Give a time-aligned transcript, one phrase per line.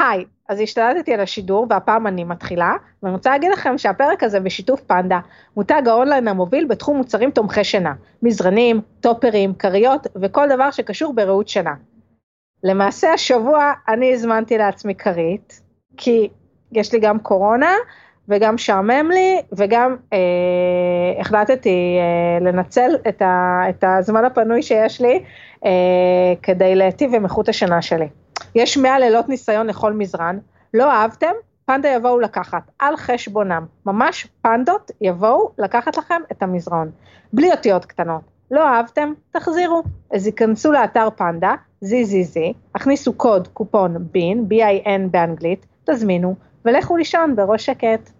[0.00, 4.80] היי, אז השתלטתי על השידור והפעם אני מתחילה, ואני רוצה להגיד לכם שהפרק הזה בשיתוף
[4.80, 5.20] פנדה,
[5.56, 11.74] מותג האונליין המוביל בתחום מוצרים תומכי שינה, מזרנים, טופרים, כריות וכל דבר שקשור בראות שינה.
[12.64, 15.60] למעשה השבוע אני הזמנתי לעצמי כרית,
[15.96, 16.28] כי
[16.72, 17.74] יש לי גם קורונה
[18.28, 25.22] וגם שעמם לי וגם אה, החלטתי אה, לנצל את, ה, את הזמן הפנוי שיש לי
[25.64, 25.70] אה,
[26.42, 28.08] כדי להיטיב עם איכות השינה שלי.
[28.54, 30.38] יש 100 לילות ניסיון לכל מזרן,
[30.74, 31.32] לא אהבתם?
[31.64, 36.90] פנדה יבואו לקחת, על חשבונם, ממש פנדות יבואו לקחת לכם את המזרון,
[37.32, 38.22] בלי אותיות קטנות.
[38.50, 39.12] לא אהבתם?
[39.30, 39.82] תחזירו.
[40.14, 42.40] אז ייכנסו לאתר פנדה, ZZZ,
[42.74, 48.10] הכניסו קוד קופון בין, B-I-N באנגלית, תזמינו, ולכו לישון בראש שקט.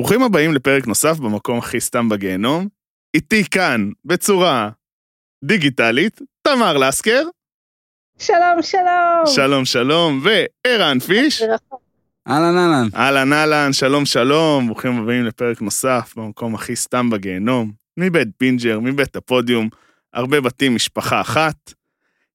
[0.00, 2.68] ברוכים הבאים לפרק נוסף במקום הכי סתם בגיהנום.
[3.14, 4.70] איתי כאן, בצורה
[5.44, 7.22] דיגיטלית, תמר לסקר.
[8.18, 9.26] שלום שלום.
[9.26, 11.42] שלום שלום, וערן פיש.
[12.28, 12.88] אהלן אהלן.
[12.94, 17.72] אהלן אהלן, שלום שלום, ברוכים הבאים לפרק נוסף במקום הכי סתם בגיהנום.
[17.96, 19.68] מבית פינג'ר, מבית הפודיום,
[20.14, 21.56] הרבה בתים, משפחה אחת.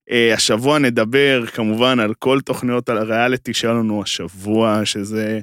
[0.10, 5.40] Uh, השבוע נדבר כמובן על כל תוכניות על הריאליטי שהיה לנו השבוע, שזה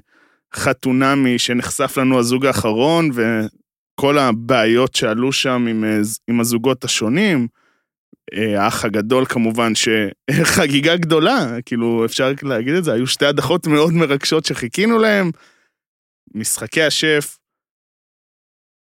[0.56, 7.48] חתונמי שנחשף לנו הזוג האחרון, וכל הבעיות שעלו שם עם, אה, עם הזוגות השונים.
[8.34, 13.92] אה, האח הגדול כמובן, שחגיגה גדולה, כאילו אפשר להגיד את זה, היו שתי הדחות מאוד
[13.92, 15.30] מרגשות שחיכינו להם.
[16.34, 17.39] משחקי השף,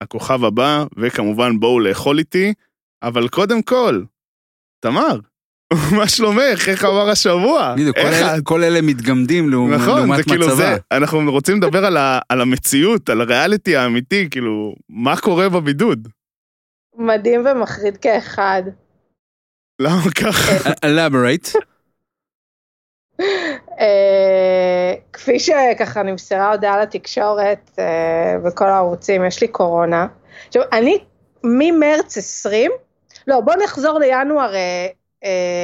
[0.02, 2.54] הכוכב הבא, וכמובן בואו לאכול איתי,
[3.04, 4.04] אבל קודם כל,
[4.80, 5.20] תמר,
[5.98, 6.70] מה שלומך?
[6.70, 7.74] איך עבר השבוע?
[7.74, 10.56] בדיוק, כל, אלה, כל אלה מתגמדים לעומת נכון, לעומת זה כאילו מצבה.
[10.56, 16.08] זה, אנחנו רוצים לדבר על, ה, על המציאות, על הריאליטי האמיתי, כאילו, מה קורה בבידוד?
[16.98, 18.64] מדהים ומחריד כאחד.
[19.82, 20.52] למה ככה?
[20.86, 21.56] elaborate.
[23.80, 30.08] אה, כפי שככה נמסרה הודעה לתקשורת אה, בכל הערוצים, יש לי קורונה.
[30.48, 30.98] עכשיו, אני
[31.44, 32.72] ממרץ 20,
[33.28, 34.88] לא, בוא נחזור לינואר, אה, אה,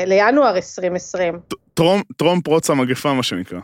[0.06, 1.40] לינואר 2020.
[1.74, 3.60] טרום, טרום פרוץ המגפה, מה שנקרא.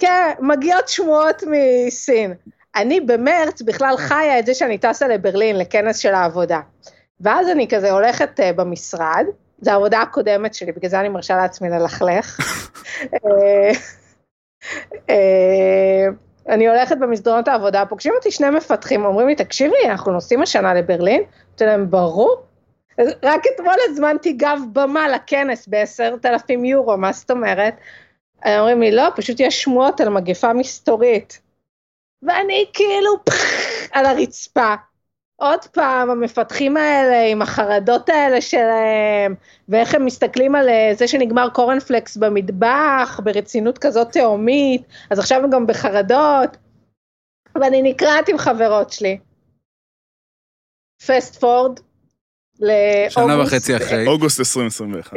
[0.00, 2.34] כן, מגיעות שמועות מסין.
[2.76, 6.60] אני במרץ בכלל חיה את זה שאני טסה לברלין לכנס של העבודה.
[7.20, 9.24] ואז אני כזה הולכת uh, במשרד,
[9.60, 12.38] זו העבודה הקודמת שלי, בגלל זה אני מרשה לעצמי ללכלך.
[13.14, 13.70] אה,
[15.10, 16.06] אה,
[16.48, 21.22] אני הולכת במסדרונות העבודה, פוגשים אותי שני מפתחים, אומרים לי, תקשיבי, אנחנו נוסעים השנה לברלין?
[21.48, 22.45] אמרתי להם, ברור.
[23.22, 27.74] רק אתמול הזמנתי גב במה לכנס בעשרת אלפים יורו, מה זאת אומרת?
[28.46, 31.40] אומרים לי, לא, פשוט יש שמועות על מגפה מסתורית.
[32.22, 33.10] ואני כאילו
[33.92, 34.74] על הרצפה.
[35.36, 39.34] עוד פעם, המפתחים האלה עם החרדות האלה שלהם,
[39.68, 45.50] ואיך הם מסתכלים על אה, זה שנגמר קורנפלקס במטבח, ברצינות כזאת תהומית, אז עכשיו הם
[45.50, 46.56] גם בחרדות.
[47.54, 49.18] ואני נקרעת עם חברות שלי.
[51.06, 51.80] פסט פורד,
[52.60, 53.14] לאוגוסט.
[53.14, 54.06] שנה וחצי אחרי.
[54.06, 55.16] אוגוסט 2021.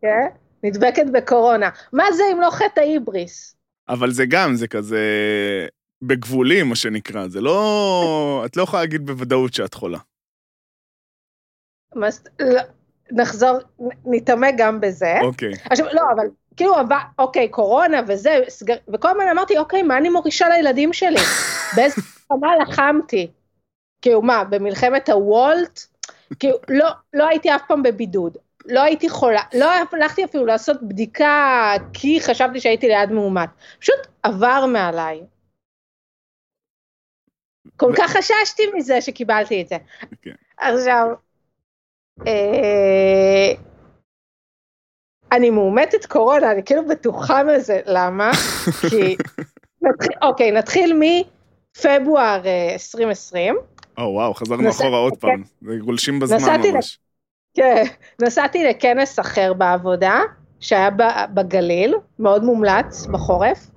[0.00, 0.26] כן?
[0.62, 1.70] נדבקת בקורונה.
[1.92, 3.56] מה זה אם לא חטא ההיבריס?
[3.88, 5.00] אבל זה גם, זה כזה
[6.02, 8.42] בגבולים, מה שנקרא, זה לא...
[8.46, 9.98] את לא יכולה להגיד בוודאות שאת חולה.
[12.40, 12.60] לא,
[13.12, 13.58] נחזור,
[14.06, 15.14] נתעמק גם בזה.
[15.22, 15.52] אוקיי.
[15.70, 16.26] עכשיו, לא, אבל
[16.56, 21.20] כאילו, עבר- אוקיי, קורונה וזה, סגר, וכל הזמן אמרתי, אוקיי, מה אני מורישה לילדים שלי?
[21.76, 23.30] באיזה מלחמה לחמתי?
[24.02, 25.80] כאילו, מה, במלחמת הוולט?
[26.38, 28.36] כאילו, לא, לא הייתי אף פעם בבידוד.
[28.68, 33.48] לא הייתי חולה, לא הלכתי אפילו לעשות בדיקה כי חשבתי שהייתי ליד מאומת.
[33.78, 35.20] פשוט עבר מעליי.
[37.76, 39.76] כל כך חששתי מזה שקיבלתי את זה.
[40.22, 40.34] כן.
[40.58, 41.06] עכשיו,
[42.26, 43.52] אה,
[45.32, 48.30] אני מאומתת קורונה, אני כאילו בטוחה מזה, למה?
[48.90, 49.16] כי,
[49.82, 53.56] נתחיל, אוקיי, נתחיל מפברואר אה, 2020,
[53.98, 55.18] או וואו, חזרנו נסע- אחורה עוד כן.
[55.18, 55.42] פעם.
[55.62, 56.98] זה גולשים בזמן נסעתי ממש.
[57.56, 57.84] כן,
[58.22, 60.20] נסעתי לכנס אחר בעבודה,
[60.60, 60.88] שהיה
[61.34, 63.70] בגליל, מאוד מומלץ בחורף,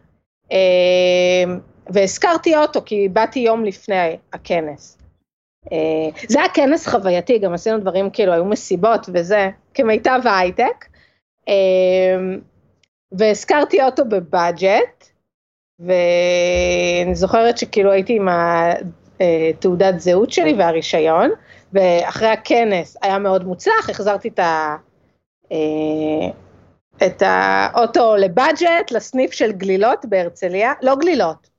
[0.51, 1.43] אה,
[1.89, 3.95] והזכרתי אוטו כי באתי יום לפני
[4.33, 4.97] הכנס.
[5.71, 5.77] אה,
[6.27, 10.85] זה היה כנס חווייתי, גם עשינו דברים כאילו, היו מסיבות וזה, כמיטב ההייטק,
[11.49, 12.35] אה,
[13.11, 15.05] והזכרתי אוטו בבאג'ט,
[15.79, 18.27] ואני זוכרת שכאילו הייתי עם
[19.19, 21.31] התעודת זהות שלי והרישיון,
[21.73, 24.75] ואחרי הכנס היה מאוד מוצלח, החזרתי את, ה,
[25.51, 26.27] אה,
[27.07, 31.49] את האוטו לבאג'ט, לסניף של גלילות בהרצליה, לא גלילות,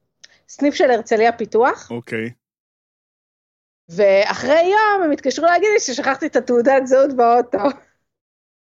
[0.49, 2.31] סניף של הרצליה פיתוח, אוקיי.
[3.89, 7.59] ואחרי יום הם התקשרו להגיד לי ששכחתי את התעודת זהות באוטו.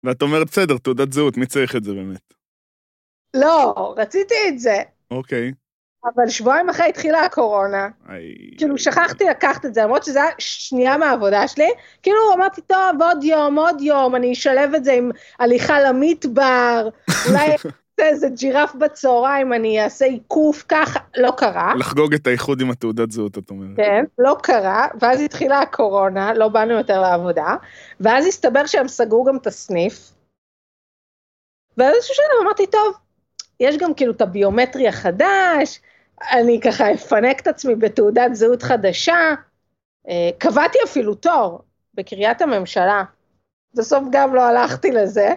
[0.05, 2.35] ואת אומרת, בסדר, תעודת זהות, מי צריך את זה באמת?
[3.35, 4.77] לא, רציתי את זה,
[5.11, 5.53] אוקיי.
[6.15, 7.89] אבל שבועיים אחרי התחילה הקורונה.
[8.59, 11.71] כאילו שכחתי לקחת את זה, למרות שזה היה שנייה מהעבודה שלי,
[12.03, 16.89] כאילו אמרתי, טוב, עוד יום, עוד יום, אני אשלב את זה עם הליכה למדבר,
[17.29, 17.69] אולי אעשה
[17.99, 21.75] איזה ג'ירף בצהריים, אני אעשה עיקוף ככה, לא קרה.
[21.79, 23.77] לחגוג את האיחוד עם התעודת זהות, את אומרת.
[23.77, 27.57] כן, לא קרה, ואז התחילה הקורונה, לא באנו יותר לעבודה,
[28.01, 30.13] ואז הסתבר שהם סגרו גם את הסניף,
[31.77, 32.95] ואז איזשהו שלב אמרתי, טוב,
[33.61, 35.81] יש גם כאילו את הביומטרי החדש,
[36.23, 39.35] אני ככה אפנק את עצמי בתעודת זהות חדשה,
[40.09, 41.63] אה, קבעתי אפילו תור
[41.95, 43.05] בקריית הממשלה,
[43.75, 45.35] בסוף גם לא הלכתי לזה.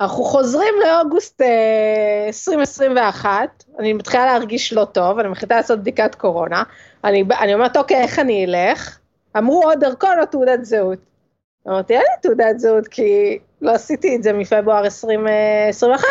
[0.00, 6.62] אנחנו חוזרים לאוגוסט אה, 2021, אני מתחילה להרגיש לא טוב, אני מחליטה לעשות בדיקת קורונה,
[7.04, 8.98] אני, אני אומרת, אוקיי, איך אני אלך?
[9.36, 10.98] אמרו או דרכון או תעודת זהות.
[11.68, 16.06] אמרתי, אין לי תעודת זהות, כי לא עשיתי את זה מפברואר 2021,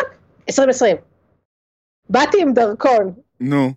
[0.48, 1.09] 2020.
[2.10, 3.72] באתי עם דרכון, נו,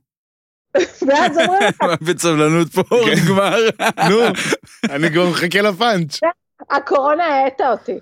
[1.08, 3.12] ואז אומרים לך, בסבלנות פה כן.
[3.12, 3.60] נגמר.
[4.10, 4.20] נו,
[4.90, 6.20] אני כבר מחכה לפאנץ'.
[6.70, 8.00] הקורונה האטה אותי.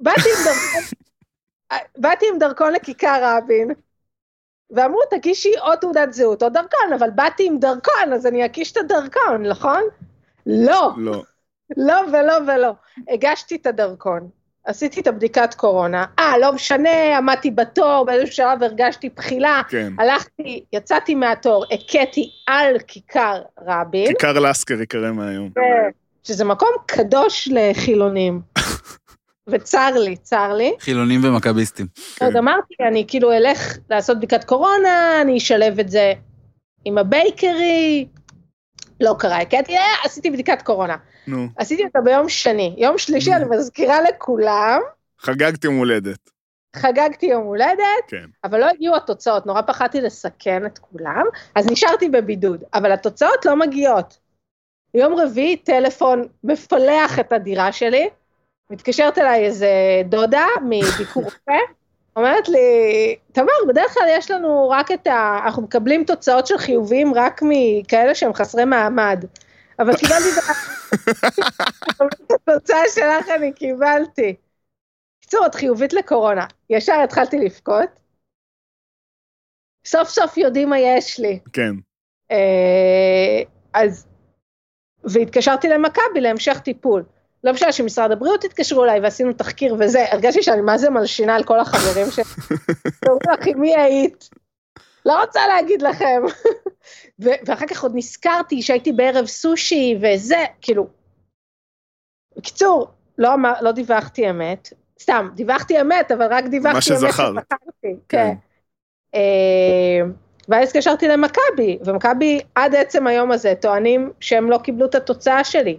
[0.00, 0.98] באתי עם דרכון,
[2.02, 3.70] באתי עם דרכון לכיכר רבין,
[4.70, 8.76] ואמרו, תגישי או תעודת זהות או דרכון, אבל באתי עם דרכון, אז אני אקיש את
[8.76, 9.82] הדרכון, נכון?
[10.46, 11.22] לא, לא.
[11.76, 12.72] לא ולא ולא.
[13.08, 14.28] הגשתי את הדרכון,
[14.66, 19.92] עשיתי את הבדיקת קורונה, אה, לא משנה, עמדתי בתור, באיזשהו שלב הרגשתי בחילה, כן.
[19.98, 25.50] הלכתי, יצאתי מהתור, הכיתי על כיכר רבין, כיכר לסקר יקרא מהיום.
[26.24, 28.40] שזה מקום קדוש לחילונים.
[29.50, 30.72] וצר לי, צר לי.
[30.80, 31.86] חילונים ומכביסטים.
[32.16, 32.26] כן.
[32.26, 36.12] אז אמרתי, אני כאילו אלך לעשות בדיקת קורונה, אני אשלב את זה
[36.84, 38.06] עם הבייקרי.
[39.00, 40.96] לא קרה, הכיתי, אה, עשיתי בדיקת קורונה.
[41.26, 42.74] נו, עשיתי אותה ביום שני.
[42.78, 44.80] יום שלישי, אני מזכירה לכולם,
[45.20, 46.30] חגגתי יום הולדת.
[46.76, 48.26] חגגתי יום הולדת, כן.
[48.44, 51.24] אבל לא הגיעו התוצאות, נורא פחדתי לסכן את כולם,
[51.54, 54.18] אז נשארתי בבידוד, אבל התוצאות לא מגיעות.
[54.94, 58.08] יום רביעי, טלפון מפלח את הדירה שלי,
[58.70, 59.68] מתקשרת אליי איזה
[60.08, 61.58] דודה מביקור רופא,
[62.16, 62.58] אומרת לי,
[63.32, 65.40] תמר, בדרך כלל יש לנו רק את ה...
[65.44, 69.24] אנחנו מקבלים תוצאות של חיוביים רק מכאלה שהם חסרי מעמד.
[69.78, 74.36] אבל קיבלתי את התוצאה שלך, אני קיבלתי.
[75.20, 76.46] בקיצור, את חיובית לקורונה.
[76.70, 77.88] ישר התחלתי לבכות.
[79.86, 81.38] סוף סוף יודעים מה יש לי.
[81.52, 81.72] כן.
[82.30, 83.42] אה,
[83.74, 84.06] אז,
[85.04, 87.04] והתקשרתי למכבי להמשך טיפול.
[87.44, 91.44] לא משנה שמשרד הבריאות התקשרו אליי ועשינו תחקיר וזה, הרגשתי שאני מה זה מלשינה על
[91.44, 92.06] כל החברים.
[93.08, 94.28] אומרים לך, עם מי היית?
[95.06, 96.22] לא רוצה להגיד לכם.
[97.24, 100.88] ו- ואחר כך עוד נזכרתי שהייתי בערב סושי וזה, כאילו.
[102.36, 107.12] בקיצור, לא, אמר, לא דיווחתי אמת, סתם, דיווחתי אמת, אבל רק דיווחתי מה אמת שזכרת.
[107.12, 107.72] שזכרתי.
[107.82, 107.96] כן.
[108.08, 108.34] כן.
[109.14, 110.00] אה,
[110.48, 115.78] ואז התקשרתי למכבי, ומכבי עד עצם היום הזה טוענים שהם לא קיבלו את התוצאה שלי.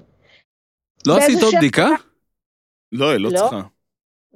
[1.07, 1.87] לא עשית עוד בדיקה?
[2.91, 3.37] לא, היא לא לא.
[3.37, 3.61] צריכה.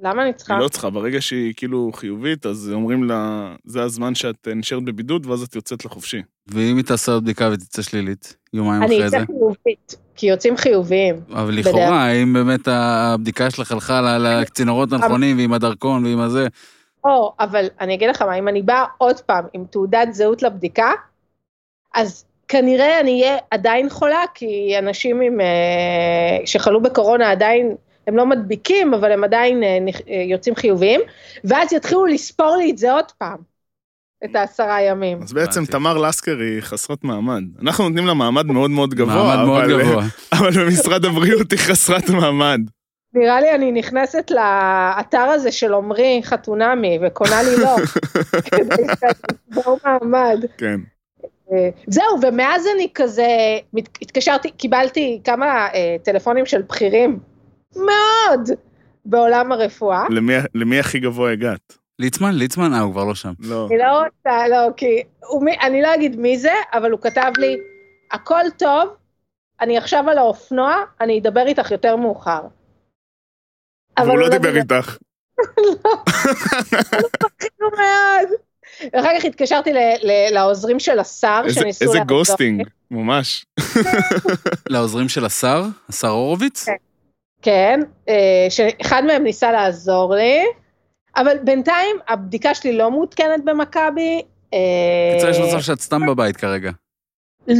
[0.02, 0.54] למה אני צריכה?
[0.54, 0.90] היא לא צריכה.
[0.90, 5.84] ברגע שהיא כאילו חיובית, אז אומרים לה, זה הזמן שאת נשארת בבידוד, ואז את יוצאת
[5.84, 6.22] לחופשי.
[6.46, 9.16] ואם היא תעשה עוד בדיקה ותצא שלילית, יומיים אני אחרי זה?
[9.16, 11.16] אצא חיובית, כי יוצאים חיוביים.
[11.32, 16.46] אבל לכאורה, האם באמת הבדיקה שלך הלכה ל- לצינורות הנכונים ועם הדרכון ועם הזה?
[17.04, 20.92] או, אבל אני אגיד לך מה, אם אני באה עוד פעם עם תעודת זהות לבדיקה,
[21.94, 28.26] אז כנראה אני אהיה עדיין חולה, כי אנשים עם, אה, שחלו בקורונה עדיין, הם לא
[28.26, 29.78] מדביקים, אבל הם עדיין אה,
[30.10, 31.00] אה, יוצאים חיוביים,
[31.44, 33.38] ואז יתחילו לספור לי את זה עוד פעם,
[34.24, 35.22] את העשרה ימים.
[35.22, 35.64] אז בעצם.
[35.66, 37.42] תמר לסקר היא חסרת מעמד.
[37.62, 40.04] אנחנו נותנים לה מעמד מאוד מאוד גבוה, מעמד מאוד אבל- גבוה.
[40.32, 42.60] אבל במשרד הבריאות היא חסרת מעמד.
[43.14, 47.76] נראה לי אני נכנסת לאתר הזה של עמרי חתונמי, וקונה לי לא,
[48.56, 50.44] כדי שיצבור מעמד.
[50.58, 50.80] כן.
[51.52, 53.26] אה, זהו, ומאז אני כזה,
[54.02, 57.18] התקשרתי, קיבלתי כמה אה, טלפונים של בכירים,
[57.76, 58.48] מאוד,
[59.04, 60.04] בעולם הרפואה.
[60.10, 61.78] למי- למי הכי גבוה הגעת?
[61.98, 62.30] ליצמן?
[62.34, 62.74] ליצמן?
[62.74, 63.32] אה, הוא כבר לא שם.
[63.38, 63.66] לא.
[63.70, 64.86] אני לא רוצה, לא, כי
[65.28, 67.56] הוא, מי- אני לא אגיד מי זה, אבל הוא כתב לי,
[68.12, 68.88] הכל טוב,
[69.60, 72.40] אני עכשיו על האופנוע, אני אדבר איתך יותר מאוחר.
[73.98, 74.96] אבל והוא הוא לא דיבר איתך.
[77.22, 78.28] בכיר מאוד.
[78.92, 79.70] ואחר כך התקשרתי
[80.32, 81.98] לעוזרים של השר, איזה- שניסו איזה.
[82.06, 83.46] גוסטינג, ממש.
[84.70, 85.62] לעוזרים של השר?
[85.88, 86.64] השר הורוביץ?
[86.64, 86.72] כן.
[87.42, 90.42] כן, אה, שאחד מהם ניסה לעזור לי,
[91.16, 94.22] אבל בינתיים הבדיקה שלי לא מעודכנת במכבי,
[94.54, 94.58] אה,
[95.14, 96.70] בקיצור, יש מצב שאת סתם בבית כרגע.
[97.48, 97.56] לא,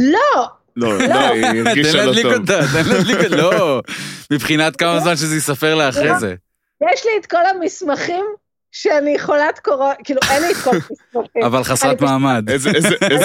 [0.75, 2.33] לא, לא, היא תן הרגישה לא להדליק טוב.
[2.33, 3.81] אותה, תן להדליק אותה, לא.
[4.31, 6.35] מבחינת כמה זמן שזה ייספר לה אחרי זה.
[6.93, 8.25] יש לי את כל המסמכים
[8.71, 11.43] שאני חולת קורונה, כאילו אין לי את כל המסמכים.
[11.43, 12.49] אבל חסרת מעמד.
[12.49, 12.69] איזה-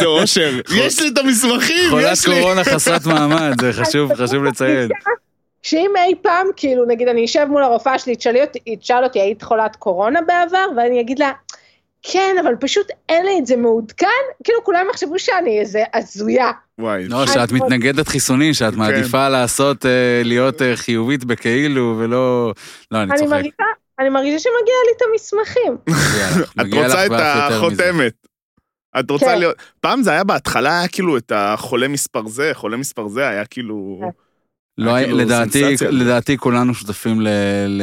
[0.06, 0.60] אושר.
[0.76, 2.40] יש לי את המסמכים, חולת יש לי.
[2.40, 4.88] קורונה חסרת מעמד, זה חשוב, חשוב לציין.
[5.62, 9.42] שאם אי פעם, כאילו, נגיד אני אשב מול הרופאה שלי, תשאלי אותי, תשאל אותי, היית
[9.42, 10.66] חולת קורונה בעבר?
[10.76, 11.32] ואני אגיד לה,
[12.02, 14.06] כן, אבל פשוט אין לי את זה מעודכן,
[14.44, 16.50] כאילו כולם יחשבו שאני איזה הזויה.
[16.78, 18.78] וואי, לא, שאת מתנגדת חיסונים, שאת כן.
[18.78, 22.52] מעדיפה לעשות, אה, להיות אה, חיובית בכאילו, ולא...
[22.90, 23.30] לא, אני אני צוחק.
[23.30, 23.64] מרגישה,
[23.98, 25.76] אני מרגישה שמגיע לי את המסמכים.
[26.60, 27.10] את רוצה את.
[27.14, 28.12] החותמת.
[29.00, 29.38] את רוצה כן.
[29.38, 29.56] להיות...
[29.80, 34.00] פעם זה היה בהתחלה, היה כאילו את החולה מספר זה, חולה מספר זה, היה כאילו...
[34.78, 35.90] לא, היה כאילו לדעתי, סנסציה.
[35.90, 37.28] לדעתי כולנו שותפים ל...
[37.68, 37.82] ל...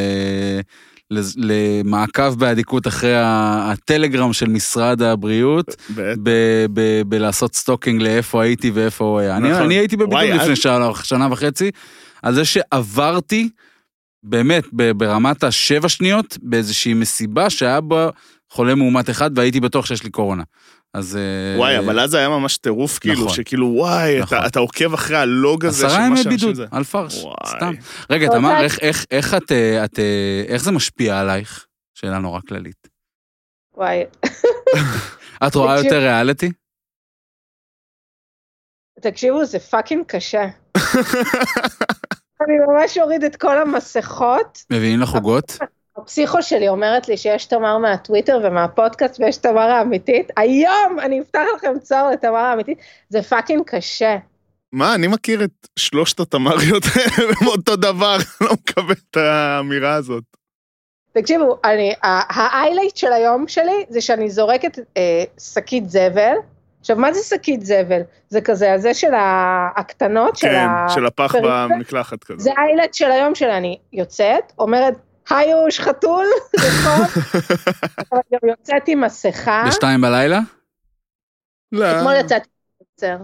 [1.37, 5.75] למעקב באדיקות אחרי הטלגרם של משרד הבריאות,
[7.07, 9.37] בלעשות stalking לאיפה הייתי ואיפה הוא היה.
[9.37, 9.63] אני, נכון.
[9.63, 11.71] אני הייתי בבידוד לפני שנה, שנה וחצי,
[12.23, 13.49] על זה שעברתי,
[14.23, 18.09] באמת, ברמת השבע שניות, באיזושהי מסיבה שהיה בה
[18.49, 20.43] חולה מאומת אחד, והייתי בטוח שיש לי קורונה.
[20.95, 21.15] אז...
[21.15, 23.29] אה, וואי, אבל אז היה ממש טירוף, כאילו, נכון.
[23.35, 24.37] שכאילו, וואי, נכון.
[24.37, 26.65] אתה- אתה עוקב אחרי הלוג הזה, עשרה של ימי מה שאנשים בידוד, זה.
[26.71, 27.25] על refresh.
[27.47, 27.73] סתם.
[28.09, 28.63] רגע, תמר, יודעת.
[28.63, 31.65] איך- איך- איך את, אה, את, אה, איך זה משפיע עלייך?
[31.97, 32.87] שאלה נורא כללית.
[33.77, 34.03] וואי,
[35.47, 35.77] את רואה.
[35.77, 36.51] יותר ריאליטי?
[39.01, 40.45] תקשיבו, זה fucking קשה.
[42.41, 44.63] אני ממש אוריד את כל המסכות.
[44.69, 45.57] מביאים לך עוגות?
[45.97, 50.31] הפסיכו שלי אומרת לי שיש תמר מהטוויטר ומהפודקאסט ויש תמר האמיתית.
[50.37, 52.77] היום אני אפתח לכם צוהר לתמר האמיתית.
[53.09, 54.17] זה fucking קשה.
[54.71, 59.93] מה, אני מכיר את שלושת התמריות האלה, הם אותו דבר, אני לא מקבל את האמירה
[59.93, 60.23] הזאת.
[61.11, 66.33] תקשיבו, אני, ה highlight של היום שלי זה שאני זורקת אה, שקית זבל.
[66.79, 68.01] עכשיו, מה זה שקית זבל?
[68.29, 69.11] זה כזה, הזה של
[69.75, 70.89] הקטנות, של כן, ה...
[70.89, 71.35] של הפח.
[71.35, 72.43] במקלחת כזה.
[72.43, 74.93] זה ה highlight של היום שלי, אני יוצאת, אומרת,
[75.29, 76.25] היוש חתול,
[76.59, 77.23] רחוב,
[78.11, 79.63] אבל גם יוצאת עם מסכה.
[79.67, 80.39] בשתיים בלילה?
[81.71, 81.97] לא.
[81.97, 82.49] אתמול יצאתי
[83.03, 83.17] עם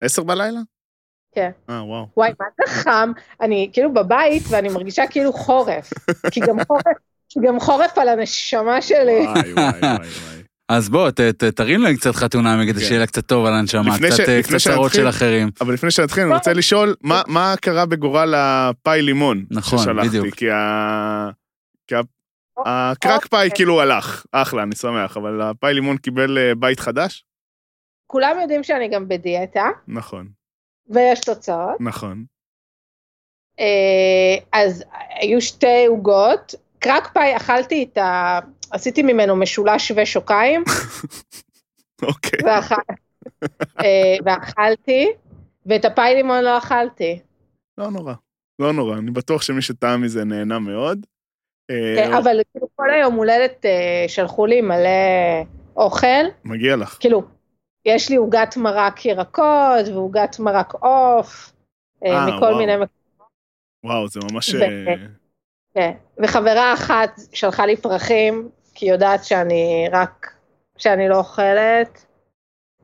[0.00, 0.60] עשר בלילה?
[1.32, 1.50] כן.
[1.70, 2.06] אה, וואו.
[2.16, 3.12] וואי, מה זה חם?
[3.40, 5.90] אני כאילו בבית ואני מרגישה כאילו חורף.
[6.30, 6.82] כי גם חורף,
[7.28, 9.26] כי גם חורף על הנשמה שלי.
[9.26, 10.39] וואי, וואי, וואי.
[10.70, 12.86] אז בוא, ת- ת- תרים להם קצת חתונה, כדי כן.
[12.86, 14.60] שיהיה לה קצת טוב על הנשמה, קצת ש- אה, קצת צרות
[14.92, 15.50] שנתחיל, של אחרים.
[15.60, 20.08] אבל לפני שנתחיל, אני רוצה לשאול, מה- מה קרה בגורל הפאי לימון נכון, ששלחתי?
[20.08, 20.34] בדיוק.
[20.34, 21.28] כי ה-
[21.86, 22.00] כי ה-
[22.66, 27.24] הקרק פאי כאילו הלך, אחלה, אני שמח, אבל הפאי לימון קיבל אה, בית חדש?
[28.06, 30.28] כולם יודעים שאני גם בדיאטה, נכון,
[30.88, 31.76] ויש תוצאות.
[31.80, 32.24] נכון.
[33.60, 34.84] אה, אז
[35.20, 38.38] היו שתי עוגות, קרק פאי אכלתי את ה...
[38.70, 40.64] עשיתי ממנו משולש ושוקיים,
[42.02, 42.38] אוקיי.
[42.44, 42.74] ואכל...
[43.80, 45.08] אה, ואכלתי,
[45.66, 47.20] ואת הפאי לימון לא אכלתי.
[47.78, 48.14] לא נורא.
[48.58, 51.06] לא נורא, אני בטוח שמי שטעם מזה נהנה מאוד.
[51.70, 54.90] אה, כן, אבל כאילו כל היום הולדת אה, שלחו לי מלא
[55.76, 56.06] אוכל,
[56.44, 56.96] מגיע לך.
[57.00, 57.22] כאילו,
[57.84, 61.52] יש לי עוגת מרק ירקות ועוגת מרק עוף,
[62.04, 62.54] מכל.
[62.54, 62.90] מיני מקומות.
[63.84, 64.54] וואו, זה ממש...
[65.74, 65.90] כן.
[66.22, 70.34] וחברה אחת שלחה לי פרחים, כי היא יודעת שאני רק,
[70.78, 72.06] שאני לא אוכלת.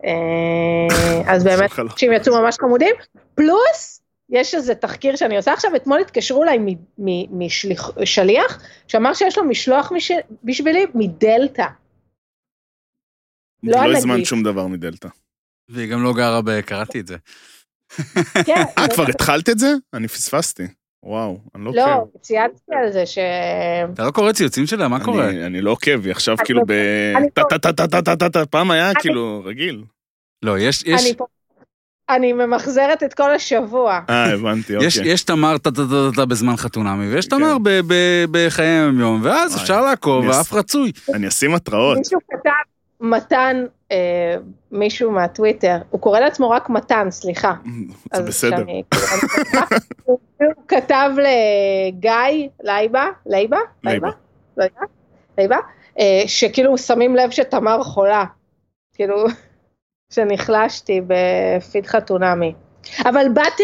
[0.05, 1.71] אה, אז באמת.
[1.97, 2.95] שהם יצאו ממש חמודים.
[3.35, 6.59] פלוס, יש איזה תחקיר שאני עושה עכשיו, אתמול התקשרו אליי
[7.99, 10.11] משליח, שאמר שיש לו משלוח מש-
[10.45, 11.66] בשבילי מדלתא.
[13.62, 13.97] לא לא.
[13.97, 15.09] הזמנת שום דבר מדלתא.
[15.69, 16.61] והיא גם לא גרה ב...
[16.61, 17.16] קראתי את זה.
[18.47, 19.66] כן, אה, כבר התחלת את זה?
[19.95, 20.62] אני פספסתי.
[21.08, 22.18] וואו, אני לא לא, עוקב.
[22.18, 23.18] צייצתי על זה ש...
[23.94, 24.88] אתה לא קורא ציוצים שלה?
[24.88, 25.28] מה קורה?
[25.30, 26.72] אני- לא עוקב, היא עכשיו כאילו לא- ב...
[27.38, 29.84] לא- טה-טה-טה-טה-טה-טה, פעם היה כאילו רגיל.
[30.42, 31.14] לא, יש, יש,
[32.10, 34.00] אני ממחזרת את כל השבוע.
[34.10, 35.12] אה, הבנתי, יש, אוקיי.
[35.12, 37.36] יש תמר טה-טה-טה-טה בזמן חתונמי, ויש כן.
[37.36, 39.56] תמר ב- ב- בחיי היום-יום, ואז.
[39.56, 40.92] אפשר לעקוב, ואף רצוי.
[41.14, 41.98] אני אשים התראות.
[41.98, 42.50] מישהו כתב,
[43.00, 44.37] מתן, אה,
[44.73, 47.55] מישהו מהטוויטר, הוא קורא לעצמו רק מתן, סליחה.
[48.15, 48.57] זה בסדר.
[48.57, 49.61] שאני- אני-
[50.05, 50.19] הוא
[50.69, 53.59] כתב לגיא, לייבה, לייבה?
[53.85, 54.09] לייבה.
[55.38, 55.57] לייבה?
[55.99, 58.25] אה, שכאילו שמים לב שתמר חולה.
[58.95, 59.25] כאילו,
[60.12, 62.55] שנחלשתי בפיד חתונמי.
[63.05, 63.62] אבל באתי,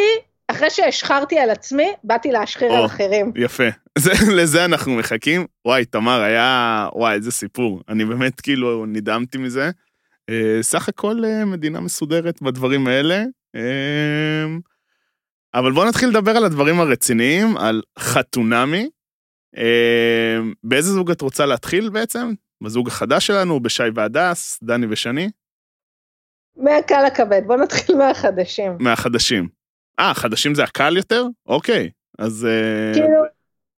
[0.48, 2.76] אחרי שהשחרתי על עצמי, באתי להשחיר או.
[2.76, 3.32] על אחרים.
[3.36, 3.64] יפה.
[3.98, 4.10] זה-
[4.42, 5.46] לזה אנחנו מחכים.
[5.64, 6.88] וואי, תמר, היה...
[6.94, 7.82] וואי, איזה סיפור.
[7.88, 9.70] אני באמת כאילו נדהמתי מזה.
[10.30, 13.24] אה, סך הכל אה, מדינה מסודרת בדברים האלה.
[13.56, 14.44] אה,
[15.54, 18.88] אבל בואו נתחיל לדבר על הדברים הרציניים, על חתונמי.
[19.56, 22.32] אה, באיזה זוג את רוצה להתחיל בעצם?
[22.62, 25.30] בזוג החדש שלנו, בשי והדס, דני ושני?
[26.56, 28.72] מהקל לכבד, בוא נתחיל מהחדשים.
[28.80, 29.48] מהחדשים.
[30.00, 31.24] אה, החדשים זה הקל יותר?
[31.46, 31.90] אוקיי.
[32.18, 32.44] אז...
[32.46, 33.22] אה, כאילו,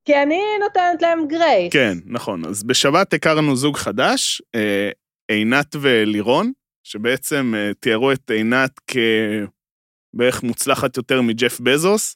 [0.06, 1.74] כי אני נותנת להם גרייס.
[1.74, 2.46] כן, נכון.
[2.46, 4.90] אז בשבת הכרנו זוג חדש, אה,
[5.28, 6.52] עינת ולירון,
[6.84, 12.16] שבעצם אה, תיארו את עינת כבערך מוצלחת יותר מג'ף בזוס,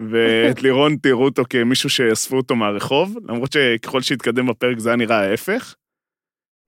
[0.00, 5.30] ואת לירון תיארו אותו כמישהו שאספו אותו מהרחוב, למרות שככל שהתקדם בפרק זה היה נראה
[5.30, 5.74] ההפך.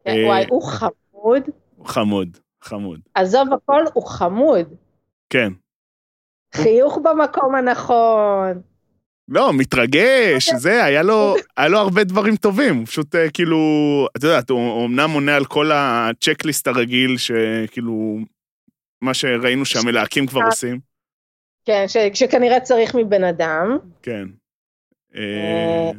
[0.06, 1.42] אה, וואי, הוא חמוד.
[1.84, 3.00] חמוד, חמוד.
[3.14, 4.74] עזוב הכל, הוא חמוד.
[5.30, 5.52] כן.
[6.54, 8.69] חיוך במקום הנכון.
[9.30, 13.58] לא, מתרגש, זה, היה לו, היה לו הרבה דברים טובים, הוא פשוט אה, כאילו,
[14.16, 18.18] את יודעת, הוא אמנם עונה על כל הצ'קליסט הרגיל, שכאילו,
[19.02, 20.90] מה שראינו שהמלהקים כבר עושים,
[21.64, 23.78] כן, ש, שכנראה צריך מבן אדם.
[24.02, 24.24] כן.
[25.14, 25.90] אה, אה,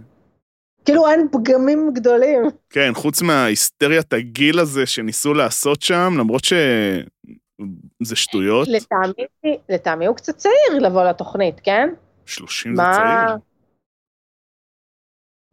[0.85, 2.41] כאילו אין פגמים גדולים.
[2.69, 10.37] כן, חוץ מההיסטריית הגיל הזה שניסו לעשות שם, למרות שזה שטויות, לטעמי, לטעמי הוא קצת
[10.37, 11.89] צעיר לבוא לתוכנית, כן?
[12.25, 12.93] 30 זה מה?
[12.93, 13.37] צעיר.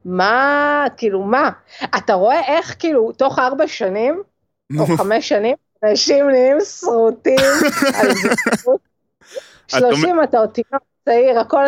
[0.04, 1.50] מה, כאילו מה?
[1.96, 4.22] אתה רואה איך כאילו תוך ארבע שנים,
[4.78, 7.36] או חמש שנים, אנשים נהיים שרוטים
[8.00, 8.80] על זכות.
[9.68, 11.64] שלושים אתה עוד תינוק צעיר, הכל,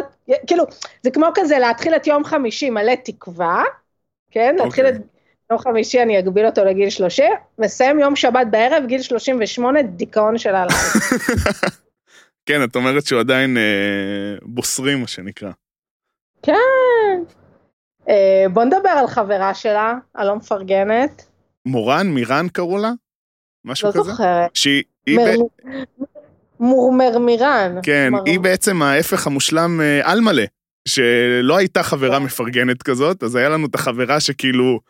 [0.47, 0.64] כאילו,
[1.02, 3.64] זה כמו כזה להתחיל את יום חמישי מלא תקווה,
[4.30, 4.57] כן?
[4.59, 5.07] להתחיל את אוקיי.
[5.50, 7.26] יום חמישי אני אגביל אותו לגיל 30,
[7.59, 10.75] מסיים יום שבת בערב, גיל 38, דיכאון של הלילה.
[12.47, 13.63] כן, את אומרת שהוא עדיין אה,
[14.43, 15.51] בוסרי, מה שנקרא.
[16.43, 16.55] כן.
[18.09, 21.27] אה, בוא נדבר על חברה שלה, הלא מפרגנת.
[21.67, 22.91] מורן, מירן קראו לה?
[23.65, 24.03] משהו לא כזה?
[24.03, 24.57] זוכרת.
[24.57, 24.83] שהיא...
[25.07, 25.75] היא ב- מר-
[26.61, 27.79] מורמרמירן.
[27.83, 30.43] כן, מר- היא בעצם ההפך המושלם אה, על מלא,
[30.89, 32.25] שלא הייתה חברה כן.
[32.25, 34.81] מפרגנת כזאת, אז היה לנו את החברה שכאילו,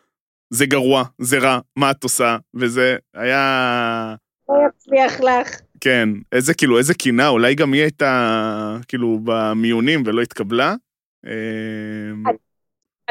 [0.49, 2.37] זה גרוע, זה רע, מה את עושה?
[2.55, 4.15] וזה היה...
[4.49, 5.59] לא יצליח לך.
[5.81, 10.75] כן, איזה כאילו, איזה קינה, אולי גם היא הייתה כאילו במיונים ולא התקבלה.
[11.25, 12.31] אה,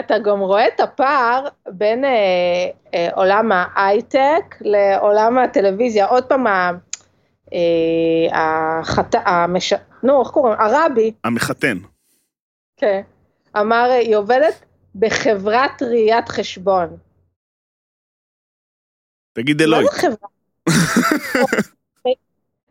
[0.01, 2.11] אתה גם רואה את הפער בין אה,
[2.95, 6.07] אה, עולם ההייטק לעולם הטלוויזיה.
[6.07, 6.47] עוד פעם,
[7.53, 9.15] אה, החת...
[9.15, 9.73] המש...
[10.03, 10.61] נו, איך קוראים?
[10.61, 11.79] הרבי, המחתן.
[12.77, 13.01] כן,
[13.57, 16.97] אמר, היא עובדת בחברת ראיית חשבון.
[19.33, 19.85] תגיד מה אלוהי.
[19.85, 20.29] זה חברה?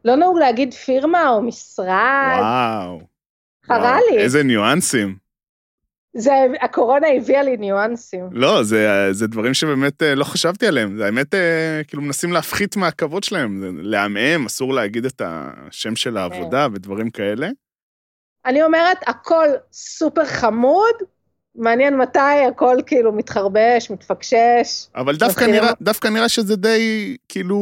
[0.05, 3.01] לא נהוג להגיד פירמה או משרד, וואו.
[3.65, 4.17] חרה לי.
[4.17, 5.29] איזה ניואנסים.
[6.13, 6.31] זה,
[6.61, 8.29] הקורונה הביאה לי ניואנסים.
[8.31, 10.97] לא, זה, זה דברים שבאמת אה, לא חשבתי עליהם.
[10.97, 13.79] זה האמת, אה, כאילו מנסים להפחית מהכבוד שלהם.
[13.81, 17.49] לעמעם, אסור להגיד את השם של העבודה ודברים כאלה.
[18.45, 20.95] אני אומרת, הכל סופר חמוד,
[21.55, 24.87] מעניין מתי הכל כאילו מתחרבש, מתפקשש.
[24.95, 27.59] אבל דווקא נראה, דווקא נראה שזה די, כאילו,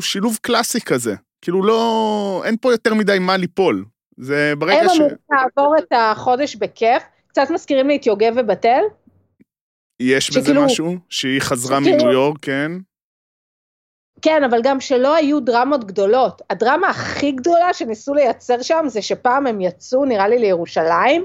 [0.00, 1.14] שילוב קלאסי כזה.
[1.44, 3.84] כאילו לא, אין פה יותר מדי מה ליפול.
[4.16, 4.96] זה הם ברגע ש...
[4.96, 8.80] אמורים לעבור את החודש בכיף, קצת מזכירים לי את יוגב ובתל.
[10.00, 12.72] יש בזה שכאילו- משהו, שהיא חזרה שכאילו- מניו יורק, כן.
[14.22, 16.42] כן, אבל גם שלא היו דרמות גדולות.
[16.50, 21.24] הדרמה הכי גדולה שניסו לייצר שם זה שפעם הם יצאו, נראה לי, לירושלים,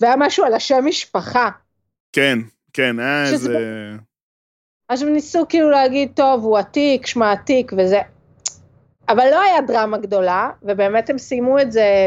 [0.00, 1.50] והיה משהו על השם משפחה.
[2.12, 2.38] כן,
[2.72, 3.58] כן, היה איזה...
[4.88, 8.00] אז הם ניסו כאילו להגיד, טוב, הוא עתיק, שמה עתיק וזה.
[9.08, 12.06] אבל לא היה דרמה גדולה, ובאמת הם סיימו את זה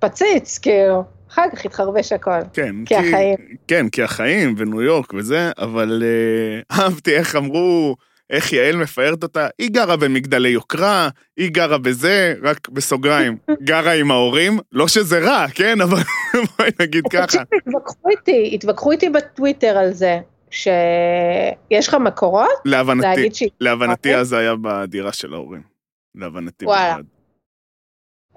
[0.00, 1.04] בפציץ, כאילו.
[1.34, 2.40] אחר כך התחרבש הכל.
[2.52, 3.36] כן, כי החיים.
[3.68, 7.96] כן, כי החיים וניו יורק וזה, אבל אה, אהבתי איך אמרו,
[8.30, 13.36] איך יעל מפארת אותה, היא גרה במגדלי יוקרה, היא גרה בזה, רק בסוגריים,
[13.68, 15.98] גרה עם ההורים, לא שזה רע, כן, אבל
[16.58, 17.42] בואי נגיד ככה.
[17.66, 20.18] התווכחו איתי, התווכחו איתי בטוויטר על זה,
[20.50, 23.28] שיש לך מקורות להבנתי.
[23.60, 24.16] להבנתי אוקיי.
[24.16, 25.73] אז זה היה בדירה של ההורים.
[26.14, 26.64] להבנתי.
[26.64, 26.96] וואלה.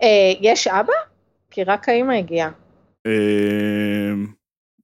[0.03, 0.93] אה, יש אבא?
[1.51, 2.51] כי רק האמא הגיעה.
[3.07, 4.11] אה,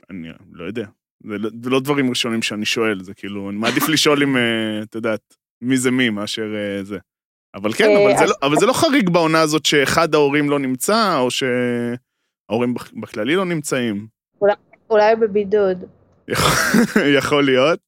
[0.10, 0.86] אני לא יודע.
[1.24, 4.84] זה לא- זה לא דברים ראשונים שאני שואל, זה כאילו, אני מעדיף לשאול אם, אה,
[4.84, 6.98] את יודעת, מי זה מי מאשר אה, זה.
[7.56, 10.60] אבל כן, אה, אבל זה לא- אבל זה לא חריג בעונה הזאת שאחד ההורים לא
[10.60, 14.08] נמצא, או שההורים בכ- בכללי לא נמצאים.
[14.90, 15.78] אולי בבידוד.
[16.28, 17.80] יכול- להיות,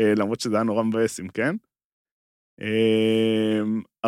[0.00, 1.56] למרות שזה היה נורא מבאס אם כן.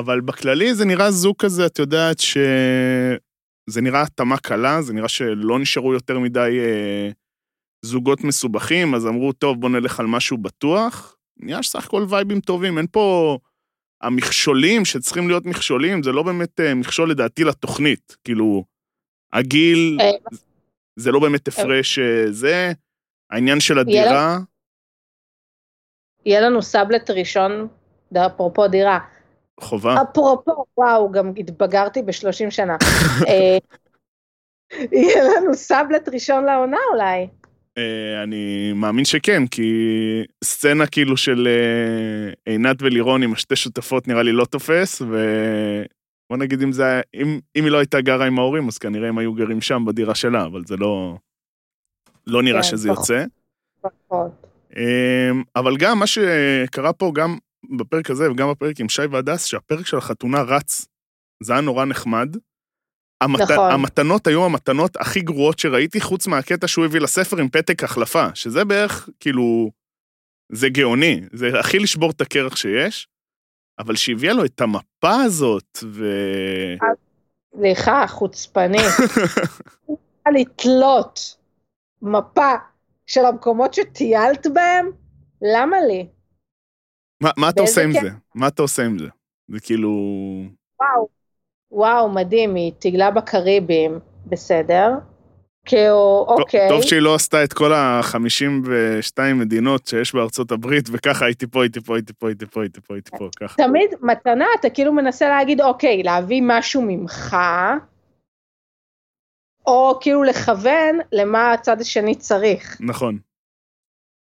[0.00, 5.08] אה, אבל בכללי זה נראה זוג כזה, את יודעת שזה נראה התאמה קלה, זה נראה
[5.08, 7.10] שלא נשארו יותר מדי אה,
[7.84, 11.16] זוגות מסובכים, אז אמרו, טוב, בוא נלך על משהו בטוח.
[11.40, 13.38] נהיה סך הכל וייבים טובים, אין פה...
[14.02, 18.16] המכשולים שצריכים להיות מכשולים, זה לא באמת אה, מכשול לדעתי לתוכנית.
[18.24, 18.64] כאילו,
[19.32, 20.10] הגיל, אה,
[20.96, 22.72] זה לא באמת הפרש אה, זה,
[23.30, 24.38] העניין של הדירה,
[26.26, 27.68] יהיה לנו סאבלט ראשון,
[28.26, 28.98] אפרופו דירה.
[29.60, 30.02] חובה.
[30.02, 32.76] אפרופו, וואו, גם התבגרתי ב-30 שנה.
[33.28, 33.58] אה,
[34.92, 37.26] יהיה לנו סאבלט ראשון לעונה אולי.
[37.78, 39.72] אה, אני מאמין שכן, כי
[40.44, 46.62] סצנה כאילו של אה, עינת ולירון עם השתי שותפות נראה לי לא תופס, ובוא נגיד
[46.62, 49.34] אם זה היה, אם, אם היא לא הייתה גרה עם ההורים, אז כנראה הם היו
[49.34, 51.16] גרים שם בדירה שלה, אבל זה לא,
[52.26, 52.98] לא נראה כן, שזה פחות.
[52.98, 53.24] יוצא.
[53.80, 54.46] פחות.
[55.56, 57.38] אבל גם מה שקרה פה, גם
[57.78, 60.86] בפרק הזה וגם בפרק עם שי והדס, שהפרק של החתונה רץ.
[61.42, 62.36] זה היה נורא נחמד.
[63.20, 63.40] המת...
[63.40, 63.70] נכון.
[63.70, 68.64] המתנות היו המתנות הכי גרועות שראיתי, חוץ מהקטע שהוא הביא לספר עם פתק החלפה, שזה
[68.64, 69.70] בערך, כאילו,
[70.52, 73.08] זה גאוני, זה הכי לשבור את הקרח שיש,
[73.78, 76.04] אבל שהביאה לו את המפה הזאת, ו...
[77.56, 78.78] סליחה, חוצפני.
[80.34, 81.36] לתלות
[82.02, 82.54] מפה
[83.06, 84.90] של המקומות שטיילת בהם?
[85.42, 86.06] למה לי?
[87.20, 87.92] מה, מה אתה עושה עם?
[87.92, 88.08] זה?
[88.34, 89.08] מה אתה עושה עם זה?
[89.48, 89.90] זה כאילו...
[90.80, 91.08] וואו,
[91.70, 94.90] וואו, מדהים, היא תגלה בקריבים, בסדר.
[95.66, 96.68] כאילו, אוקיי.
[96.68, 101.80] טוב שהיא לא עשתה את כל ה-52 מדינות שיש בארצות הברית, וככה הייתי פה, הייתי
[101.80, 103.62] פה, הייתי פה, הייתי פה, הייתי פה, הייתי פה, ככה.
[103.62, 107.36] תמיד מתנה, אתה כאילו מנסה להגיד, אוקיי, להביא משהו ממך,
[109.66, 112.80] או כאילו לכוון למה הצד השני צריך.
[112.80, 113.18] נכון.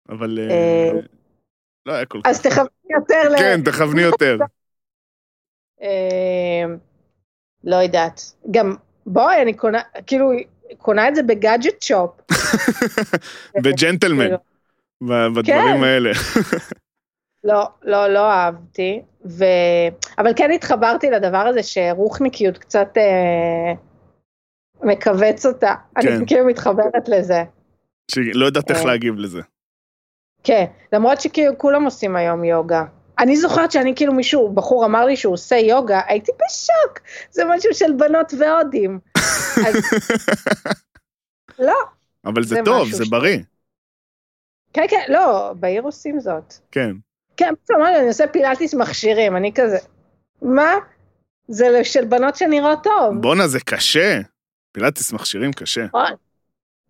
[0.09, 0.39] אבל...
[1.85, 2.29] לא היה כל כך.
[2.29, 3.37] אז תכוון יותר ל...
[3.37, 4.37] כן, תכווני יותר.
[5.81, 6.63] אה,
[7.63, 8.21] לא יודעת.
[8.51, 10.31] גם, בואי, אני קונה, כאילו,
[10.77, 12.11] קונה את זה בגאדג'ט שופ.
[13.63, 14.37] בג'נטלמן, כאילו,
[15.33, 15.83] בדברים כן.
[15.83, 16.11] האלה.
[17.43, 19.01] לא, לא, לא אהבתי.
[19.25, 19.45] ו...
[20.17, 23.73] אבל כן התחברתי לדבר הזה שרוחניקיות קצת אה,
[24.83, 25.75] מכווץ אותה.
[26.01, 26.07] כן.
[26.07, 27.43] אני כאילו מתחברת לזה.
[28.11, 28.85] שהיא לא יודעת איך אה.
[28.85, 29.41] להגיב לזה.
[30.43, 32.83] כן, למרות שכאילו כולם עושים היום יוגה.
[33.19, 36.99] אני זוכרת שאני כאילו מישהו, בחור אמר לי שהוא עושה יוגה, הייתי בשוק,
[37.31, 38.99] זה משהו של בנות והודים.
[39.67, 39.75] אז
[41.59, 41.75] לא,
[42.25, 43.37] אבל זה זה טוב, זה ש- בריא.
[44.73, 46.53] כן, כן, לא, בעיר עושים זאת.
[46.71, 46.91] כן.
[47.37, 49.77] כן, פתאום אמרתי, אני עושה פילאטיס מכשירים, אני כזה,
[50.41, 50.73] מה?
[51.47, 53.21] זה של בנות שנראות טוב.
[53.21, 54.19] בואנה, זה קשה.
[54.71, 55.85] פילאטיס מכשירים קשה.
[55.85, 56.11] נכון.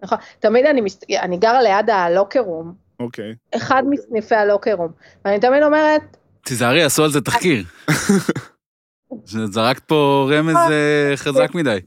[0.01, 0.99] נכון, תמיד אני, מס...
[1.21, 3.33] אני גרה ליד הלוקרום, אוקיי.
[3.55, 4.91] אחד מסניפי הלוקרום,
[5.25, 7.63] ואני תמיד אומרת, תיזהרי, עשו על זה תחקיר.
[9.25, 11.79] זרקת פה רמז אה, חזק מדי.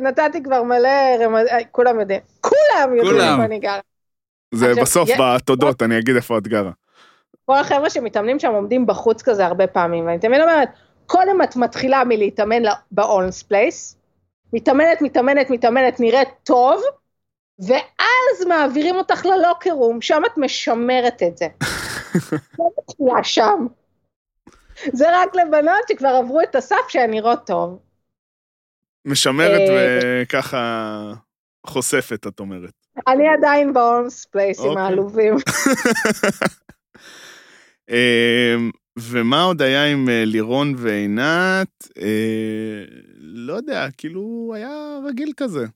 [0.00, 1.46] נתתי כבר מלא רמז...
[1.46, 3.20] אה, כולם יודעים, כולם יודעים.
[3.20, 3.80] איפה אני גרה.
[4.54, 6.70] זה עכשיו, בסוף יש- בתודות, אני אגיד איפה את גרה.
[7.44, 10.68] כל החבר'ה שמתאמנים שם עומדים בחוץ כזה הרבה פעמים, ואני תמיד אומרת,
[11.06, 13.96] קודם את מתחילה מלהתאמן באונס פלייס,
[14.52, 16.82] מתאמנת, מתאמנת, מתאמנת, נראית טוב,
[17.58, 21.46] ואז מעבירים אותך ל Locker Room, שם את משמרת את זה.
[22.58, 23.66] לא מתחילה שם.
[24.92, 27.78] זה רק לבנות שכבר עברו את הסף שהן נראות טוב.
[29.04, 30.22] משמרת אה.
[30.22, 31.12] וככה
[31.66, 32.72] חושפת, את אומרת.
[33.08, 34.82] אני עדיין באונס פלייס עם אוקיי.
[34.82, 35.34] העלובים.
[37.90, 41.88] אמ, ומה עוד היה עם אה, לירון ועינת?
[41.98, 42.84] אה,
[43.18, 45.66] לא יודע, כאילו היה רגיל כזה.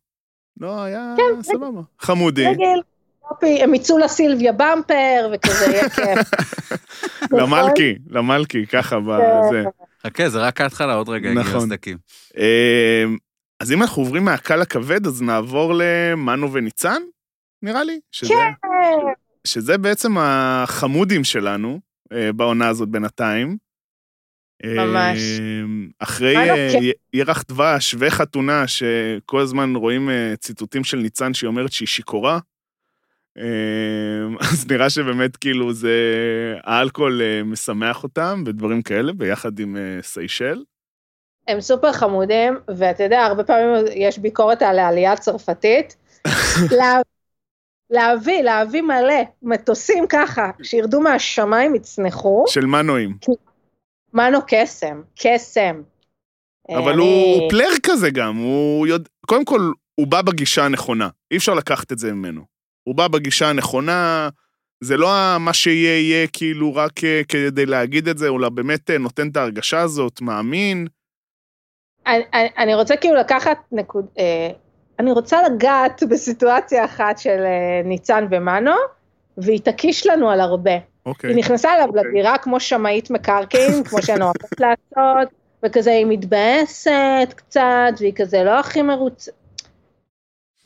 [0.60, 1.80] לא, היה כן, סבבה.
[1.98, 2.46] חמודי.
[2.46, 2.82] רגיל,
[3.30, 6.30] יופי, הם יצאו לסילביה במפר, וכזה יהיה כיף.
[7.38, 9.64] למלכי, למלכי, ככה בזה.
[10.06, 11.56] חכה, זה רק ההתחלה, עוד רגע יגיעו נכון.
[11.56, 11.98] הסדקים.
[12.36, 13.16] אמ,
[13.60, 17.02] אז אם אנחנו עוברים מהקל לכבד, אז נעבור למנו וניצן,
[17.62, 18.00] נראה לי.
[18.12, 18.68] שזה, כן.
[19.44, 21.80] שזה בעצם החמודים שלנו
[22.12, 23.56] אה, בעונה הזאת בינתיים.
[24.64, 25.18] ממש.
[25.40, 26.78] אמ, אחרי מנו, אה, כן.
[27.12, 32.38] ירח דבש וחתונה, שכל הזמן רואים אה, ציטוטים של ניצן שהיא אומרת שהיא שיכורה.
[33.38, 33.42] אמ,
[34.52, 35.94] אז נראה שבאמת כאילו זה,
[36.64, 40.62] האלכוהול אה, משמח אותם ודברים כאלה, ביחד עם סיישל.
[41.48, 45.96] הם סופר חמודים, ואתה יודע, הרבה פעמים יש ביקורת על העלייה הצרפתית.
[46.78, 47.00] לה-
[47.90, 53.16] להביא, להביא מלא מטוסים ככה, שירדו מהשמיים, יצנחו, של מנואים.
[54.14, 55.82] מנו קסם, קסם.
[56.70, 57.02] אבל אני-
[57.40, 59.08] הוא פלר כזה גם, הוא יודע...
[59.26, 59.60] קודם כל,
[59.94, 62.42] הוא בא בגישה הנכונה, אי אפשר לקחת את זה ממנו.
[62.84, 64.28] הוא בא בגישה הנכונה,
[64.80, 65.08] זה לא
[65.40, 69.36] מה שיהיה יהיה כאילו רק אה, כדי להגיד את זה, הוא באמת אה, נותן את
[69.36, 70.86] ההרגשה הזאת, מאמין.
[72.06, 72.22] אני,
[72.58, 74.06] אני- רוצה כאילו לקחת נקוד...
[74.18, 74.48] אה,
[74.98, 78.72] אני רוצה לגעת בסיטואציה אחת של אה, ניצן ומנו,
[79.38, 80.72] והיא תקיש לנו על הרבה.
[81.06, 81.30] אוקיי.
[81.30, 82.02] היא נכנסה אליו אוקיי.
[82.04, 85.28] לדירה כמו שמאית מקרקעין, כמו שהן אוהבות לעשות,
[85.62, 89.32] וכזה היא מתבאסת קצת, והיא כזה לא הכי מרוצה.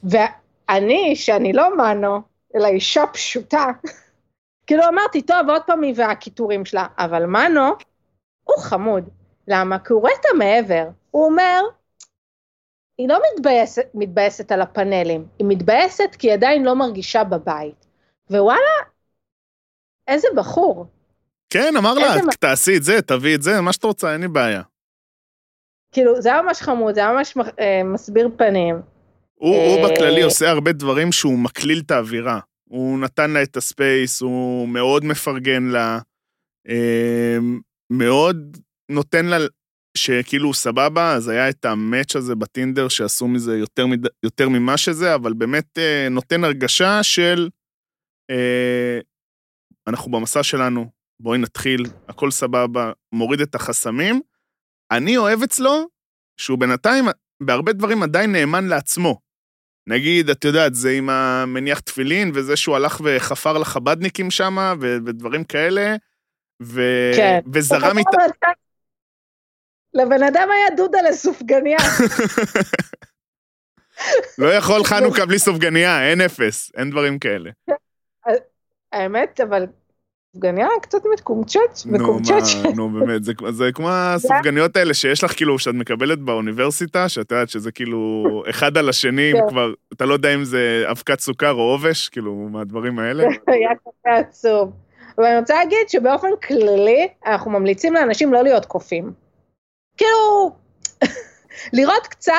[0.03, 2.21] ואני, שאני לא מנו,
[2.57, 3.67] אלא אישה פשוטה,
[4.67, 7.71] כאילו אמרתי, טוב, עוד פעם היא והקיטורים שלה, אבל מנו
[8.45, 9.09] הוא חמוד.
[9.49, 9.79] למה?
[9.79, 10.89] כי הוא רואה את המעבר.
[11.11, 11.61] הוא אומר,
[12.99, 17.87] היא לא מתבאסת, מתבאסת על הפאנלים, היא מתבאסת כי היא עדיין לא מרגישה בבית.
[18.31, 18.90] ווואלה,
[20.11, 20.87] איזה בחור.
[21.51, 24.29] כן, אמר לה, מה- תעשי את זה, תביאי את זה, מה שאת רוצה, אין לי
[24.29, 24.63] בעיה.
[25.93, 28.75] כאילו, זה היה ממש חמוד, זה היה ממש אה, מסביר פנים.
[29.35, 32.41] הוא, הוא אה, בכללי עושה הרבה דברים שהוא מקליל את האווירה.
[32.65, 35.99] הוא נתן לה את הספייס, הוא מאוד מפרגן לה,
[36.69, 37.37] אה,
[37.93, 38.57] מאוד
[38.91, 39.37] נותן לה,
[39.97, 44.07] שכאילו הוא סבבה, אז היה את המאץ' הזה בטינדר שעשו מזה יותר, מד...
[44.23, 47.49] יותר ממה שזה, אבל באמת אה, נותן הרגשה של
[48.31, 48.99] אה,
[49.91, 54.21] אנחנו במסע שלנו, בואי נתחיל, הכל סבבה, מוריד את החסמים.
[54.91, 55.89] אני אוהב אצלו
[56.37, 57.05] שהוא בינתיים,
[57.43, 59.21] בהרבה דברים עדיין נאמן לעצמו.
[59.87, 65.45] נגיד, את יודעת, זה עם המניח תפילין, וזה שהוא הלך וחפר לחבדניקים שם, ו- ודברים
[65.45, 65.97] כאלה,
[66.63, 66.83] ו...
[67.17, 67.41] כן.
[67.53, 68.19] וזרם איתה...
[69.95, 71.79] לבן אדם היה דודה לסופגניה.
[74.39, 77.51] לא יכול חנוכה בלי סופגניה, אין אפס, אין דברים כאלה.
[78.93, 79.67] האמת, אבל
[80.35, 82.55] סופגניה קצת מקומצ'ץ', מקומצ'ץ'.
[82.77, 87.49] נו, באמת, זה, זה כמו הסופגניות האלה שיש לך, כאילו, שאת מקבלת באוניברסיטה, שאת יודעת
[87.49, 89.45] שזה כאילו אחד על השני, כן.
[89.45, 93.25] וכבר, אתה לא יודע אם זה אבקת סוכר או עובש, כאילו, מהדברים האלה.
[93.47, 94.73] היה כזה עצוב.
[95.19, 99.13] אבל אני רוצה להגיד שבאופן כללי, אנחנו ממליצים לאנשים לא להיות קופים.
[99.97, 100.51] כאילו,
[101.73, 102.33] לראות קצת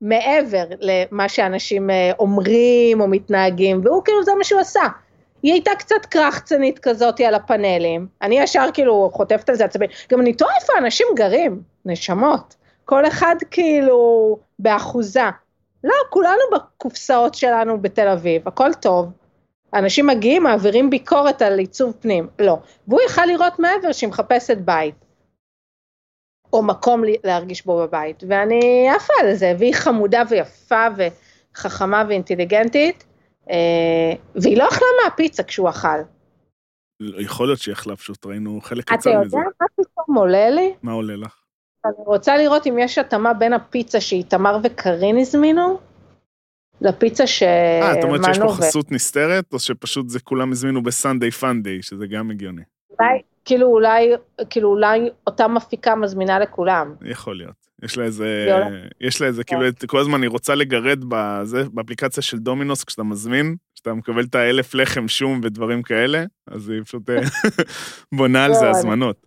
[0.00, 4.82] מעבר למה שאנשים אה, אומרים או מתנהגים, והוא כאילו זה מה שהוא עשה.
[5.44, 10.20] היא הייתה קצת קרחצנית כזאת על הפאנלים, אני ישר כאילו חוטפת על זה עצמי, גם
[10.20, 12.54] אני תוהה איפה אנשים גרים, נשמות,
[12.84, 15.28] כל אחד כאילו באחוזה.
[15.84, 19.12] לא, כולנו בקופסאות שלנו בתל אביב, הכל טוב.
[19.74, 22.56] אנשים מגיעים, מעבירים ביקורת על עיצוב פנים, לא.
[22.88, 24.94] והוא יכל לראות מעבר שהיא מחפשת בית.
[26.52, 33.04] או מקום להרגיש בו בבית, ואני עפה על זה, והיא חמודה ויפה וחכמה ואינטליגנטית,
[34.34, 35.88] והיא לא אכלה מהפיצה כשהוא אכל.
[37.00, 39.36] יכול להיות שהיא יכלה, פשוט ראינו חלק אתה קצר יודע מזה.
[39.36, 40.74] מה פתאום עולה לי?
[40.82, 41.40] מה עולה לך?
[41.84, 45.80] אני רוצה לראות אם יש התאמה בין הפיצה שאיתמר וקארין הזמינו,
[46.80, 47.50] לפיצה שמנו.
[47.82, 52.06] אה, את אומרת שיש פה חסות נסתרת, או שפשוט זה כולם הזמינו בסנדיי פאנדיי, שזה
[52.06, 52.62] גם הגיוני.
[52.90, 54.10] אולי, כאילו אולי,
[54.50, 56.94] כאילו אולי אותה מפיקה מזמינה לכולם.
[57.02, 57.63] יכול להיות.
[57.82, 58.46] יש לה איזה.
[59.00, 63.02] יש לה איזה, כאילו, את- כל הזמן היא רוצה לגרד בזה, באפליקציה של דומינוס, כשאתה
[63.02, 67.20] מזמין, כשאתה מקבל את האלף לחם שום ודברים כאלה, אז היא פשוט אה,
[68.18, 69.26] בונה על זה לא, הזמנות.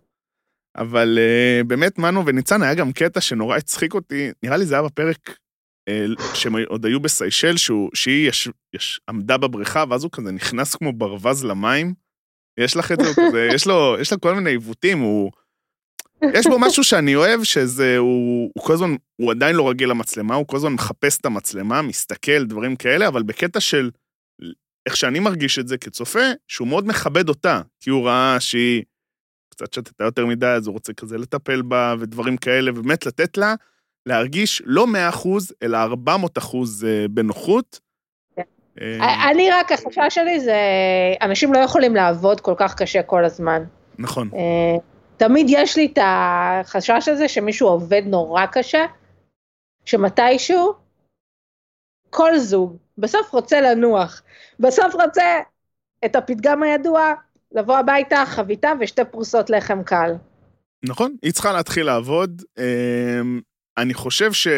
[0.76, 4.82] אבל אה, באמת, מנו וניצן, היה גם קטע שנורא הצחיק אותי, נראה לי זה היה
[4.82, 5.36] בפרק
[5.88, 10.74] אה, שהם עוד היו בסיישל, שהוא, שהיא יש, יש, עמדה בבריכה, ואז הוא כזה נכנס
[10.74, 11.94] כמו ברווז למים.
[12.60, 15.30] יש לך את זה, כזה, יש לו, יש לו כל מיני עיוותים, הוא...
[16.34, 20.34] יש בו משהו שאני אוהב, שזה, הוא, הוא כל הזמן, הוא עדיין לא רגיל למצלמה,
[20.34, 23.90] הוא כל הזמן מחפש את המצלמה, מסתכל, דברים כאלה, אבל בקטע של
[24.86, 28.82] איך שאני מרגיש את זה כצופה, שהוא מאוד מכבד אותה, כי הוא ראה שהיא
[29.50, 33.54] קצת שתתה יותר מדי, אז הוא רוצה כזה לטפל בה ודברים כאלה, ובאמת לתת לה
[34.06, 34.86] להרגיש לא
[35.24, 35.28] 100%
[35.62, 37.80] אלא 400% אה, בנוחות.
[38.36, 38.42] כן.
[38.80, 40.56] אה, אני רק, החשש שלי זה,
[41.22, 43.62] אנשים לא יכולים לעבוד כל כך קשה כל הזמן.
[43.98, 44.76] נכון, אה,
[45.18, 48.86] תמיד יש לי את החשש הזה שמישהו עובד נורא קשה,
[49.84, 50.74] שמתישהו
[52.10, 54.22] כל זוג בסוף רוצה לנוח,
[54.60, 55.40] בסוף רוצה
[56.04, 57.14] את הפתגם הידוע,
[57.52, 60.14] לבוא הביתה, חביתה ושתי פרוסות לחם קל.
[60.84, 62.42] נכון, היא צריכה להתחיל לעבוד.
[62.58, 63.20] אה,
[63.78, 64.48] אני חושב ש...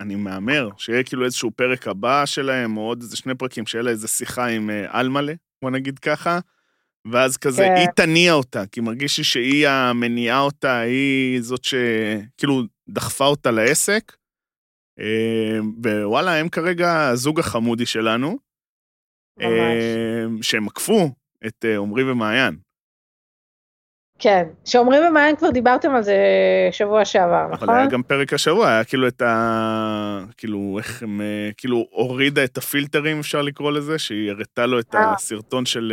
[0.00, 3.90] אני מהמר שיהיה כאילו איזשהו פרק הבא שלהם, או עוד איזה שני פרקים, שיהיה לה
[3.90, 5.32] איזה שיחה עם אה, אלמל'ה,
[5.62, 6.38] בוא נגיד ככה,
[7.12, 7.74] ואז כזה, כן.
[7.76, 14.16] היא תניע אותה, כי מרגיש לי שהיא המניעה אותה, היא זאת שכאילו דחפה אותה לעסק.
[15.00, 19.48] אה, ווואלה, הם כרגע הזוג החמודי שלנו, ממש.
[19.50, 21.10] אה, שהם עקפו
[21.46, 22.56] את אה, עמרי ומעיין.
[24.18, 26.16] כן, שאומרים במעיין כבר דיברתם על זה
[26.70, 27.68] שבוע שעבר, אבל נכון?
[27.70, 30.24] היה גם פרק השבוע, היה כאילו את ה...
[30.36, 31.20] כאילו, איך הם...
[31.56, 35.12] כאילו, הורידה את הפילטרים, אפשר לקרוא לזה, שהיא הראתה לו את אה.
[35.12, 35.92] הסרטון של...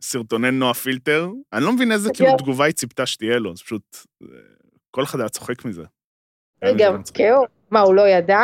[0.00, 1.28] סרטוני נועה פילטר.
[1.52, 2.36] אני לא מבין איזה כאילו.
[2.38, 3.96] תגובה היא ציפתה שתהיה לו, זה פשוט...
[4.22, 4.28] אה,
[4.90, 5.82] כל אחד היה צוחק מזה.
[6.64, 7.16] מצחיק.
[7.16, 8.40] כאילו, מה, הוא לא ידע?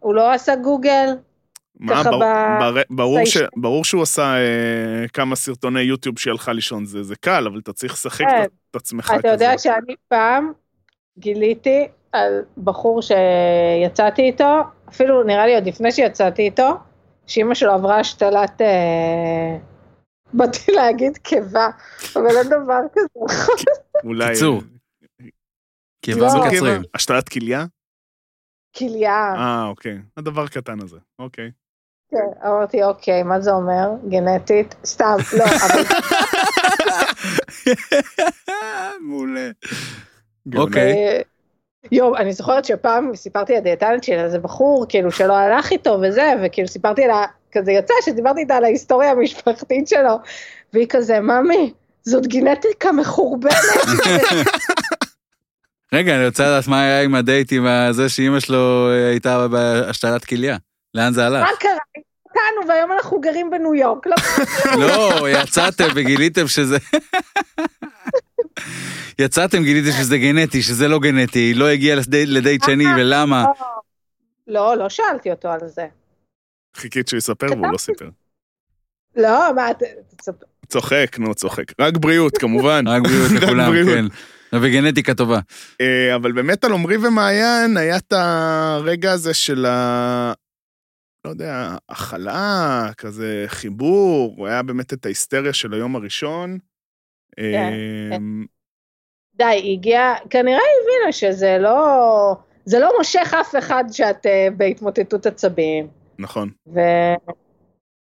[0.00, 1.08] הוא לא עשה גוגל?
[1.80, 3.36] מה, ככה ברור, ב- בר- ברור, ש.
[3.56, 7.72] ברור שהוא עשה אה, כמה סרטוני יוטיוב שהיא הלכה לישון, זה, זה קל, אבל אתה
[7.72, 8.42] צריך לשחק כן.
[8.44, 9.62] את, את עצמך אתה יודע כזה.
[9.62, 10.52] שאני פעם
[11.18, 16.68] גיליתי על בחור שיצאתי איתו, אפילו נראה לי עוד לפני שיצאתי איתו,
[17.26, 19.56] שאימא שלו עברה השתלת אה,
[20.32, 21.68] באתי להגיד קיבה,
[22.16, 23.40] אבל אין דבר כזה.
[24.04, 24.34] אולי...
[24.34, 24.62] קיצור.
[26.04, 26.46] קיבה לא.
[26.46, 26.82] מקצרים.
[26.94, 27.64] השתלת כליה?
[28.76, 29.34] כליה.
[29.36, 29.98] אה, אוקיי.
[30.16, 30.96] הדבר הקטן הזה.
[31.18, 31.50] אוקיי.
[32.10, 33.90] כן, אמרתי, אוקיי, מה זה אומר?
[34.08, 34.74] גנטית?
[34.84, 35.82] סתם, לא, אבל
[39.08, 39.50] מעולה.
[40.56, 40.92] אוקיי.
[40.92, 41.20] אה,
[41.92, 46.32] יואו, אני זוכרת שפעם סיפרתי לדיאטנית שלי על איזה בחור, כאילו, שלא הלך איתו וזה,
[46.42, 50.18] וכאילו סיפרתי לה, כזה יצא שדיברתי איתה על ההיסטוריה המשפחתית שלו,
[50.72, 53.54] והיא כזה, ממי, זאת גנטיקה מחורבנת.
[55.94, 60.24] רגע, אני רוצה לדעת מה היה עם הדייט עם הזה שאימא שלו אה, הייתה בהשתלת
[60.24, 60.56] כליה.
[60.94, 61.42] לאן זה הלך?
[61.42, 61.70] מה קרה?
[62.26, 64.06] התחתנו והיום אנחנו גרים בניו יורק.
[64.06, 64.14] לא,
[64.80, 66.76] לא, יצאתם וגיליתם שזה...
[69.18, 73.44] יצאתם, גיליתם שזה גנטי, שזה לא גנטי, היא לא הגיעה לדייט- לדייט שני, ולמה?
[74.48, 75.86] לא, לא שאלתי אותו על זה.
[76.76, 78.08] חיכית שהוא יספר והוא לא סיפר.
[79.16, 79.68] לא, מה,
[80.16, 80.46] תספר.
[80.66, 81.80] צוחק, נו, צוחק.
[81.80, 82.84] רק בריאות, כמובן.
[82.88, 83.72] רק בריאות לכולם.
[83.86, 84.04] כן.
[84.62, 85.38] וגנטיקה טובה.
[85.80, 90.32] אה, אבל באמת על עמרי ומעיין היה את הרגע הזה של ה...
[91.24, 96.58] לא יודע, הכלה, כזה חיבור, היה באמת את ההיסטריה של היום הראשון.
[97.36, 97.72] כן,
[98.12, 98.16] אה,
[99.34, 104.48] די, היא הגיעה, כנראה היא הבינה שזה לא, זה לא מושך אף אחד שאת אה,
[104.56, 105.99] בהתמוטטות עצבים.
[106.20, 106.50] נכון.
[106.74, 106.78] ו...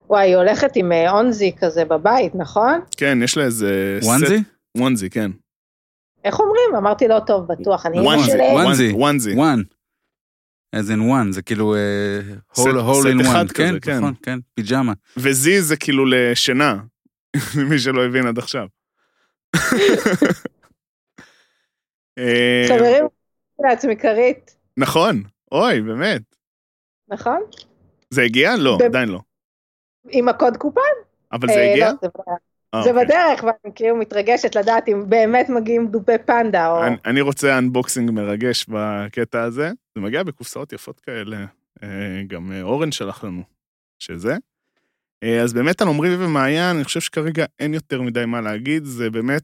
[0.10, 2.80] וואי, היא הולכת עם אה, אונזי כזה בבית, נכון?
[2.98, 4.00] כן, יש לה איזה...
[4.04, 4.38] וואנזי?
[4.38, 5.32] סט- וואנזי, כן.
[6.24, 6.76] איך אומרים?
[6.78, 8.00] אמרתי לא טוב, בטוח, אני.
[8.00, 8.92] וואנזי.
[8.94, 9.34] וואנזי.
[9.36, 9.62] וואן.
[10.76, 11.76] as in one, זה כאילו
[12.54, 13.98] סט- הול סט in one, כזה, כן, כן.
[13.98, 14.94] נכון, כן, פיג'מה.
[15.18, 16.76] וזי זה כאילו לשינה,
[17.70, 18.68] מי שלא הבין עד עכשיו.
[22.18, 23.06] אה, חברים,
[23.60, 26.22] לעצמי כרית, נכון, אוי, באמת.
[27.10, 27.42] נכון?
[28.14, 28.56] זה הגיע?
[28.58, 29.20] לא, ב- עדיין לא.
[30.10, 30.84] עם הקוד קופון?
[31.32, 31.92] אבל זה אה, הגיע?
[31.92, 32.08] לא, זה.
[32.76, 33.06] אה, זה אוקיי.
[33.06, 36.84] בדרך, ואני כאילו מתרגשת לדעת אם באמת מגיעים דופי פנדה, או...
[36.84, 39.72] אני- אני רוצה unboxing מרגש בקטע הזה.
[39.96, 41.46] זה מגיע בקופסאות יפות כאלה.
[41.84, 41.88] אה,
[42.28, 43.44] גם אה, אורן שלח לנו
[44.00, 44.38] שזה.
[45.44, 49.44] אז באמת על עמרי ומעיין, אני חושב שכרגע אין יותר מדי מה להגיד, זה באמת,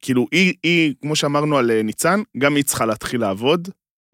[0.00, 3.68] כאילו, היא, היא, כמו שאמרנו על ניצן, גם היא צריכה להתחיל לעבוד.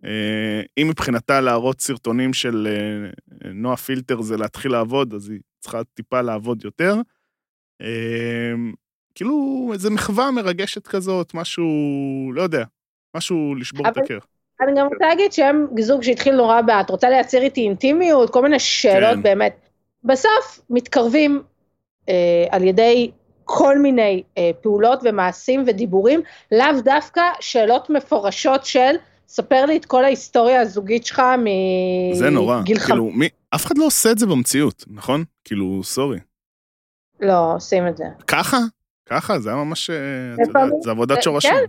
[0.05, 5.85] אה, אם מבחינתה להראות סרטונים של אה, נועה פילטר זה להתחיל לעבוד, אז היא צריכה
[5.85, 6.95] טיפה לעבוד יותר.
[7.83, 8.53] אה,
[9.15, 11.65] כאילו, איזה מחווה מרגשת כזאת, משהו,
[12.35, 12.65] לא יודע,
[13.17, 14.19] משהו לשבור את הקר.
[14.61, 18.59] אני גם רוצה להגיד שהם זוג שהתחיל נורא בעט, רוצה לייצר איתי אינטימיות, כל מיני
[18.59, 19.23] שאלות כן.
[19.23, 19.57] באמת.
[20.05, 21.43] בסוף מתקרבים
[22.09, 23.11] אה, על ידי
[23.45, 28.95] כל מיני אה, פעולות ומעשים ודיבורים, לאו דווקא שאלות מפורשות של
[29.35, 32.61] ספר לי את כל ההיסטוריה הזוגית שלך מגיל זה נורא.
[32.69, 32.83] חמש.
[32.87, 35.25] כאילו, מי, אף אחד לא עושה את זה במציאות, נכון?
[35.45, 36.19] כאילו, סורי.
[37.21, 38.05] לא, עושים את זה.
[38.27, 38.57] ככה?
[39.07, 39.39] ככה?
[39.39, 39.97] זה היה ממש, אה,
[40.35, 41.51] את יודעת, זה עבודת זה- שורשים.
[41.51, 41.65] כן.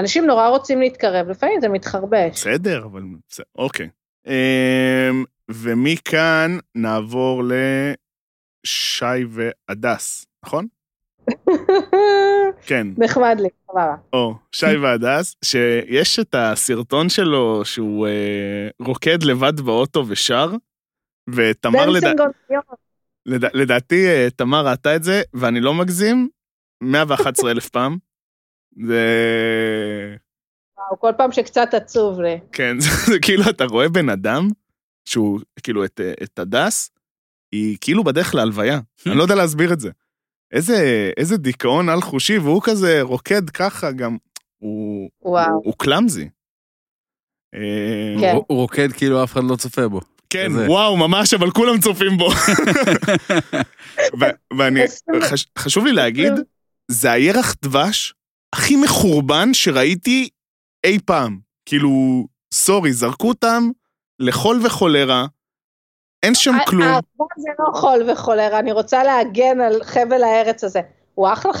[0.00, 2.32] אנשים נורא רוצים להתקרב, לפעמים זה מתחרבש.
[2.32, 3.88] בסדר, אבל בסדר, אוקיי.
[4.26, 10.66] אמ, ומכאן נעבור לשי והדס, נכון?
[12.66, 13.94] כן, נחמד לי, סבבה.
[14.12, 20.50] או, שי והדס, שיש את הסרטון שלו שהוא אה, רוקד לבד באוטו ושר,
[21.30, 22.12] ותמר לדע...
[22.52, 22.74] Yard.
[23.26, 23.44] לד...
[23.56, 26.28] לדעתי אה, תמר ראתה את זה, ואני לא מגזים,
[26.82, 27.96] 111 אלף פעם.
[28.86, 29.06] זה...
[30.78, 32.40] וואו, כל פעם שקצת עצוב לי.
[32.52, 34.48] כן, זה, זה כאילו אתה רואה בן אדם,
[35.04, 36.90] שהוא כאילו את, אה, את הדס,
[37.52, 38.80] היא כאילו בדרך להלוויה.
[39.06, 39.90] אני לא יודע להסביר את זה.
[40.52, 44.16] איזה, איזה דיכאון על חושי, והוא כזה רוקד ככה גם,
[44.58, 45.50] הוא, וואו.
[45.50, 46.28] הוא, הוא קלאמזי.
[47.54, 48.34] אה, כן.
[48.34, 50.00] הוא הוא רוקד כאילו אף אחד לא צופה בו.
[50.30, 50.66] כן, כזה.
[50.70, 52.28] וואו, ממש, אבל כולם צופים בו.
[54.20, 54.80] ו- ואני,
[55.30, 56.32] חש, חשוב לי להגיד,
[56.90, 58.14] זה הירח דבש
[58.54, 60.28] הכי מחורבן שראיתי
[60.84, 61.38] אי פעם.
[61.68, 63.70] כאילו, סורי, זרקו אותם
[64.18, 65.26] לחול וחולרה,
[66.22, 66.82] אין שם כלום.
[66.82, 70.80] הארבון זה לא חול וחולרה, אני רוצה להגן על חבל הארץ הזה.
[71.14, 71.52] הוא אחלה.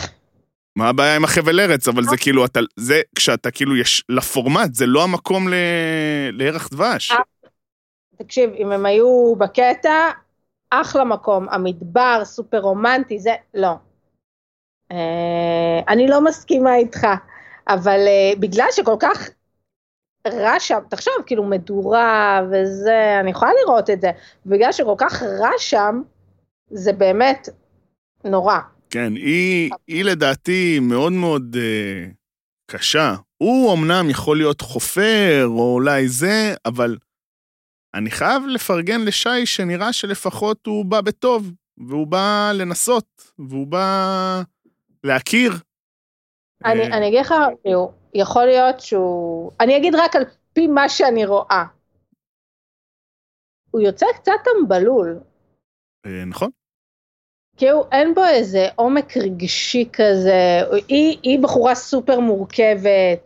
[0.76, 1.88] מה הבעיה עם החבל ארץ?
[1.88, 5.54] אבל זה כאילו, אתה, זה כשאתה כאילו, יש לפורמט, זה לא המקום ל...
[6.32, 7.10] לירח דבש.
[7.10, 7.16] אה.
[8.16, 10.10] תקשיב, אם הם היו בקטע,
[10.70, 13.74] אחלה מקום, המדבר, סופר רומנטי, זה, לא.
[14.92, 17.06] אה, אני לא מסכימה איתך,
[17.68, 19.28] אבל אה, בגלל שכל כך
[20.26, 24.10] רע שם, תחשוב, כאילו מדורה וזה, אני יכולה לראות את זה,
[24.46, 26.02] בגלל שכל כך רע שם,
[26.70, 27.48] זה באמת
[28.24, 28.58] נורא.
[28.90, 32.06] כן, היא, היא לדעתי מאוד מאוד אה,
[32.70, 33.14] קשה.
[33.38, 36.96] הוא אמנם יכול להיות חופר, או אולי זה, אבל
[37.94, 41.52] אני חייב לפרגן לשי שנראה שלפחות הוא בא בטוב,
[41.88, 44.42] והוא בא לנסות, והוא בא
[45.04, 45.52] להכיר.
[46.64, 49.52] אני, אה, אני אגיד לך, כאילו, יכול להיות שהוא...
[49.60, 51.64] אני אגיד רק על פי מה שאני רואה.
[53.70, 55.20] הוא יוצא קצת טמבלול.
[56.06, 56.50] אה, נכון.
[57.56, 63.20] כאילו אין בו איזה עומק רגשי כזה, היא, היא בחורה סופר מורכבת,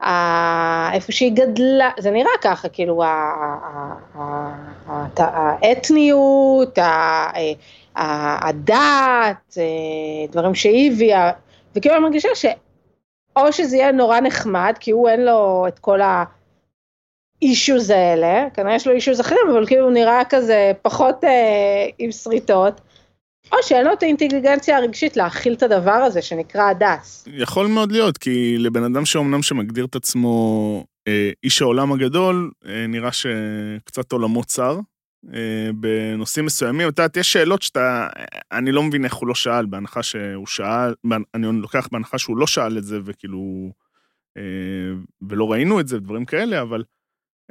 [0.00, 3.02] ה- איפה שהיא גדלה, זה נראה ככה, כאילו
[5.62, 7.30] האתניות, ה-
[7.94, 11.30] ה- הדת, אה, דברים שהיא הביאה,
[11.74, 12.28] וכאילו אני מרגישה
[13.38, 16.00] שאו שזה יהיה נורא נחמד, כי הוא אין לו את כל
[17.42, 22.12] האישוז האלה, כנראה יש לו אישוז אחרים, אבל כאילו הוא נראה כזה פחות אה, עם
[22.12, 22.80] שריטות,
[23.52, 27.28] או שאין לו את האינטליגנציה הרגשית להכיל את הדבר הזה שנקרא הדס.
[27.32, 32.86] יכול מאוד להיות, כי לבן אדם שאומנם שמגדיר את עצמו אה, איש העולם הגדול, אה,
[32.88, 34.78] נראה שקצת עולמו צר.
[35.34, 38.08] אה, בנושאים מסוימים, את יודעת, יש שאלות שאתה,
[38.52, 40.94] אני לא מבין איך הוא לא שאל, בהנחה שהוא שאל,
[41.34, 43.72] אני לוקח בהנחה שהוא לא שאל את זה, וכאילו,
[44.36, 44.42] אה,
[45.28, 46.84] ולא ראינו את זה, דברים כאלה, אבל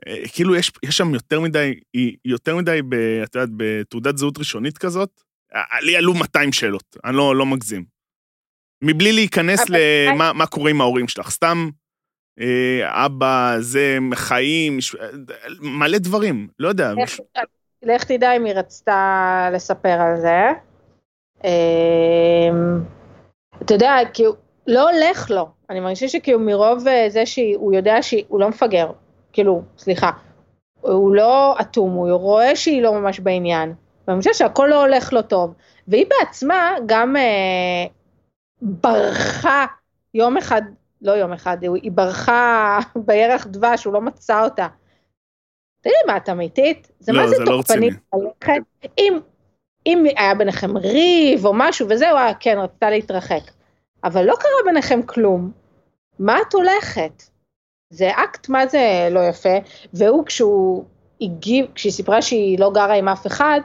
[0.07, 1.73] אה, כאילו יש, יש שם יותר מדי,
[2.25, 5.21] יותר מדי, ב, את יודעת, בתעודת זהות ראשונית כזאת,
[5.81, 7.85] לי עלו 200 שאלות, אני לא, לא מגזים.
[8.83, 11.69] מבלי להיכנס למה מה קורה עם ההורים שלך, סתם
[12.83, 14.77] אבא, זה, חיים,
[15.61, 16.93] מלא דברים, לא יודע.
[17.83, 20.49] לך, תדע אם היא רצתה לספר על זה.
[21.45, 22.49] אה,
[23.61, 24.33] אתה יודע, כאילו,
[24.67, 28.91] לא הולך לו, אני מרגישה שכאילו מרוב אה, זה שהוא יודע שהוא לא מפגר,
[29.33, 30.11] כאילו, סליחה,
[30.81, 33.73] הוא לא אטום, הוא רואה שהיא לא ממש בעניין.
[34.07, 35.53] ואני חושבת שהכל לא הולך לו טוב.
[35.87, 37.85] והיא בעצמה גם אה,
[38.61, 39.65] ברחה
[40.13, 40.61] יום אחד,
[41.01, 44.67] לא יום אחד, היא ברחה בירח דבש, הוא לא מצא אותה.
[45.85, 46.91] תגידי, מה, את אמיתית?
[46.99, 47.89] זה לא, מה זה, זה לא רציני.
[48.97, 49.19] אם,
[49.85, 53.51] אם היה ביניכם ריב או משהו וזהו, אה, כן, רצתה להתרחק.
[54.03, 55.51] אבל לא קרה ביניכם כלום.
[56.19, 57.23] מה את הולכת?
[57.89, 59.57] זה אקט מה זה לא יפה,
[59.93, 60.85] והוא כשהוא
[61.21, 63.59] הגיב, כשהיא סיפרה שהיא לא גרה עם אף אחד,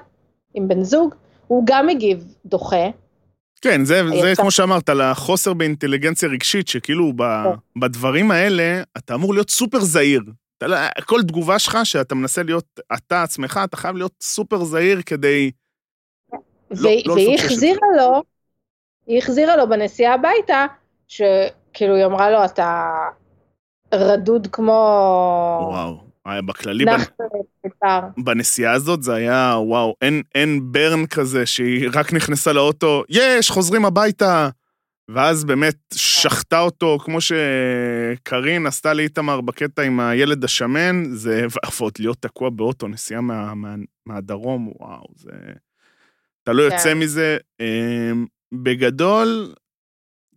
[0.55, 1.15] עם בן זוג,
[1.47, 2.87] הוא גם מגיב דוחה.
[3.61, 7.81] כן, זה, זה כמו שאמרת, על החוסר באינטליגנציה רגשית, שכאילו ב, כן.
[7.81, 10.23] בדברים האלה, אתה אמור להיות סופר זהיר.
[10.61, 15.03] אתה, לא- כל תגובה שלך, שאתה מנסה להיות אתה עצמך, אתה חייב להיות סופר זהיר
[15.03, 15.51] כדי...
[16.71, 18.23] לא, לא והיא החזירה לו,
[19.07, 20.67] היא החזירה לו בנסיעה הביתה,
[21.09, 22.93] שכאילו היא אמרה לו, אתה
[23.95, 24.73] רדוד כמו...
[25.71, 26.11] וואו.
[26.47, 26.99] בכללי, בנ...
[28.25, 33.85] בנסיעה הזאת זה היה, וואו, אין, אין ברן כזה שהיא רק נכנסה לאוטו, יש, חוזרים
[33.85, 34.49] הביתה.
[35.15, 41.47] ואז באמת שחטה אותו, כמו שקארין עשתה לאיתמר בקטע עם הילד השמן, זה,
[41.81, 43.75] ועוד להיות תקוע באוטו, נסיעה מה, מה,
[44.07, 45.31] מהדרום, וואו, זה...
[46.43, 46.99] אתה לא יוצא כן.
[46.99, 47.37] מזה.
[47.61, 49.55] אמ, בגדול,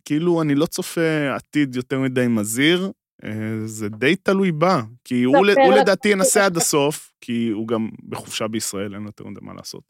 [0.04, 2.90] כאילו, אני לא צופה עתיד יותר מדי מזהיר,
[3.24, 3.30] אה,
[3.64, 8.48] זה די תלוי בה, כי הוא, הוא לדעתי ינסה עד הסוף, כי הוא גם בחופשה
[8.48, 9.82] בישראל, אין יותר מדי מה לעשות.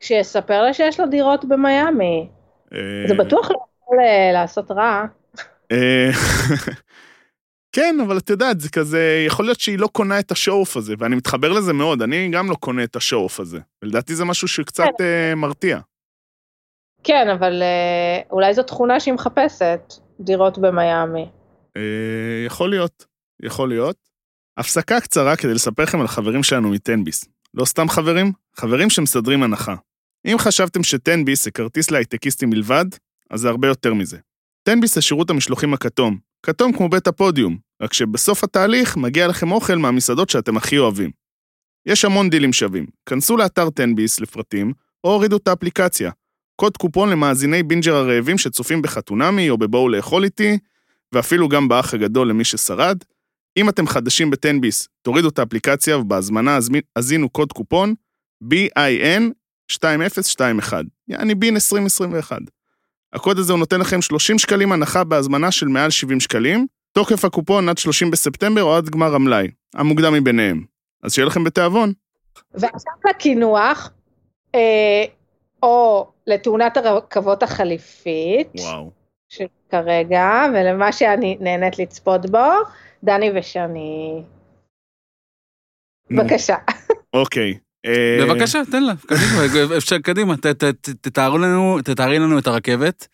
[0.00, 2.28] שיספר לה שיש לו דירות במיאמי.
[2.72, 5.04] אה, זה בטוח לא יכול אה, לעשות רע.
[7.72, 11.16] כן, אבל את יודעת, זה כזה, יכול להיות שהיא לא קונה את השואוף הזה, ואני
[11.16, 13.58] מתחבר לזה מאוד, אני גם לא קונה את השואוף הזה.
[13.82, 15.34] ולדעתי זה משהו שקצת כן.
[15.36, 15.78] מרתיע.
[17.04, 17.62] כן, אבל
[18.30, 21.28] אולי זו תכונה שהיא מחפשת, דירות במיאמי.
[21.76, 23.06] אה, יכול להיות,
[23.42, 23.96] יכול להיות.
[24.56, 27.24] הפסקה קצרה כדי לספר לכם על חברים שלנו מטנביס.
[27.54, 29.74] לא סתם חברים, חברים שמסדרים הנחה.
[30.26, 32.84] אם חשבתם שטנביס זה כרטיס להייטקיסטים בלבד,
[33.30, 34.18] אז זה הרבה יותר מזה.
[34.62, 39.76] טנביס זה שירות המשלוחים הכתום, כתום כמו בית הפודיום, רק שבסוף התהליך מגיע לכם אוכל
[39.76, 41.10] מהמסעדות שאתם הכי אוהבים.
[41.86, 44.72] יש המון דילים שווים, כנסו לאתר טנביס לפרטים,
[45.04, 46.10] או הורידו את האפליקציה.
[46.56, 50.58] קוד קופון למאזיני בינג'ר הרעבים שצופים בחתונמי או בבואו לאכול איתי,
[51.12, 52.98] ואפילו גם באח הגדול למי ששרד.
[53.56, 56.58] אם אתם חדשים בתן ביס, תורידו את האפליקציה ובהזמנה
[56.96, 57.94] הזינו קוד קופון
[58.44, 59.22] BIN
[59.70, 62.38] 2021, יעני בין 2021.
[63.14, 67.68] הקוד הזה הוא נותן לכם 30 שקלים הנחה בהזמנה של מעל 70 שקלים, תוקף הקופון
[67.68, 70.64] עד 30 בספטמבר או עד גמר המלאי, המוקדם מביניהם.
[71.02, 71.92] אז שיהיה לכם בתיאבון.
[72.54, 73.90] ועכשיו לקינוח,
[74.54, 75.04] אה,
[75.62, 78.48] או לתאונת הרכבות החליפית.
[78.58, 78.90] וואו.
[79.70, 82.48] כרגע, ולמה שאני נהנית לצפות בו,
[83.04, 84.22] דני ושני.
[86.10, 86.56] בבקשה.
[87.14, 87.58] אוקיי.
[87.84, 90.34] אה, בבקשה, תן לה, קדימה, אפשר, קדימה,
[91.84, 93.08] תתארי לנו את הרכבת.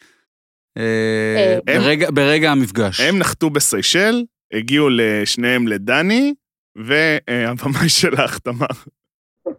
[0.79, 3.01] אה, אה, ברגע המפגש.
[3.01, 6.35] הם נחתו בסיישל, הגיעו לשניהם לדני,
[6.77, 8.67] והבמאי שלך, תמר.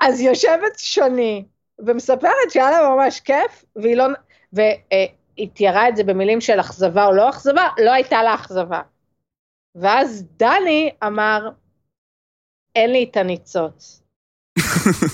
[0.00, 1.44] אז יושבת שוני
[1.78, 4.06] ומספרת שהיה לה ממש כיף, והיא לא...
[4.52, 8.80] והיא תיארה את זה במילים של אכזבה או לא אכזבה, לא הייתה לה אכזבה.
[9.74, 11.48] ואז דני אמר,
[12.74, 14.02] אין לי את הניצוץ.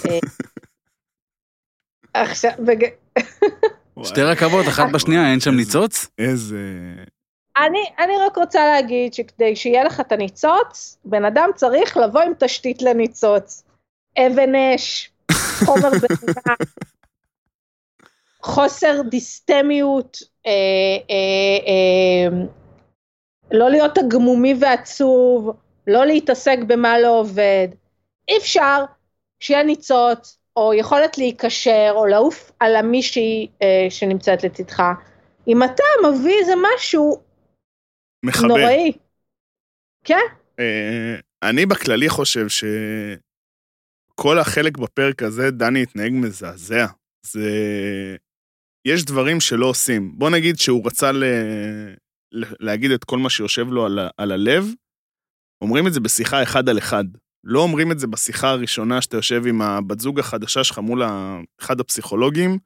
[0.06, 0.18] אה,
[2.14, 2.50] עכשיו.
[4.04, 6.06] שתי רכבות, אחת בשנייה, אין שם ניצוץ?
[6.18, 6.56] איזה...
[7.56, 12.32] אני, אני רק רוצה להגיד שכדי שיהיה לך את הניצוץ, בן אדם צריך לבוא עם
[12.38, 13.64] תשתית לניצוץ.
[14.18, 15.10] אבן אש,
[15.64, 16.54] חומר בנימה,
[18.42, 20.52] חוסר דיסטמיות, אה,
[21.10, 22.46] אה, אה,
[23.52, 25.50] לא להיות הגמומי ועצוב,
[25.86, 27.68] לא להתעסק במה לא עובד.
[28.28, 28.84] אי אפשר
[29.40, 34.82] שיהיה ניצוץ, או יכולת להיקשר, או לעוף על המישהי אה, שנמצאת לצדך.
[35.48, 37.22] אם אתה מביא איזה משהו
[38.22, 38.46] מחבר.
[38.46, 38.92] נוראי.
[40.04, 40.24] כן?
[40.58, 46.86] אה, אני בכללי חושב שכל החלק בפרק הזה, דני התנהג מזעזע.
[47.22, 47.50] זה...
[48.84, 50.18] יש דברים שלא עושים.
[50.18, 51.24] בוא נגיד שהוא רצה ל...
[52.60, 54.08] להגיד את כל מה שיושב לו על, ה...
[54.16, 54.64] על הלב,
[55.60, 57.04] אומרים את זה בשיחה אחד על אחד.
[57.44, 61.02] לא אומרים את זה בשיחה הראשונה שאתה יושב עם הבת זוג החדשה שלך מול
[61.60, 62.58] אחד הפסיכולוגים.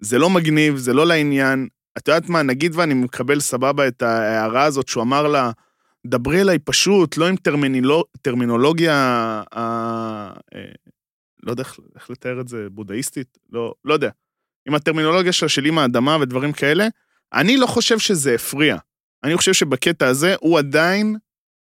[0.00, 1.68] זה לא מגניב, זה לא לעניין.
[1.98, 5.50] את יודעת מה, נגיד ואני מקבל סבבה את ההערה הזאת שהוא אמר לה,
[6.06, 8.94] דברי אליי פשוט, לא עם טרמינולוג, טרמינולוגיה,
[9.54, 10.60] אה, אה,
[11.42, 13.38] לא יודע איך, איך לתאר את זה, בודהיסטית?
[13.52, 14.10] לא, לא יודע.
[14.68, 16.88] עם הטרמינולוגיה שלה של אימא האדמה ודברים כאלה,
[17.32, 18.76] אני לא חושב שזה הפריע.
[19.24, 21.16] אני חושב שבקטע הזה הוא עדיין,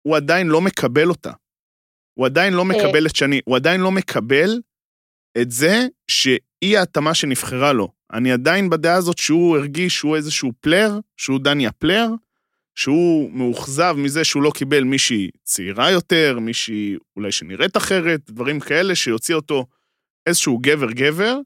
[0.06, 1.32] הוא עדיין לא מקבל אותה.
[2.14, 4.60] הוא עדיין לא מקבל את שני, הוא עדיין לא מקבל
[5.42, 7.92] את זה שהיא ההתאמה שנבחרה לו.
[8.14, 12.08] אני עדיין בדעה הזאת שהוא הרגיש שהוא איזשהו פלר, שהוא דני הפלר,
[12.76, 18.96] שהוא מאוכזב מזה שהוא לא קיבל מישהי צעירה יותר, מישהי אולי שנראית אחרת, דברים כאלה,
[18.96, 19.66] שיוציא אותו
[20.26, 21.38] איזשהו גבר-גבר.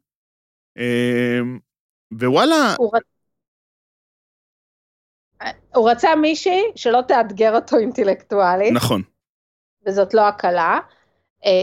[0.78, 1.60] אמ,
[2.14, 2.76] ווואלה...
[2.78, 3.04] הוא, רצ...
[5.76, 8.74] הוא רצה מישהי שלא תאתגר אותו אינטלקטואלית.
[8.74, 9.02] נכון.
[9.88, 10.80] וזאת לא הקלה.
[11.46, 11.62] אה,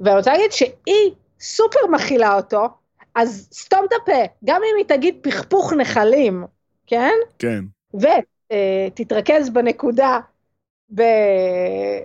[0.00, 2.68] ואני רוצה להגיד שהיא סופר מכילה אותו,
[3.14, 6.44] אז סתום את הפה, גם אם היא תגיד פכפוך נחלים,
[6.86, 7.12] כן?
[7.38, 7.64] כן.
[7.94, 10.18] ותתרכז uh, בנקודה,
[10.94, 11.02] ב...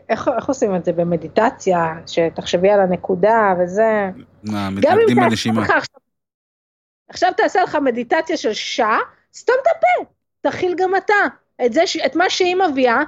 [0.09, 0.93] איך, איך עושים את זה?
[0.93, 4.09] במדיטציה, שתחשבי על הנקודה וזה.
[4.43, 5.61] מה, מתנגדים בנשימה.
[5.61, 5.81] עכשיו,
[7.09, 8.99] עכשיו תעשה לך מדיטציה של שעה,
[9.33, 11.13] סתום את הפה, תכיל גם אתה.
[11.65, 12.99] את, זה, את מה שהיא מביאה,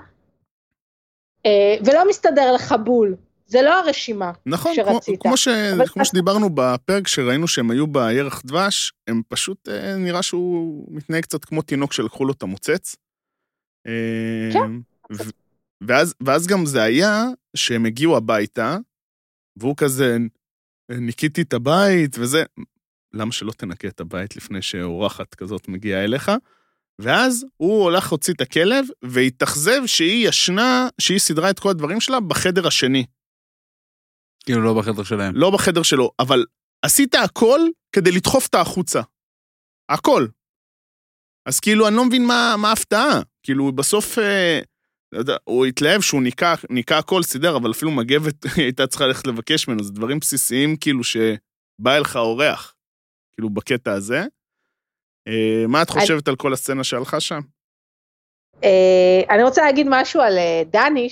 [1.46, 3.16] אה, ולא מסתדר לך בול.
[3.46, 5.22] זה לא הרשימה נכון, שרצית.
[5.22, 5.48] כמו, כמו, ש,
[5.88, 11.46] כמו שדיברנו בפרק שראינו שהם היו בירח דבש, הם פשוט, אה, נראה שהוא מתנהג קצת
[11.46, 12.96] כמו תינוק שלקחו לו את המוצץ.
[14.54, 14.72] כן.
[15.12, 15.24] ו,
[15.82, 17.26] ואז, ואז גם זה היה
[17.56, 18.78] שהם הגיעו הביתה,
[19.58, 20.18] והוא כזה,
[20.92, 22.44] ניקיתי את הבית וזה,
[23.14, 26.32] למה שלא תנקה את הבית לפני שאורחת כזאת מגיעה אליך?
[27.00, 32.20] ואז הוא הולך להוציא את הכלב, והתאכזב שהיא ישנה, שהיא סידרה את כל הדברים שלה
[32.20, 33.06] בחדר השני.
[34.46, 35.36] כאילו לא בחדר שלהם.
[35.36, 36.46] לא בחדר שלו, אבל
[36.86, 37.60] עשית הכל
[37.96, 39.02] כדי לדחוף אותה החוצה.
[39.90, 40.28] הכל.
[41.46, 43.22] אז כאילו, אני לא מבין מה, מה ההפתעה.
[43.44, 44.60] כאילו, בסוף, אה,
[45.12, 49.28] לא יודע, הוא התלהב שהוא ניקה, ניקה הכל, סידר, אבל אפילו מגבת הייתה צריכה ללכת
[49.28, 52.76] לבקש ממנו, זה דברים בסיסיים, כאילו, שבא אליך אורח,
[53.34, 54.26] כאילו, בקטע הזה.
[55.28, 57.40] אה, מה את חושבת על כל הסצנה שהלכה שם?
[58.64, 61.10] אה, אני רוצה להגיד משהו על אה, דני,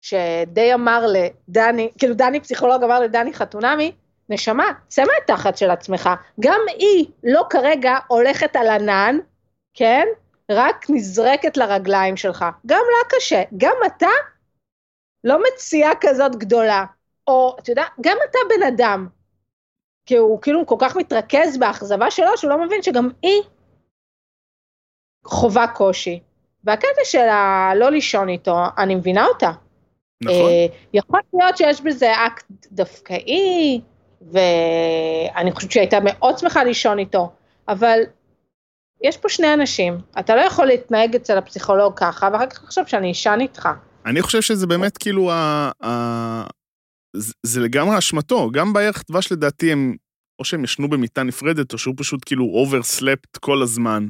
[0.00, 3.92] שדי אמר לדני, כאילו דני פסיכולוג אמר לדני חתונמי,
[4.28, 9.18] נשמה, צא מהתחת של עצמך, גם היא לא כרגע הולכת על ענן,
[9.74, 10.06] כן?
[10.50, 14.10] רק נזרקת לרגליים שלך, גם לה קשה, גם אתה
[15.24, 16.84] לא מציאה כזאת גדולה,
[17.26, 19.08] או אתה יודע, גם אתה בן אדם,
[20.06, 23.42] כי הוא כאילו כל כך מתרכז באכזבה שלו, שהוא לא מבין שגם היא
[25.24, 26.20] חווה קושי.
[26.64, 29.50] והקטע שלה לא לישון איתו, אני מבינה אותה.
[30.22, 30.36] נכון.
[30.36, 33.80] אה, יכול להיות שיש בזה אקט דווקאי,
[34.32, 37.32] ואני חושבת שהיא הייתה מאוד שמחה לישון איתו,
[37.68, 37.98] אבל
[39.02, 43.12] יש פה שני אנשים, אתה לא יכול להתנהג אצל הפסיכולוג ככה, ואחר כך לחשוב שאני
[43.12, 43.68] אשן איתך.
[44.06, 46.44] אני חושב שזה באמת כאילו, ה, ה,
[47.16, 49.96] זה, זה לגמרי אשמתו, גם בירח דבש לדעתי הם,
[50.38, 54.06] או שהם ישנו במיטה נפרדת, או שהוא פשוט כאילו overslept כל הזמן.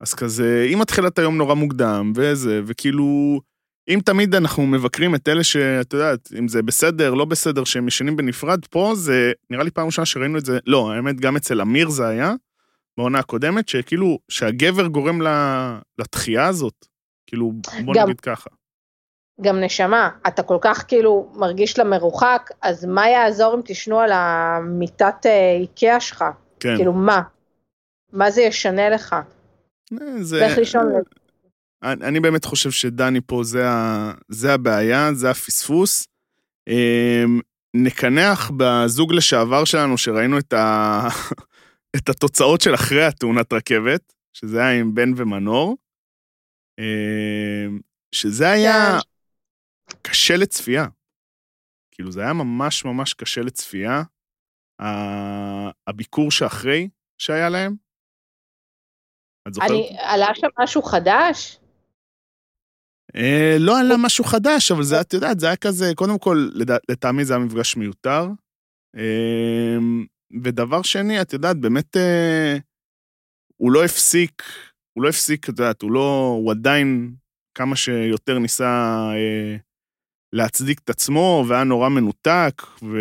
[0.00, 3.40] אז כזה, מתחילה את היום נורא מוקדם, וזה, וכאילו,
[3.88, 8.16] אם תמיד אנחנו מבקרים את אלה שאת יודעת, אם זה בסדר, לא בסדר, שהם ישנים
[8.16, 11.88] בנפרד, פה זה, נראה לי פעם ראשונה שראינו את זה, לא, האמת, גם אצל אמיר
[11.88, 12.32] זה היה,
[12.96, 15.20] בעונה הקודמת, שכאילו, שהגבר גורם
[15.98, 16.86] לתחייה הזאת,
[17.26, 17.52] כאילו,
[17.84, 18.50] בוא גם, נגיד ככה.
[19.40, 24.10] גם נשמה, אתה כל כך כאילו מרגיש לה מרוחק, אז מה יעזור אם תשנו על
[24.12, 26.24] המיטת אה, איקאה שלך?
[26.60, 26.76] כן.
[26.76, 27.22] כאילו, מה?
[28.12, 29.16] מה זה ישנה לך?
[29.92, 30.46] אה, זה...
[30.46, 30.92] לך לישון.
[31.82, 36.06] אני, אני באמת חושב שדני פה זה, ה, זה הבעיה, זה הפספוס.
[36.68, 37.40] אמ,
[37.74, 41.08] נקנח בזוג לשעבר שלנו, שראינו את, ה,
[41.96, 45.76] את התוצאות של אחרי התאונת רכבת, שזה היה עם בן ומנור,
[46.78, 47.80] אמ,
[48.14, 48.98] שזה היה
[50.02, 50.86] קשה לצפייה.
[51.90, 54.02] כאילו, זה היה ממש ממש קשה לצפייה.
[55.86, 56.88] הביקור שאחרי
[57.18, 57.74] שהיה להם.
[59.48, 59.70] את זוכרת?
[59.70, 61.58] אני, עלה שם משהו חדש?
[63.16, 66.48] אה, לא עלה משהו חדש, אבל זה, את יודעת, זה היה כזה, קודם כל,
[66.88, 68.26] לטעמי זה היה מפגש מיותר.
[68.96, 69.76] אה,
[70.44, 72.56] ודבר שני, את יודעת, באמת, אה,
[73.56, 74.42] הוא לא הפסיק,
[74.92, 77.14] הוא לא הפסיק, את יודעת, הוא לא, הוא עדיין
[77.54, 78.64] כמה שיותר ניסה
[79.14, 79.56] אה,
[80.32, 82.98] להצדיק את עצמו, והיה נורא מנותק, ו...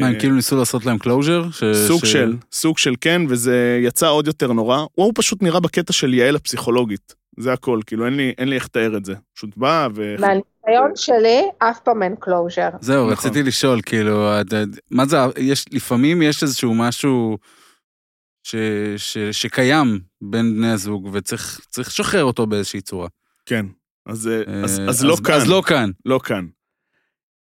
[0.00, 1.44] מה, הם כאילו ניסו לעשות להם closure?
[1.86, 4.84] סוג של, סוג של כן, וזה יצא עוד יותר נורא.
[4.92, 7.14] הוא פשוט נראה בקטע של יעל הפסיכולוגית.
[7.38, 9.14] זה הכל, כאילו, אין לי, אין לי איך לתאר את זה.
[9.34, 10.16] פשוט בא ו...
[10.18, 12.68] מהניסיון שלי, אף פעם אין closure.
[12.80, 13.12] זהו, נכון.
[13.12, 14.30] רציתי לשאול, כאילו,
[14.90, 17.38] מה זה, יש, לפעמים יש איזשהו משהו
[18.42, 18.54] ש,
[18.96, 23.08] ש, שקיים בין בני הזוג, וצריך צריך לשחרר אותו באיזושהי צורה.
[23.46, 23.66] כן.
[24.06, 25.34] אז, אה, אז, אה, אז לא כאן.
[25.34, 25.90] אז לא כאן.
[26.04, 26.46] לא כאן.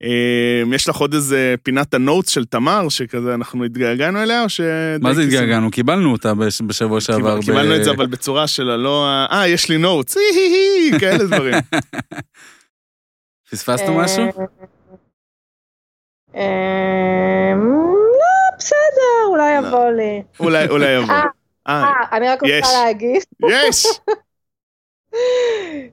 [0.03, 4.49] אה, יש לך עוד איזה פינת ה notes של תמר, שכזה אנחנו התגעגענו אליה, או
[4.49, 4.61] ש...
[5.01, 5.23] מה זה?
[5.23, 5.71] התגעגענו?
[5.71, 7.19] קיבלנו אותה בש- בשבוע שעבר.
[7.41, 9.07] קיבל- קיבלנו את זה, אבל בצורה של הלא...
[9.33, 10.17] אה, יש לי נוטס,
[11.01, 11.55] כאלה דברים.
[13.51, 14.23] פספסנו משהו?
[16.37, 17.53] אה,
[17.95, 19.69] לא, בסדר, אולי לא.
[19.69, 20.23] יבוא לי.
[20.41, 21.15] אולי, אולי יבוא.
[21.69, 22.43] אה, אני רק.
[22.43, 22.53] רוצה
[22.85, 23.87] להגיד יש!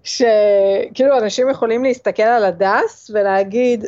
[0.05, 3.85] שכאילו אנשים יכולים להסתכל על הדס ולהגיד,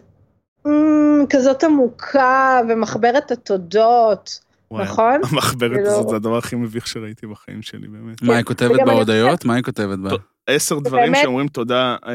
[0.68, 4.40] "אמ, כזאת עמוקה ומחברת התודות,
[4.72, 5.22] וואי, נכון?
[5.32, 8.22] המחברת כאילו- הזאת זה הדבר הכי מביך שראיתי בחיים שלי, באמת.
[8.22, 9.46] מה היא כותבת בהודעות?
[9.46, 10.10] מה היא כותבת בה?
[10.48, 12.14] עשר דברים שאומרים תודה אה,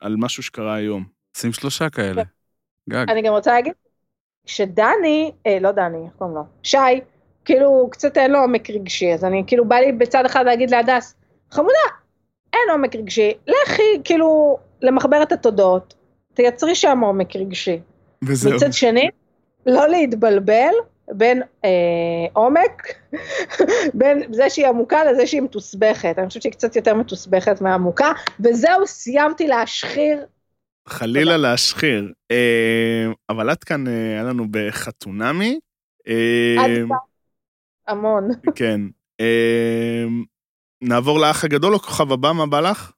[0.00, 1.04] על משהו שקרה היום.
[1.36, 2.22] שים שלושה כאלה.
[2.90, 3.04] גג.
[3.10, 3.72] אני גם רוצה להגיד
[4.46, 6.42] שדני, אה, לא דני, איך קוראים לו?
[6.62, 6.76] שי,
[7.44, 11.14] כאילו קצת אין לו עומק רגשי, אז אני כאילו בא לי בצד אחד להגיד להדס,
[11.50, 11.99] חמודה,
[12.52, 15.94] אין עומק רגשי, לכי כאילו למחברת התודות,
[16.34, 17.80] תייצרי שם עומק רגשי.
[18.24, 18.54] וזהו.
[18.54, 19.08] מצד שני,
[19.66, 20.72] לא להתבלבל
[21.12, 21.70] בין אה,
[22.32, 22.94] עומק,
[23.98, 26.14] בין זה שהיא עמוקה לזה שהיא מתוסבכת.
[26.18, 30.24] אני חושבת שהיא קצת יותר מתוסבכת מהעמוקה, וזהו, סיימתי להשחיר.
[30.88, 32.12] חלילה להשחיר.
[32.30, 35.60] אה, אבל עד כאן אה, היה לנו בחתונמי.
[36.08, 36.96] אה, עד כאן.
[37.88, 38.28] המון.
[38.54, 38.80] כן.
[40.82, 42.92] נעבור לאח הגדול או כוכב הבא, מה בא לך?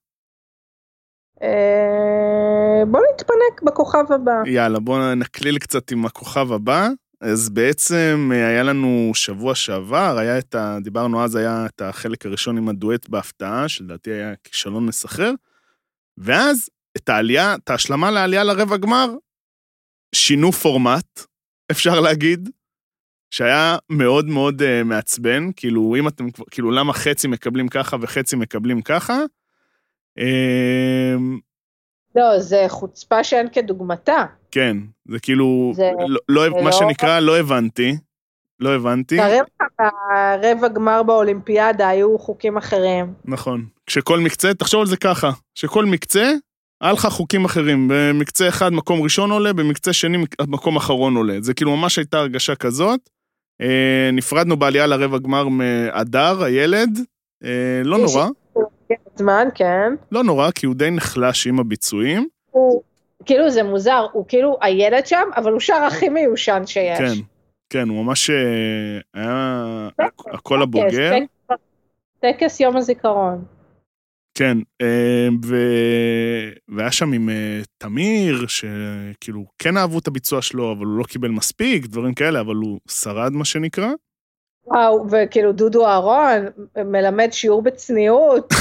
[1.43, 4.33] אה, בוא נתפנק בכוכב הבא.
[4.47, 6.89] יאללה, בואו נקליל קצת עם הכוכב הבא.
[7.21, 10.79] אז בעצם אה, היה לנו שבוע שעבר, היה את ה...
[10.83, 15.33] דיברנו אז, היה את החלק הראשון עם הדואט בהפתעה, שלדעתי היה כישלון מסחרר,
[16.19, 19.15] ואז את העלייה, את ההשלמה לעלייה לרבע גמר,
[20.15, 21.21] שינו פורמט,
[21.71, 22.51] אפשר להגיד,
[23.33, 28.83] שהיה מאוד מאוד uh, מעצבן, כאילו, אם אתם, כאילו, למה חצי מקבלים ככה וחצי מקבלים
[28.83, 29.19] ככה?
[30.19, 31.39] אמ,
[32.17, 34.25] לא, זה חוצפה שאין כדוגמתה.
[34.51, 34.77] כן,
[35.09, 37.97] זה כאילו, זה- לא, לא, זה מה לא- שנקרא, לא הבנתי.
[38.61, 39.39] לא הבנתי, תראה
[40.43, 43.15] ברבע גמר באולימפיאדה היו חוקים אחרים.
[43.25, 43.67] נכון.
[43.87, 46.33] כשכל מקצה, תחשוב על זה ככה, שכל מקצה,
[46.81, 47.89] היה לך חוקים אחרים.
[47.93, 50.19] במקצה אחד מקום ראשון עולה, במקצה שני
[50.49, 51.37] מקום אחרון עולה.
[51.41, 53.01] זה כאילו ממש הייתה הרגשה כזאת.
[53.63, 56.99] אה, נפרדנו בעלייה לרבע גמר מהדר, הילד.
[57.45, 58.27] אה, לא נורא,
[59.17, 59.93] זמן, כן.
[60.13, 62.29] לא נורא, כי הוא די נחלש עם הביצועים.
[62.51, 62.83] הוא,
[63.25, 66.99] כאילו זה מוזר, הוא כאילו הילד שם, אבל הוא שר הכי מיושן שיש.
[66.99, 67.13] כן,
[67.71, 68.37] כן, הוא ממש אה,
[69.15, 69.89] היה
[70.33, 71.13] הקול הבוגר.
[71.49, 71.55] טקס-
[72.21, 73.45] טקס יום הזיכרון.
[74.43, 75.57] כן, אה, ו...
[76.69, 81.29] והיה שם עם אה, תמיר, שכאילו כן אהבו את הביצוע שלו, אבל הוא לא קיבל
[81.29, 83.89] מספיק, דברים כאלה, אבל הוא שרד, מה שנקרא.
[84.67, 88.53] וואו, וכאילו דודו אהרון מלמד שיעור בצניעות.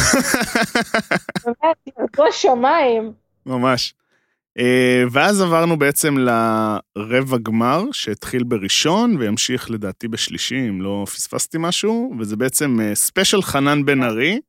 [1.45, 3.11] באמת, ירדו השמיים.
[3.45, 3.93] ממש.
[4.59, 12.13] אה, ואז עברנו בעצם לרבע גמר, שהתחיל בראשון, וימשיך לדעתי בשלישי, אם לא פספסתי משהו,
[12.19, 14.39] וזה בעצם ספיישל חנן בן ארי,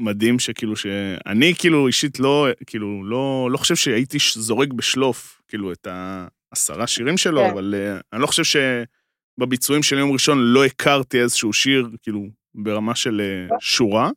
[0.00, 5.86] שמדהים שכאילו שאני כאילו אישית לא, כאילו לא, לא חושב שהייתי זורק בשלוף, כאילו את
[5.86, 7.50] העשרה שירים שלו, כן.
[7.50, 8.60] אבל אה, אני לא חושב
[9.38, 12.20] שבביצועים של יום ראשון לא הכרתי איזשהו שיר, כאילו,
[12.54, 14.10] ברמה של אה, שורה.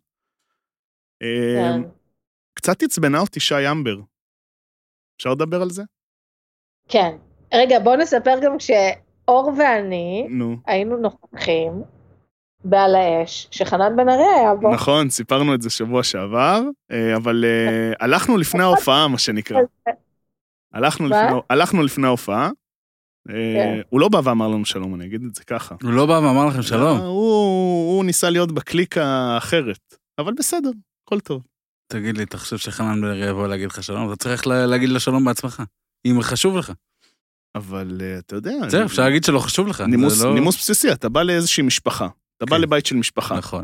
[1.22, 1.90] אה, כן.
[2.54, 3.96] קצת עצבנה אותי שי אמבר.
[5.18, 5.84] אפשר לדבר על זה?
[6.90, 7.18] כן.
[7.54, 10.58] רגע, בוא נספר גם כשאור ואני נו.
[10.66, 11.72] היינו נוכחים
[12.64, 14.74] בעל האש, שחנן בן ארי היה בו.
[14.74, 19.58] נכון, סיפרנו את זה שבוע שעבר, אה, אבל אה, הלכנו לפני ההופעה, מה שנקרא.
[20.74, 21.06] הלכנו?
[21.08, 22.50] לפני- הלכנו לפני ההופעה.
[23.30, 23.82] אה, כן.
[23.90, 25.76] הוא לא בא ואמר לנו שלום, אני אגיד את זה ככה.
[25.84, 26.98] הוא לא בא ואמר לכם שלום.
[27.00, 30.70] הוא הוא ניסה להיות בקליקה האחרת, אבל בסדר,
[31.06, 31.42] הכל טוב.
[31.92, 34.08] תגיד לי, אתה חושב שחנן בן ארי יבוא להגיד לך שלום?
[34.08, 35.64] אתה צריך לה- להגיד לו שלום בעצמך.
[36.06, 36.72] אם חשוב לך.
[37.56, 38.52] אבל אתה יודע...
[38.68, 39.82] זהו, אפשר להגיד שלא חשוב לך.
[39.82, 42.08] נימוס, לא- נימוס בסיסי, אתה בא לאיזושהי משפחה.
[42.40, 42.62] אתה בא כן.
[42.62, 43.64] לבית של משפחה, נכון,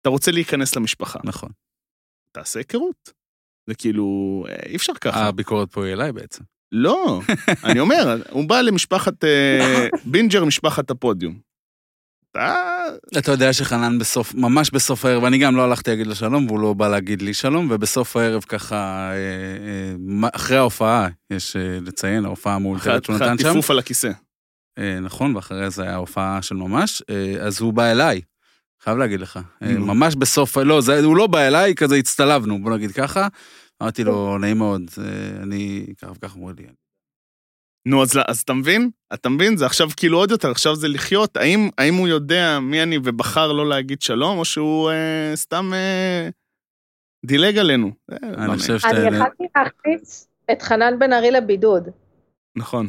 [0.00, 1.50] אתה רוצה להיכנס למשפחה, נכון.
[2.36, 3.12] תעשה היכרות.
[3.66, 5.28] זה כאילו, אה, אי אפשר ככה.
[5.28, 6.44] הביקורת פה היא אליי בעצם.
[6.72, 7.20] לא,
[7.64, 11.38] אני אומר, הוא בא למשפחת אה, בינג'ר, משפחת הפודיום.
[12.30, 12.84] אתה...
[13.18, 16.60] אתה יודע שחנן בסוף, ממש בסוף הערב, אני גם לא הלכתי להגיד לו שלום, והוא
[16.60, 23.04] לא בא להגיד לי שלום, ובסוף הערב ככה, אה, אחרי ההופעה, יש לציין, ההופעה המאולתרת
[23.04, 23.48] שהוא נתן שם.
[23.48, 24.10] הטיפוף על הכיסא.
[24.78, 28.20] אה, נכון, ואחרי זה היה הופעה של ממש, אה, אז הוא בא אליי,
[28.82, 29.40] חייב להגיד לך.
[29.62, 29.78] אה.
[29.78, 33.28] ממש בסוף, לא, זה, הוא לא בא אליי, כזה הצטלבנו, בוא נגיד ככה.
[33.82, 34.82] אמרתי לו, נעים מאוד,
[35.42, 36.66] אני, ככה וככה אמרו לי.
[37.86, 38.90] נו, אז, אז אתה מבין?
[39.14, 39.56] אתה מבין?
[39.56, 41.36] זה עכשיו כאילו עוד יותר, עכשיו זה לחיות.
[41.36, 46.28] האם, האם הוא יודע מי אני ובחר לא להגיד שלום, או שהוא אה, סתם אה,
[47.26, 47.90] דילג עלינו?
[48.22, 48.58] אני.
[48.58, 49.08] חושב שאתה...
[49.08, 51.88] אני יכלתי להכניס את חנן בן ארי לבידוד.
[52.56, 52.86] נכון.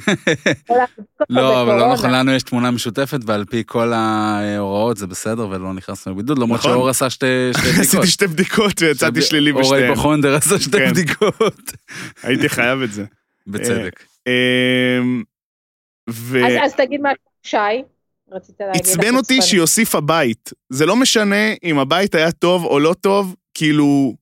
[1.30, 1.93] לא, אבל לא.
[1.93, 6.59] נכון, לנו יש תמונה משותפת, ועל פי כל ההוראות זה בסדר, ולא נכנסנו לבידוד, למרות
[6.59, 6.72] נכון.
[6.72, 7.80] שאור עשה שתי בדיקות.
[7.80, 9.84] עשיתי שתי בדיקות ויצאתי שלילי אור בשתיהן.
[9.84, 10.91] היפוכונדר עשה שתי כן.
[10.91, 11.72] בדיקות.
[12.24, 13.05] הייתי חייב את זה.
[13.47, 14.03] בצדק.
[14.28, 15.24] אמ,
[16.09, 16.45] ו...
[16.64, 17.09] אז, תגיד מה,
[17.43, 17.57] שי,
[18.32, 18.82] רצית להגיד.
[18.82, 19.41] עצבן אותי.
[19.41, 20.49] שהיא הוסיפה בית.
[20.70, 24.16] זה לא משנה אם הבית היה טוב או לא טוב, כאילו,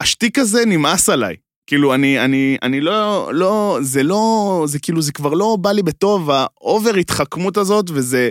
[0.00, 1.36] השטיק הזה נמאס עליי.
[1.70, 5.82] כאילו, אני, אני, אני לא, לא, זה לא, זה כאילו, זה כבר לא בא לי
[5.82, 8.30] בטוב, ה over התחכמות הזאת, וזה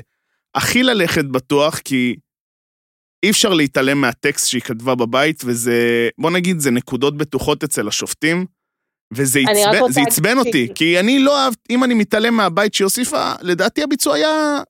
[0.55, 2.15] הכי ללכת בטוח, כי
[3.23, 8.45] אי אפשר להתעלם מהטקסט שהיא כתבה בבית, וזה, בוא נגיד, זה נקודות בטוחות אצל השופטים,
[9.13, 13.83] וזה עצבן, עצבן אותי, כי אני לא אהב, אם אני מתעלם מהבית שהיא הוסיפה, לדעתי
[13.83, 14.61] הביצוע היה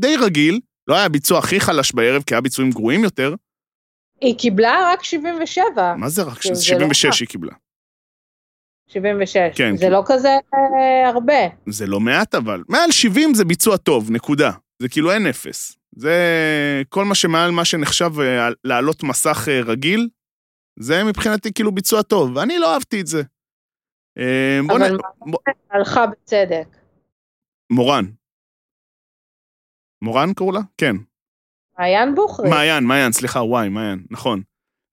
[0.00, 3.34] די רגיל, לא היה הביצוע הכי חלש בערב, כי היה ביצועים גרועים יותר.
[4.20, 5.94] היא קיבלה רק 77.
[5.96, 6.42] מה זה רק?
[6.42, 7.52] זה- זה 76 לא היא קיבלה.
[8.88, 9.36] 76.
[9.56, 9.92] כן, זה כן.
[9.92, 11.32] לא כזה אה, הרבה.
[11.66, 12.62] זה לא מעט אבל.
[12.68, 14.50] מעל 70 זה ביצוע טוב, נקודה.
[14.82, 15.76] זה כאילו אין אפס.
[15.96, 16.14] זה
[16.88, 20.08] כל מה שמעל מה שנחשב אה, לעלות מסך אה, רגיל,
[20.78, 23.22] זה מבחינתי כאילו ביצוע טוב, ואני לא אהבתי את זה.
[24.66, 24.96] בוא אבל נ...
[25.30, 25.38] בוא-
[25.70, 26.76] הלכה בצדק.
[27.70, 28.04] מורן.
[30.02, 30.60] מורן קראו לה?
[30.78, 30.96] כן.
[31.78, 32.50] מעיין בוכרי.
[32.50, 34.42] מעיין, מעיין, סליחה, וואי, מעיין, נכון.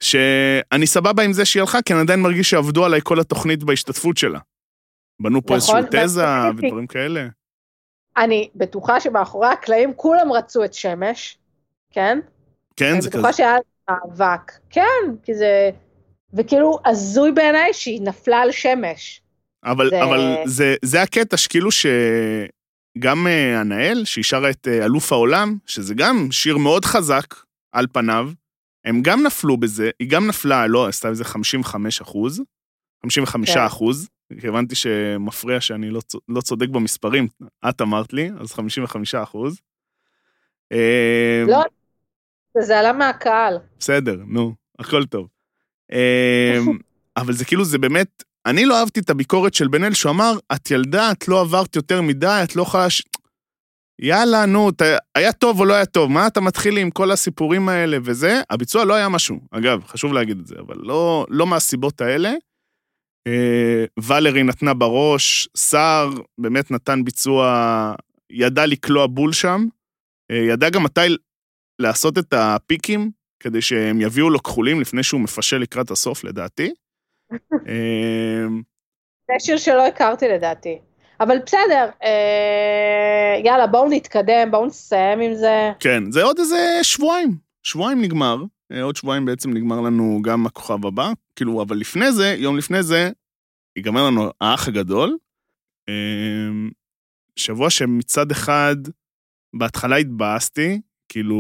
[0.04, 4.18] שאני סבבה עם זה שהיא הלכה, כי אני עדיין מרגיש שעבדו עליי כל התוכנית בהשתתפות
[4.18, 4.40] שלה.
[5.22, 6.26] בנו פה נכון, איזשהו תזה
[6.58, 7.28] ודברים כאלה.
[8.18, 11.38] אני בטוחה שמאחורי הקלעים כולם רצו את שמש,
[11.92, 12.20] כן?
[12.76, 13.18] כן, אני זה כזה.
[13.20, 13.56] בטוחה שהיה
[13.90, 14.52] מאבק.
[14.70, 14.82] כן,
[15.24, 15.70] כי זה...
[16.34, 19.22] וכאילו הזוי בעיניי שהיא נפלה על שמש.
[19.66, 25.12] אבל, זה- אבל זה, זה הקטע שכאילו שגם אה, הנאל, שהיא שרה את אה, אלוף
[25.12, 27.26] העולם, שזה גם שיר מאוד חזק
[27.72, 28.30] על פניו,
[28.86, 32.42] הם גם נפלו בזה, היא גם נפלה, לא, עשתה איזה 55 אחוז,
[33.04, 33.60] 55 כן.
[33.60, 34.10] אחוז,
[34.42, 37.28] כי הבנתי שמפריע שאני לא, לא צודק במספרים,
[37.70, 39.60] את אמרת לי, אז 55 אחוז.
[40.72, 41.64] אה, לא,
[42.62, 43.58] זה עלה מהקהל.
[43.80, 45.28] בסדר, נו, הכל טוב.
[45.92, 45.98] אמ,
[47.18, 50.34] אבל זה כאילו, זה באמת, אני לא אהבתי את הביקורת של בן אל, שהוא אמר,
[50.56, 52.88] את ילדה, את לא עברת יותר מדי, את לא יכולה...
[54.00, 54.82] יאללה, נו, ת...
[55.16, 58.42] היה טוב או לא היה טוב, מה אתה מתחיל עם כל הסיפורים האלה וזה?
[58.50, 62.34] הביצוע לא היה משהו, אגב, חשוב להגיד את זה, אבל לא, לא מהסיבות האלה.
[63.28, 67.96] אה, ולרי נתנה בראש, סער באמת נתן ביצוע,
[68.30, 69.66] ידע לקלוע בול שם,
[70.32, 71.16] אה, ידע גם מתי
[71.80, 76.74] לעשות את הפיקים, כדי שהם יביאו לו כחולים לפני שהוא מפשל לקראת הסוף, לדעתי.
[77.70, 78.62] אמ,
[79.28, 80.80] זה שיר שלא הכרתי לדעתי.
[81.20, 85.72] אבל בסדר, אה, יאללה, בואו נתקדם, בואו נסיים עם זה.
[85.80, 87.38] כן, זה עוד איזה שבועיים.
[87.64, 88.38] שבועיים נגמר.
[88.72, 91.12] אה, עוד שבועיים בעצם נגמר לנו גם הכוכב הבא.
[91.36, 93.10] כאילו, אבל לפני זה, יום לפני זה,
[93.78, 95.18] ייגמר לנו האח הגדול.
[95.90, 96.70] אמ,
[97.36, 98.76] שבוע שמצד אחד,
[99.56, 101.38] בהתחלה התבאסתי, כאילו,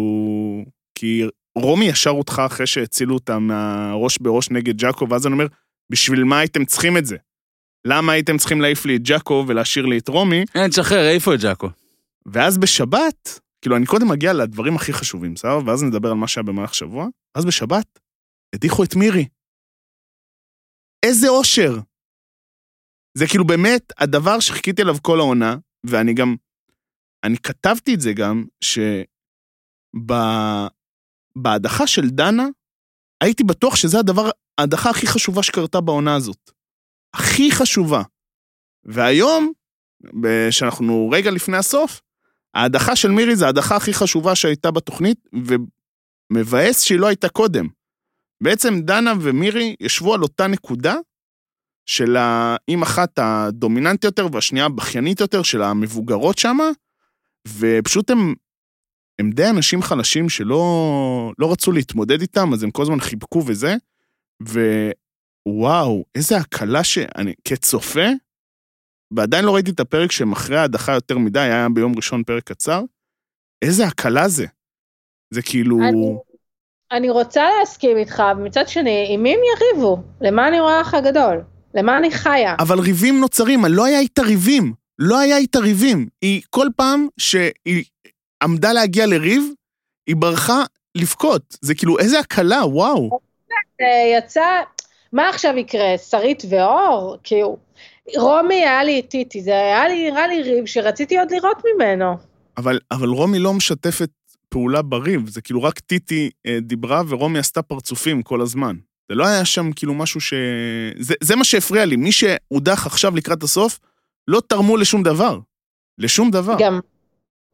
[0.95, 1.23] כי
[1.55, 5.47] רומי ישר הודחה אחרי שהצילו אותה מהראש בראש נגד ג'אקו, ואז אני אומר,
[5.91, 7.17] בשביל מה הייתם צריכים את זה?
[7.87, 10.43] למה הייתם צריכים להעיף לי את ג'אקו ולהשאיר לי את רומי?
[10.55, 11.69] אין, תשחרר, איפה את ג'אקו?
[12.25, 15.59] ואז בשבת, כאילו, אני קודם מגיע לדברים הכי חשובים, בסדר?
[15.65, 17.07] ואז נדבר על מה שהיה במהלך שבוע.
[17.35, 17.99] אז בשבת,
[18.55, 19.27] הדיחו את מירי.
[21.05, 21.79] איזה אושר.
[23.17, 25.55] זה כאילו באמת הדבר שחיכיתי אליו כל העונה,
[25.85, 26.35] ואני גם,
[27.23, 28.45] אני כתבתי את זה גם,
[31.35, 32.45] שבהדחה של דנה,
[33.23, 34.29] הייתי בטוח שזה הדבר,
[34.59, 36.51] ההדחה הכי חשובה שקרתה בעונה הזאת.
[37.13, 38.01] הכי חשובה.
[38.85, 39.51] והיום,
[40.51, 42.01] שאנחנו רגע לפני הסוף,
[42.53, 45.17] ההדחה של מירי זה ההדחה הכי חשובה שהייתה בתוכנית,
[46.33, 47.67] ומבאס שהיא לא הייתה קודם.
[48.43, 50.95] בעצם דנה ומירי ישבו על אותה נקודה,
[51.85, 56.57] של האם אחת הדומיננטית יותר והשנייה הבכיינית יותר של המבוגרות שם,
[57.47, 58.33] ופשוט הם,
[59.19, 63.75] הם די אנשים חלשים שלא לא רצו להתמודד איתם, אז הם כל הזמן חיבקו וזה,
[65.47, 68.07] ווואו, איזה הקלה שאני, כצופה,
[69.15, 72.81] ועדיין לא ראיתי את הפרק שהם אחרי ההדחה יותר מדי, היה ביום ראשון פרק קצר,
[73.61, 74.45] איזה הקלה זה.
[75.33, 75.77] זה כאילו...
[75.89, 76.15] אני,
[76.91, 80.03] אני רוצה להסכים איתך, ומצד שני, עם מי הם יריבו?
[80.21, 81.41] למה אני רואה לך גדול?
[81.73, 82.55] למה אני חיה?
[82.59, 84.73] אבל ריבים נוצרים, לא היה איתה ריבים.
[84.99, 86.07] לא היה איתה ריבים.
[86.21, 87.83] היא, כל פעם שהיא
[88.43, 89.43] עמדה להגיע לריב,
[90.07, 90.63] היא ברחה
[90.95, 91.57] לבכות.
[91.61, 93.19] זה כאילו, איזה הקלה, וואו.
[93.77, 94.61] זה יצא,
[95.13, 95.97] מה עכשיו יקרה?
[95.97, 97.17] שרית ואור?
[97.23, 97.57] כאילו,
[98.17, 102.17] רומי היה לי טיטי, זה היה לי, נראה לי ריב שרציתי עוד לראות ממנו.
[102.57, 104.09] אבל, אבל רומי לא משתפת
[104.49, 108.75] פעולה בריב, זה כאילו רק טיטי אה, דיברה ורומי עשתה פרצופים כל הזמן.
[109.09, 110.33] זה לא היה שם כאילו משהו ש...
[110.99, 113.79] זה, זה מה שהפריע לי, מי שהודח עכשיו לקראת הסוף,
[114.27, 115.39] לא תרמו לשום דבר.
[115.97, 116.55] לשום דבר.
[116.59, 116.79] גם,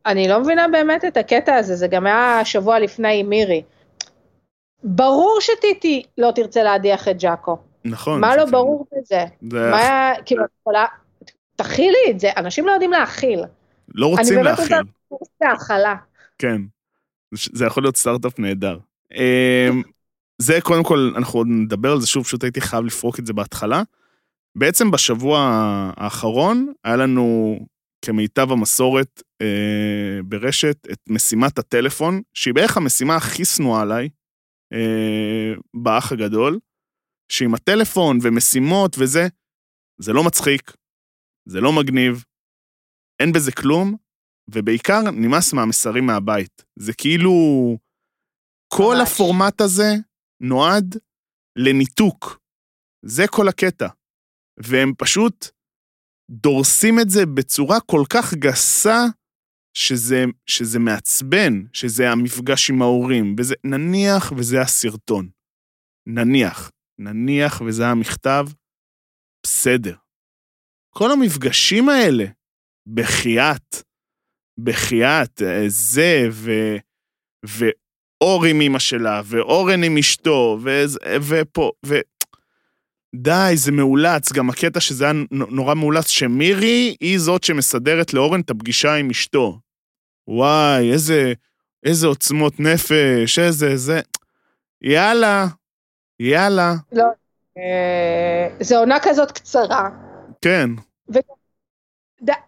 [0.06, 3.62] אני לא מבינה באמת את הקטע הזה, זה גם היה שבוע לפני עם מירי.
[4.84, 7.58] ברור שטיטי לא תרצה להדיח את ג'אקו.
[7.86, 8.22] נכון.
[8.22, 8.52] מה לא כן.
[8.52, 9.26] ברור בזה?
[9.52, 9.72] זה...
[9.72, 10.86] מה כאילו, יכולה...
[11.56, 13.40] תכילי את זה, אנשים לא יודעים להכיל.
[13.96, 14.76] לא רוצים להכיל.
[14.76, 15.96] אני באמת רוצה להכלה.
[16.38, 16.62] כן,
[17.34, 18.78] זה יכול להיות סטארט-אפ נהדר.
[19.16, 19.82] אמ,
[20.42, 23.34] זה קודם כל, אנחנו עוד נדבר על זה שוב, פשוט הייתי חייב לפרוק את זה
[23.34, 23.82] בהתחלה.
[24.56, 25.40] בעצם בשבוע
[25.98, 27.60] האחרון היה לנו
[28.06, 34.10] כמיטב המסורת אה, ברשת את משימת הטלפון, שהיא בערך המשימה הכי שנואה עליי
[34.74, 35.54] אה,
[35.84, 36.60] באח הגדול,
[37.32, 39.28] שעם הטלפון ומשימות וזה,
[40.02, 40.72] זה לא מצחיק,
[41.50, 42.24] זה לא מגניב,
[43.22, 43.96] אין בזה כלום,
[44.54, 46.64] ובעיקר נמאס מהמסרים מהבית.
[46.80, 47.32] זה כאילו,
[48.74, 49.10] כל ממש.
[49.12, 49.90] הפורמט הזה
[50.42, 50.96] נועד
[51.58, 52.40] לניתוק.
[53.06, 53.88] זה כל הקטע.
[54.60, 55.46] והם פשוט
[56.32, 58.98] דורסים את זה בצורה כל כך גסה,
[59.80, 65.30] שזה, שזה מעצבן, שזה המפגש עם ההורים, וזה, נניח וזה הסרטון.
[66.08, 68.46] נניח, נניח וזה המכתב,
[69.44, 69.96] בסדר.
[70.94, 72.26] כל המפגשים האלה,
[72.88, 73.76] בחייאת,
[74.64, 76.52] בחייאת, אה, זה, ו...
[77.48, 77.66] ו...
[78.22, 80.70] אור עם אמא שלה, ואורן עם אשתו, ו...
[81.22, 81.96] ופה, ו...
[83.16, 88.50] די, זה מאולץ, גם הקטע שזה היה נורא מאולץ, שמירי היא זאת שמסדרת לאורן את
[88.50, 89.60] הפגישה עם אשתו.
[90.30, 91.34] וואי, איזה,
[91.86, 94.00] איזה עוצמות נפש, איזה, זה...
[94.82, 95.46] יאללה,
[96.20, 96.74] יאללה.
[96.92, 97.06] לא,
[97.58, 99.90] אה, זו עונה כזאת קצרה.
[100.42, 100.70] כן.
[101.14, 101.20] ו...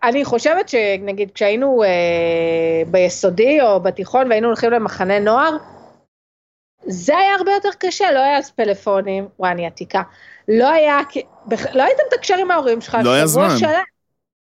[0.03, 5.57] אני חושבת שנגיד כשהיינו אה, ביסודי או בתיכון והיינו הולכים למחנה נוער,
[6.85, 10.01] זה היה הרבה יותר קשה, לא היה אז פלאפונים, וואי אני עתיקה,
[10.47, 10.99] לא היה,
[11.73, 13.57] לא היית מתקשר עם ההורים שלך, לא היה זמן.
[13.59, 13.83] שלם.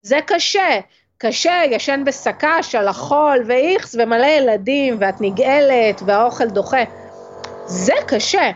[0.02, 0.80] זה קשה,
[1.18, 6.82] קשה, ישן בשק"ש על החול ואיכס ומלא ילדים ואת נגאלת והאוכל דוחה,
[7.66, 8.50] זה קשה.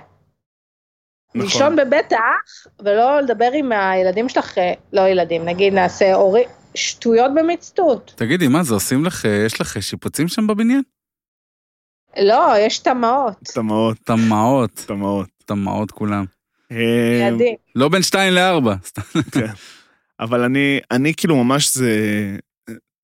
[1.29, 1.43] נכון.
[1.43, 6.45] לישון בבית האח, ולא לדבר עם הילדים שלך, אה, לא ילדים, נגיד נעשה אורי,
[6.75, 8.13] שטויות במצטות.
[8.17, 10.83] תגידי, מה זה, עושים לך, יש לך שיפוצים שם בבניין?
[12.17, 13.35] לא, יש תמ"אות.
[13.55, 13.97] תמ"אות.
[14.05, 14.71] תמ"אות.
[14.87, 15.29] תמ"אות.
[15.45, 16.25] תמ"אות כולם.
[16.71, 17.55] ילדים.
[17.75, 18.75] לא בין שתיים לארבע.
[19.33, 19.47] כן.
[20.21, 21.91] אבל אני, אני כאילו ממש זה...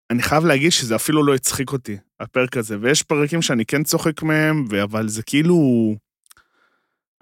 [0.10, 4.24] אני חייב להגיד שזה אפילו לא הצחיק אותי, הפרק הזה, ויש פרקים שאני כן צוחק
[4.24, 5.58] מהם, אבל זה כאילו...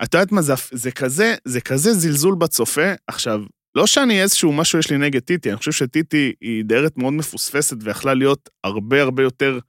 [0.03, 2.91] את יודעת מה זה, זה כזה, זה כזה זלזול בצופה.
[3.07, 3.41] עכשיו,
[3.75, 7.77] לא שאני איזשהו משהו יש לי נגד טיטי, אני חושב שטיטי היא דיירת מאוד מפוספסת
[7.81, 9.59] ויכלה להיות הרבה הרבה יותר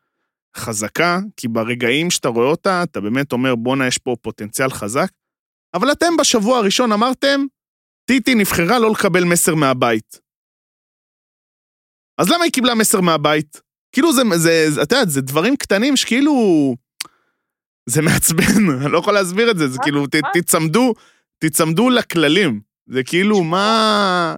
[0.57, 5.11] חזקה, כי ברגעים שאתה רואה אותה, אתה באמת אומר, בואנה, יש פה פוטנציאל חזק.
[5.75, 7.41] אבל אתם בשבוע הראשון אמרתם,
[8.05, 10.28] טיטי נבחרה לא לקבל מסר מהבית.
[12.19, 13.61] אז למה היא קיבלה מסר מהבית?
[13.93, 16.33] כאילו זה, זה, את יודעת, זה דברים קטנים שכאילו...
[17.87, 20.05] זה מעצבן, אני לא יכול להסביר את זה, זה כאילו,
[20.35, 20.95] תצמדו,
[21.39, 22.61] תצמדו לכללים.
[22.87, 24.35] זה כאילו, מה...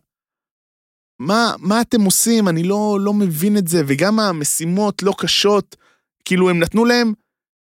[1.21, 2.49] מה, מה אתם עושים?
[2.49, 3.83] אני לא, לא מבין את זה.
[3.87, 5.77] וגם המשימות לא קשות,
[6.25, 7.13] כאילו, הם נתנו להם,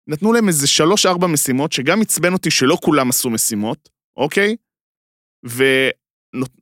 [0.07, 4.55] נתנו להם איזה שלוש-ארבע משימות, שגם עצבן אותי שלא כולם עשו משימות, אוקיי?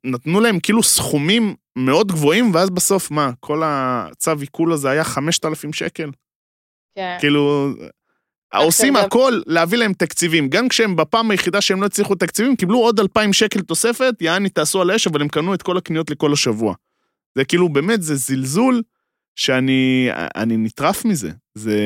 [0.04, 5.74] ונתנו להם כאילו סכומים מאוד גבוהים, ואז בסוף, מה, כל הצו עיכול הזה היה 5,000
[5.74, 6.10] שקל?
[6.96, 7.18] כן.
[7.20, 7.70] כאילו,
[8.56, 10.50] עושים גם- הכל להביא להם תקציבים.
[10.50, 14.82] גם כשהם בפעם היחידה שהם לא הצליחו תקציבים, קיבלו עוד 2,000 שקל תוספת, יעני תעשו
[14.82, 16.74] על האש, אבל הם קנו את כל הקניות לכל השבוע.
[17.38, 18.82] זה כאילו, באמת, זה זלזול
[19.36, 21.32] שאני אני נטרף מזה.
[21.56, 21.78] זה...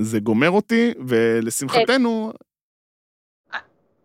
[0.00, 2.32] זה גומר אותי, ולשמחתנו,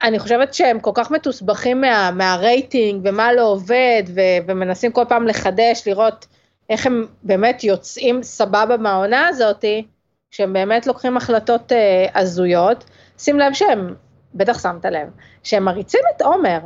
[0.06, 5.28] אני חושבת שהם כל כך מתוסבכים מה, מהרייטינג ומה לא עובד, ו, ומנסים כל פעם
[5.28, 6.28] לחדש, לראות
[6.70, 9.86] איך הם באמת יוצאים סבבה מהעונה הזאתי,
[10.32, 12.86] שהם באמת לוקחים החלטות אה, הזויות.
[13.18, 13.94] שים לב שהם,
[14.34, 15.08] בטח שמת לב,
[15.44, 16.60] שהם מריצים את עומר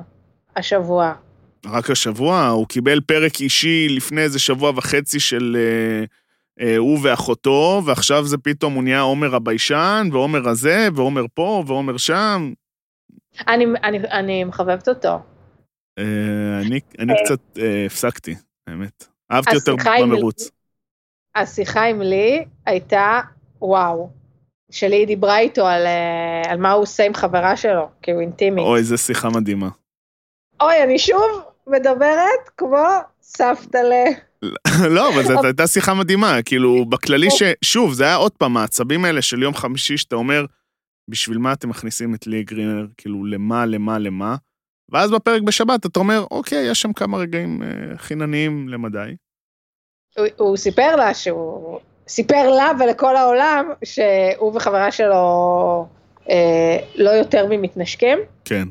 [0.55, 1.13] השבוע.
[1.65, 6.05] רק השבוע, הוא קיבל פרק אישי לפני איזה שבוע וחצי של אה,
[6.65, 11.97] אה, הוא ואחותו, ועכשיו זה פתאום הוא נהיה עומר הביישן, ועומר הזה, ועומר פה, ועומר
[11.97, 12.53] שם.
[13.47, 15.19] אני, אני, אני מחבבת אותו.
[15.99, 18.35] אה, אני, אני קצת אה, הפסקתי,
[18.67, 19.05] האמת.
[19.31, 20.51] אהבתי יותר במרוץ.
[21.35, 23.19] השיחה עם לי הייתה,
[23.61, 24.09] וואו,
[24.71, 28.61] שלי דיברה איתו על, אה, על מה הוא עושה עם חברה שלו, כי הוא אינטימי.
[28.61, 29.69] אוי, איזה שיחה מדהימה.
[30.61, 32.87] אוי, אני שוב מדברת כמו
[33.21, 34.05] סבתלה.
[34.95, 37.43] לא, אבל זאת הייתה שיחה מדהימה, כאילו, בכללי ש...
[37.61, 40.45] שוב, זה היה עוד פעם, העצבים האלה של יום חמישי, שאתה אומר,
[41.09, 44.35] בשביל מה אתם מכניסים את לי גרינר, כאילו, למה, למה, למה?
[44.89, 49.15] ואז בפרק בשבת אתה אומר, אוקיי, יש שם כמה רגעים אה, חינניים למדי.
[50.17, 55.87] הוא, הוא סיפר לה שהוא, סיפר לה ולכל העולם שהוא וחברה שלו
[56.29, 58.19] אה, לא יותר ממתנשקים.
[58.45, 58.67] כן,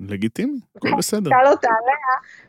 [0.00, 1.30] לגיטימי, הכל בסדר.
[1.30, 1.96] שאל אותה עליה,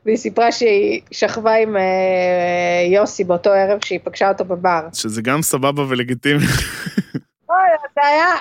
[0.05, 4.87] והיא סיפרה שהיא שכבה עם אה, יוסי באותו ערב שהיא פגשה אותו בבר.
[4.93, 6.43] שזה גם סבבה ולגיטימי.
[7.49, 7.57] אוי,
[7.95, 8.35] זה היה,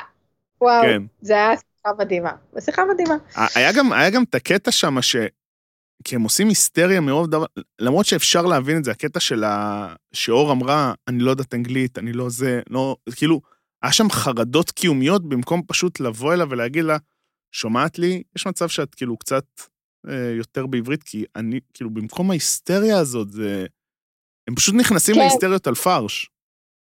[0.60, 1.02] וואו, כן.
[1.20, 2.32] זה היה שיחה מדהימה.
[2.60, 3.16] שיחה מדהימה.
[3.54, 5.16] היה גם, היה גם את הקטע שם ש...
[6.04, 7.44] כי הם עושים היסטריה מרוב דבר,
[7.78, 9.94] למרות שאפשר להבין את זה, הקטע של ה...
[10.12, 12.96] שאור אמרה, אני לא יודעת אנגלית, אני לא זה, לא...
[13.16, 13.40] כאילו,
[13.82, 16.96] היה שם חרדות קיומיות במקום פשוט לבוא אליה ולהגיד לה,
[17.52, 19.44] שומעת לי, יש מצב שאת כאילו קצת
[20.08, 23.66] אה, יותר בעברית, כי אני, כאילו, במקום ההיסטריה הזאת, זה...
[24.48, 25.20] הם פשוט נכנסים כן.
[25.20, 26.30] להיסטריות על פרש.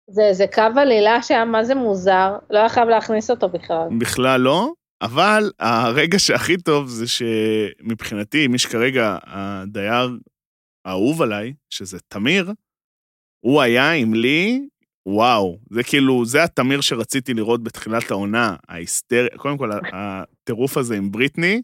[0.07, 3.87] זה, זה קו עלילה שהיה מה זה מוזר, לא היה חייב להכניס אותו בכלל.
[3.99, 10.19] בכלל לא, אבל הרגע שהכי טוב זה שמבחינתי, מי שכרגע הדייר
[10.85, 12.51] האהוב עליי, שזה תמיר,
[13.45, 14.67] הוא היה עם לי,
[15.05, 21.11] וואו, זה כאילו, זה התמיר שרציתי לראות בתחילת העונה, ההיסטריה, קודם כל, הטירוף הזה עם
[21.11, 21.61] בריטני,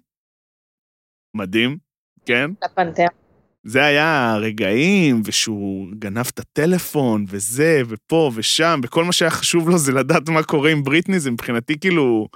[1.36, 1.78] מדהים,
[2.26, 2.52] כן?
[2.64, 3.21] לפנתר.
[3.64, 9.78] זה היה הרגעים, ושהוא גנב את הטלפון, וזה, ופה ושם, וכל מה שהיה חשוב לו
[9.78, 12.28] זה לדעת מה קורה עם בריטני, זה מבחינתי כאילו,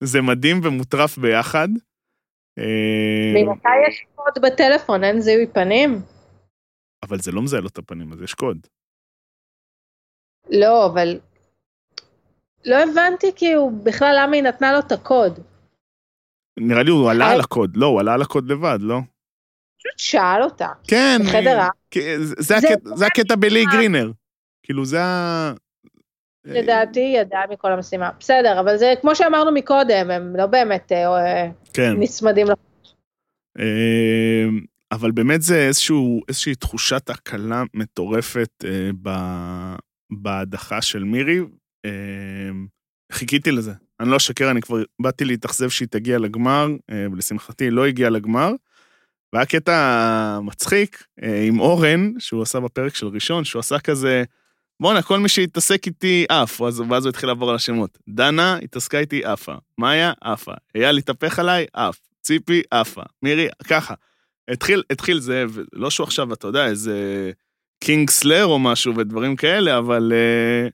[0.00, 1.68] זה מדהים ומוטרף ביחד.
[2.58, 6.00] אה, ממתי יש קוד בטלפון, אין זיהוי פנים?
[7.02, 8.66] אבל זה לא מזהה לו את הפנים, אז יש קוד.
[10.50, 11.20] לא, אבל...
[12.66, 15.40] לא הבנתי כאילו בכלל למה היא נתנה לו את הקוד.
[16.58, 17.32] נראה לי הוא עלה אה.
[17.32, 18.98] על הקוד, לא, הוא עלה על הקוד לבד, לא?
[19.86, 20.68] פשוט שאל אותה.
[20.88, 21.18] כן.
[21.26, 21.70] בחדר אה, ה-
[22.18, 22.58] זה- זה
[22.94, 24.10] זה- הקטע- בלי גרינר.
[24.62, 25.52] כאילו, זה ה...
[26.44, 28.10] לדעתי היא ידעה מכל המשימה.
[28.20, 31.92] בסדר, אבל זה כמו שאמרנו מקודם, הם לא באמת אה, כן.
[31.98, 32.50] נצמדים ל...
[33.58, 34.44] אה,
[34.92, 39.74] אבל באמת זה איזשהו, איזושהי תחושת הקלה מטורפת אה, ב-
[40.12, 41.38] בהדחה של מירי.
[41.84, 41.90] אה,
[43.12, 43.72] חיכיתי לזה.
[44.00, 48.10] אני לא אשקר, אני כבר באתי להתאכזב שהיא תגיע לגמר, אה, ולשמחתי היא לא הגיעה
[48.10, 48.52] לגמר.
[49.34, 54.24] והיה קטע מצחיק אה, עם אורן, שהוא עשה בפרק של ראשון, שהוא עשה כזה,
[54.80, 57.98] בואנה, כל מי שהתעסק איתי עף, ואז, ואז הוא התחיל לעבור על השמות.
[58.08, 63.94] דנה התעסקה איתי עפה, מאיה עפה, אייל התהפך עליי עף, ציפי עפה, מירי, ככה.
[64.50, 67.30] התחיל, התחיל זה, ולא שהוא עכשיו, אתה יודע, איזה
[67.84, 70.68] קינג סלר או משהו ודברים כאלה, אבל אה,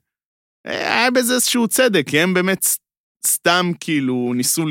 [0.97, 2.67] היה בזה איזשהו צדק, כי הם באמת
[3.27, 4.65] סתם כאילו ניסו,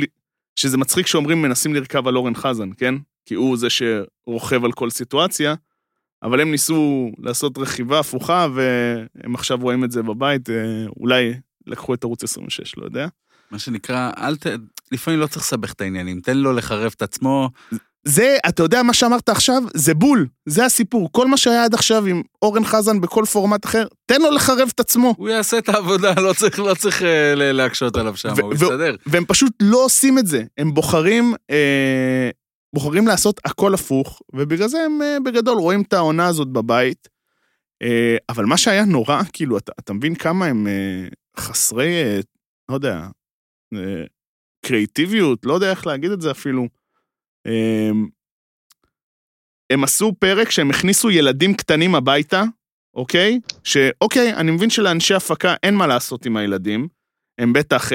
[0.57, 2.95] שזה מצחיק שאומרים מנסים לרכב על אורן חזן, כן?
[3.31, 5.55] כי הוא זה שרוכב על כל סיטואציה,
[6.22, 10.55] אבל הם ניסו לעשות רכיבה הפוכה, והם עכשיו רואים את זה בבית, אה,
[11.01, 11.35] אולי
[11.66, 13.07] לקחו את ערוץ 26, לא יודע.
[13.51, 14.47] מה שנקרא, אל ת...
[14.93, 17.51] לפעמים לא צריך לסבך את העניינים, תן לו לחרב את עצמו.
[18.05, 19.62] זה, אתה יודע מה שאמרת עכשיו?
[19.74, 21.09] זה בול, זה הסיפור.
[21.12, 24.81] כל מה שהיה עד עכשיו עם אורן חזן בכל פורמט אחר, תן לו לחרב את
[24.81, 25.14] עצמו.
[25.18, 28.97] הוא יעשה את העבודה, לא צריך, לא צריך אה, להקשות עליו שם, הוא יסתדר.
[29.07, 30.43] והם פשוט לא עושים את זה.
[30.59, 32.31] הם בוחרים, אה,
[32.75, 37.09] בוחרים לעשות הכל הפוך, ובגלל זה הם אה, בגדול רואים את העונה הזאת בבית.
[37.83, 42.03] אה, אבל מה שהיה נורא, כאילו, אתה, אתה מבין כמה הם, אה, חסרי,
[42.68, 43.07] לא יודע,
[44.66, 46.68] קריאיטיביות, לא יודע איך להגיד את זה אפילו.
[49.73, 52.43] הם עשו פרק שהם הכניסו ילדים קטנים הביתה,
[52.95, 53.41] אוקיי?
[53.64, 56.89] שאוקיי, אני מבין שלאנשי הפקה אין מה לעשות עם הילדים.
[57.39, 57.93] הם בטח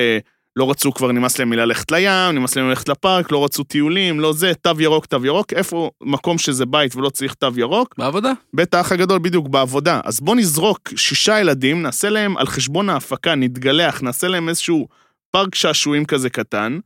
[0.55, 4.33] לא רצו כבר, נמאס להם מללכת לים, נמאס להם ללכת לפארק, לא רצו טיולים, לא
[4.33, 7.95] זה, תו ירוק, תו ירוק, איפה מקום שזה בית ולא צריך תו ירוק?
[7.97, 8.31] בעבודה.
[8.53, 10.01] בית האח הגדול בדיוק בעבודה.
[10.03, 14.87] אז בוא נזרוק שישה ילדים, נעשה להם על חשבון ההפקה, נתגלח, נעשה להם איזשהו
[15.31, 16.79] פארק שעשועים כזה קטן,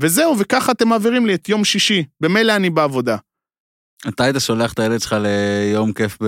[0.00, 2.04] וזהו, וככה אתם מעבירים לי את יום שישי.
[2.20, 3.16] במילא אני בעבודה.
[4.08, 6.18] אתה היית שולח את הילד שלך ליום כיף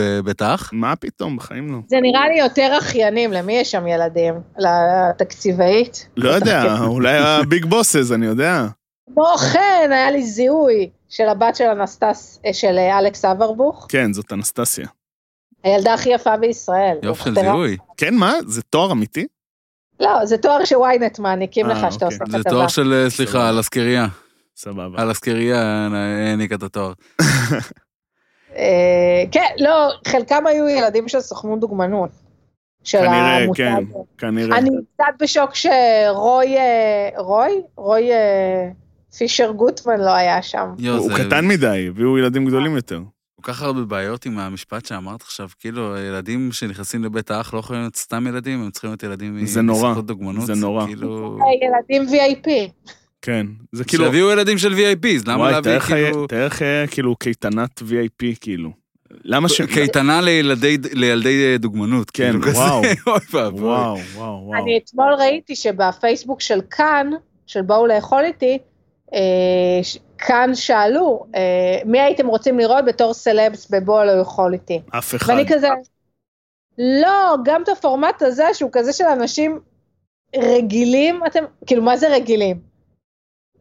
[0.41, 0.71] האח?
[0.73, 1.79] מה פתאום, בחיים לא.
[1.87, 4.35] זה נראה לי יותר אחיינים, למי יש שם ילדים?
[4.59, 6.09] לתקציבאית?
[6.16, 8.66] לא יודע, אולי הביג בוסס, אני יודע.
[9.14, 14.87] כמו כן, היה לי זיהוי של הבת של אנסטס, של אלכס אברבוך, כן, זאת אנסטסיה.
[15.64, 16.99] הילדה הכי יפה בישראל.
[17.03, 17.35] יופי של.
[17.35, 17.77] זיהוי.
[17.97, 18.35] כן, מה?
[18.47, 19.27] זה תואר אמיתי?
[20.01, 22.07] לא, זה תואר שוויינט מעניקים אה, לך שאתה אוקיי.
[22.07, 22.51] עושה זה כתבה.
[22.51, 24.07] תואר של, אה, סליחה, על הסקרייה.
[24.59, 25.03] סבבה.
[25.03, 26.93] על הסקרייה העניקה את התואר.
[28.57, 32.11] אה, כן, לא, חלקם היו ילדים של סוכנות דוגמנות.
[32.85, 33.63] של כנראה, המותג.
[33.63, 33.85] כן,
[34.19, 34.59] כנראה.
[34.59, 37.51] אני קצת בשוק שרוי, אה, רוי?
[37.77, 38.69] רוי אה,
[39.19, 40.75] פישר גוטמן לא היה שם.
[40.79, 43.01] יו, הוא קטן מדי, הביאו ילדים גדולים יותר.
[43.41, 47.83] כל כך הרבה בעיות עם המשפט שאמרת עכשיו, כאילו, ילדים שנכנסים לבית האח לא יכולים
[47.83, 49.95] להיות סתם ילדים, הם צריכים להיות ילדים זה נורא.
[50.45, 50.87] זה נורא.
[50.87, 51.39] כאילו...
[51.63, 52.49] ילדים VIP.
[53.23, 54.05] כן, זה כאילו...
[54.05, 56.27] שיביאו ילדים של VIPs, למה וואי, להביא תאר לך- כאילו...
[56.27, 58.71] תאר איך היה כאילו קייטנת VIP, כאילו.
[59.25, 59.61] למה ש...
[59.61, 62.11] קייטנה לילדי, לילדי אה, דוגמנות.
[62.11, 62.57] כן, כאילו.
[62.57, 62.83] וואו.
[63.07, 64.55] וואו, וואו, וואו.
[64.62, 67.11] אני אתמול ראיתי שבפייסבוק של כאן,
[67.47, 68.59] של בואו לאכול איתי,
[69.14, 69.81] אה,
[70.19, 74.81] כאן שאלו, אה, מי הייתם רוצים לראות בתור סלבס בבואו לאכול איתי?
[74.99, 75.33] אף אחד.
[75.33, 75.69] ואני כזה,
[76.79, 79.61] לא, גם את הפורמט הזה, שהוא כזה של אנשים
[80.37, 82.68] רגילים, אתם, כאילו, מה זה רגילים?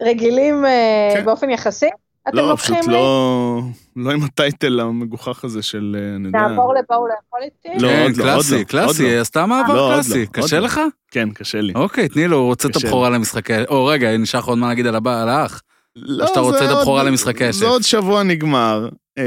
[0.02, 1.26] רגילים אה, כן.
[1.26, 1.90] באופן יחסי?
[2.30, 2.94] אתם לא, פשוט לי?
[2.94, 3.62] לא...
[3.96, 6.40] לא עם הטייטל המגוחך הזה של, אה, אני יודע...
[6.40, 7.80] נעבור לבואו לאכול איתי?
[7.86, 9.22] לא, עוד לא, קלאסי, לא, קלאסי, לא.
[9.22, 10.20] עשתה מעבר קלאסי.
[10.22, 10.66] לא, קשה לא.
[10.66, 10.80] לך?
[11.12, 11.74] כן, קשה לי.
[11.76, 12.76] אוקיי, תני לו, הוא רוצה את.
[12.76, 13.54] הבכורה למשחקי...
[13.70, 15.62] או רגע, נשאר לך עוד מה להגיד על הבא- על האח.
[15.96, 17.60] לא, שאתה רוצה זה את עוד- הבכורה למשחקי השף.
[17.60, 18.90] זה עוד שבוע נגמר.
[19.18, 19.24] אה,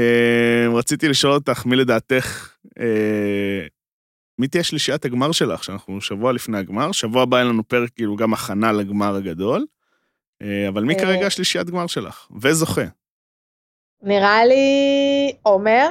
[0.73, 2.49] רציתי לשאול אותך, מי לדעתך,
[4.39, 6.91] מי תהיה שלישיית הגמר שלך, שאנחנו שבוע לפני הגמר?
[6.91, 9.65] שבוע הבא אין לנו פרק, כאילו, גם הכנה לגמר הגדול.
[10.41, 10.99] אה, אבל מי אה.
[10.99, 12.27] כרגע שלישיית גמר שלך?
[12.41, 12.85] וזוכה.
[14.01, 15.87] נראה לי עומר,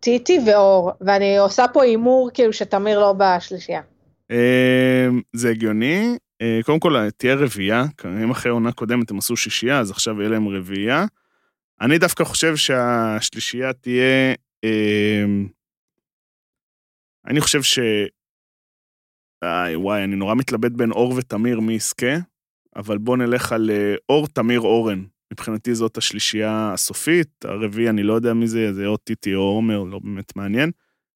[0.00, 3.82] טיטי ואור, ואני עושה פה הימור כאילו שתמיר לא בשלישייה.
[4.30, 6.16] אה, זה הגיוני.
[6.64, 7.84] קודם כל, תהיה רביעייה,
[8.24, 11.04] אם אחרי עונה קודמת הם עשו שישייה, אז עכשיו יהיה להם רביעייה.
[11.80, 14.34] אני דווקא חושב שהשלישייה תהיה...
[17.26, 17.78] אני חושב ש...
[19.44, 22.16] איי, וואי, אני נורא מתלבט בין אור ותמיר מי יזכה,
[22.76, 25.04] אבל בוא נלך על אה, אור, תמיר, אורן.
[25.32, 29.82] מבחינתי זאת השלישייה הסופית, הרביעי אני לא יודע מי זה, זה או טיטי או עומר,
[29.82, 30.70] לא באמת מעניין.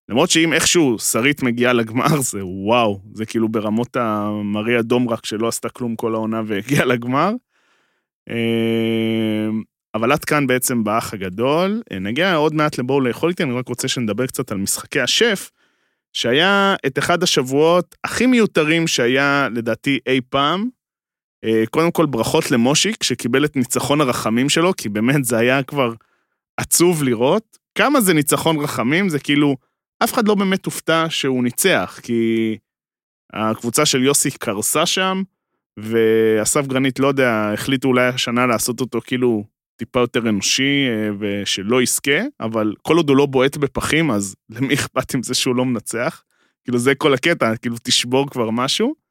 [0.09, 5.69] למרות שאם איכשהו שרית מגיעה לגמר, זה וואו, זה כאילו ברמות המריה דומרק שלא עשתה
[5.69, 7.33] כלום כל העונה והגיעה לגמר.
[8.31, 9.49] אה,
[9.95, 11.83] אבל עד כאן בעצם באח הגדול.
[11.93, 15.51] אה, נגיע עוד מעט לבואו לאכול איתי, אני רק רוצה שנדבר קצת על משחקי השף,
[16.13, 20.76] שהיה את אחד השבועות הכי מיותרים שהיה לדעתי אי פעם.
[21.45, 25.93] אה, קודם כל ברכות למושיק, שקיבל את ניצחון הרחמים שלו, כי באמת זה היה כבר
[26.57, 27.59] עצוב לראות.
[27.75, 29.57] כמה זה ניצחון רחמים, זה כאילו,
[30.05, 32.57] אף אחד לא באמת הופתע שהוא ניצח, כי
[33.33, 35.23] הקבוצה של יוסי קרסה שם,
[35.79, 39.45] ואסף גרנית, לא יודע, החליטו אולי השנה לעשות אותו כאילו
[39.77, 44.75] טיפה יותר אנושי אה, ושלא יזכה, אבל כל עוד הוא לא בועט בפחים, אז למי
[44.75, 46.23] אכפת עם זה שהוא לא מנצח?
[46.65, 49.06] כאילו זה כל הקטע, כאילו תשבור כבר משהו.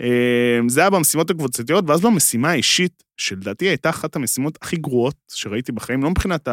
[0.00, 5.72] אה, זה היה במשימות הקבוצתיות, ואז במשימה האישית, שלדעתי הייתה אחת המשימות הכי גרועות שראיתי
[5.72, 6.48] בחיים, לא מבחינת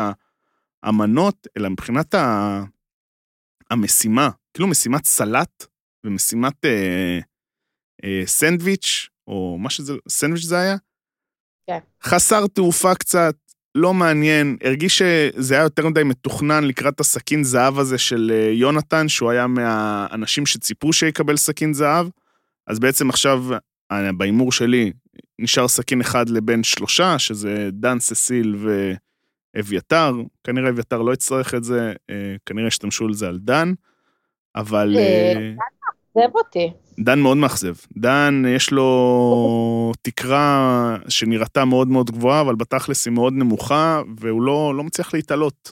[0.84, 2.64] האמנות, אלא מבחינת ה...
[3.70, 5.66] המשימה, כאילו משימת סלט
[6.04, 7.20] ומשימת אה,
[8.04, 10.76] אה, סנדוויץ', או מה שזה, סנדוויץ' זה היה?
[11.68, 11.80] כן.
[12.04, 13.36] חסר תעופה קצת,
[13.76, 19.10] לא מעניין, הרגיש שזה היה יותר מדי מתוכנן לקראת הסכין זהב הזה של אה, יונתן,
[19.10, 22.08] שהוא היה מהאנשים שציפו שיקבל סכין זהב,
[22.68, 23.44] אז בעצם עכשיו,
[23.92, 24.92] אה, בהימור שלי,
[25.40, 28.56] נשאר סכין אחד לבין שלושה, שזה דן, ססיל
[29.56, 30.14] ואביתר.
[30.44, 33.74] כנראה אביתר לא יצטרך את זה, אה, כנראה ישתמשו על זה על דן,
[34.56, 34.96] אבל...
[34.98, 35.52] אה,
[36.16, 36.74] עזב אותי.
[37.00, 37.74] דן מאוד מאכזב.
[37.98, 44.74] דן, יש לו תקרה שנראתה מאוד מאוד גבוהה, אבל בתכלס היא מאוד נמוכה, והוא לא,
[44.78, 45.72] לא מצליח להתעלות.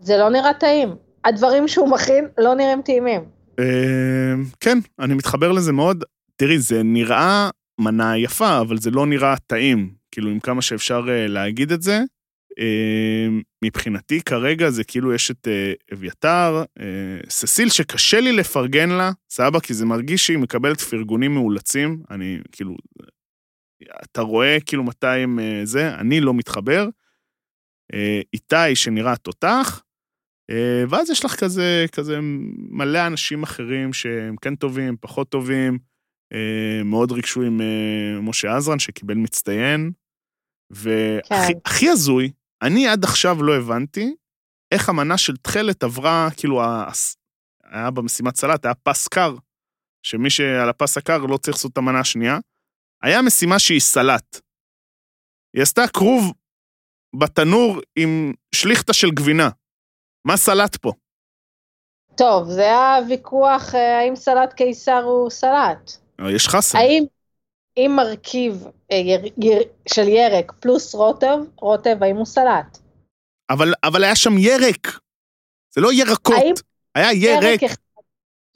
[0.00, 0.88] זה לא נראה טעים.
[1.24, 3.37] הדברים שהוא מכין לא נראים טעימים.
[3.58, 6.04] אה, כן, אני מתחבר לזה מאוד.
[6.36, 9.94] תראי, זה נראה מנה יפה, אבל זה לא נראה טעים.
[10.10, 12.00] כאילו, עם כמה שאפשר אה, להגיד את זה.
[12.58, 13.28] אה,
[13.64, 19.60] מבחינתי כרגע זה כאילו יש את אה, אביתר, אה, ססיל שקשה לי לפרגן לה, סבא,
[19.60, 22.76] כי זה מרגיש שהיא מקבלת פרגונים מאולצים, אני כאילו,
[24.02, 26.88] אתה רואה כאילו מתי הם זה, אני לא מתחבר.
[28.34, 29.82] איתי שנראה תותח,
[30.88, 32.18] ואז יש לך כזה, כזה
[32.70, 35.78] מלא אנשים אחרים שהם כן טובים, פחות טובים,
[36.32, 39.92] אה, מאוד ריגשו עם אה, משה עזרן שקיבל מצטיין,
[40.70, 41.90] והכי כן.
[41.92, 42.30] הזוי,
[42.62, 44.14] אני עד עכשיו לא הבנתי
[44.74, 46.62] איך המנה של תכלת עברה, כאילו,
[47.64, 49.34] היה במשימת סלט, היה פס קר,
[50.02, 52.38] שמי שעל הפס הקר לא צריך לעשות את המנה השנייה.
[53.02, 54.40] היה משימה שהיא סלט.
[55.56, 56.32] היא עשתה כרוב
[57.18, 59.48] בתנור עם שליכטה של גבינה.
[60.28, 60.92] מה סלט פה?
[62.16, 65.92] טוב, זה היה ויכוח אה, האם סלט קיסר הוא סלט.
[66.20, 66.78] אה, יש חסר.
[66.78, 67.04] האם
[67.76, 72.78] אם מרכיב אה, יר, יר, של ירק פלוס רוטב, רוטב, האם הוא סלט?
[73.50, 74.98] אבל, אבל היה שם ירק.
[75.70, 76.54] זה לא ירקות, האם
[76.94, 77.62] היה ירק.
[77.62, 77.74] אחד...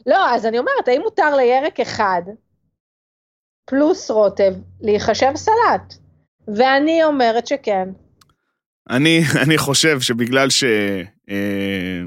[0.07, 2.23] לא, אז אני אומרת, האם מותר לירק אחד
[3.65, 5.94] פלוס רוטב להיחשב סלט?
[6.57, 7.89] ואני אומרת שכן.
[8.90, 10.65] אני, אני חושב שבגלל ש...
[11.33, 12.03] אה,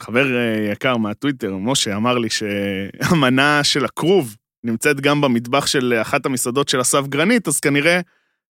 [0.00, 6.26] חבר אה, יקר מהטוויטר, משה, אמר לי שהמנה של הכרוב נמצאת גם במטבח של אחת
[6.26, 8.00] המסעדות של אסף גרנית, אז כנראה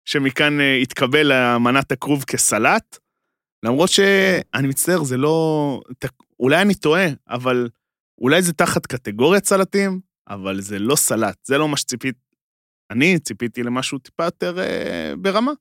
[0.05, 2.97] שמכאן אה, התקבל מנת הכרוב כסלט.
[3.63, 5.81] למרות שאני מצטער, זה לא...
[6.39, 7.69] אולי אני טועה, אבל
[8.21, 9.99] אולי זה תחת קטגוריית סלטים,
[10.29, 12.15] אבל זה לא סלט, זה לא מה שציפית.
[12.91, 15.51] אני ציפיתי למשהו טיפה יותר אה, ברמה.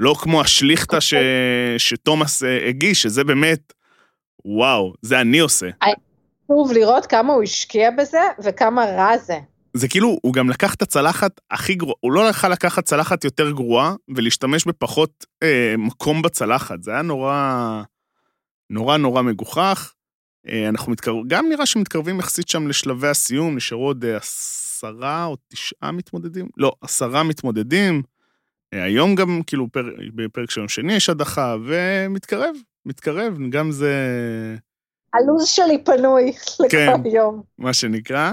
[0.00, 1.14] לא כמו השליכטה ש...
[1.78, 3.72] שתומאס אה, הגיש, שזה באמת,
[4.44, 5.66] וואו, זה אני עושה.
[6.46, 9.38] שוב, לראות כמה הוא השקיע בזה וכמה רע זה.
[9.76, 13.50] זה כאילו, הוא גם לקח את הצלחת הכי גרועה, הוא לא יכול לקחת צלחת יותר
[13.50, 16.82] גרועה ולהשתמש בפחות אה, מקום בצלחת.
[16.82, 17.82] זה היה נורא,
[18.70, 19.92] נורא נורא מגוחך.
[20.48, 21.16] אה, אנחנו מתקרב...
[21.26, 26.48] גם נראה שמתקרבים יחסית שם לשלבי הסיום, נשארו עוד אה, עשרה או תשעה מתמודדים?
[26.56, 28.02] לא, עשרה מתמודדים.
[28.74, 29.82] אה, היום גם, כאילו, פר...
[30.14, 32.54] בפרק של יום שני יש הדחה, ומתקרב,
[32.86, 33.94] מתקרב, גם זה...
[35.14, 36.32] הלו"ז שלי פנוי
[36.70, 36.88] כן.
[36.92, 37.42] לכל יום.
[37.58, 38.32] מה שנקרא.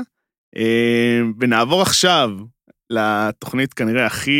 [0.58, 2.30] אה, ונעבור עכשיו
[2.90, 4.40] לתוכנית כנראה הכי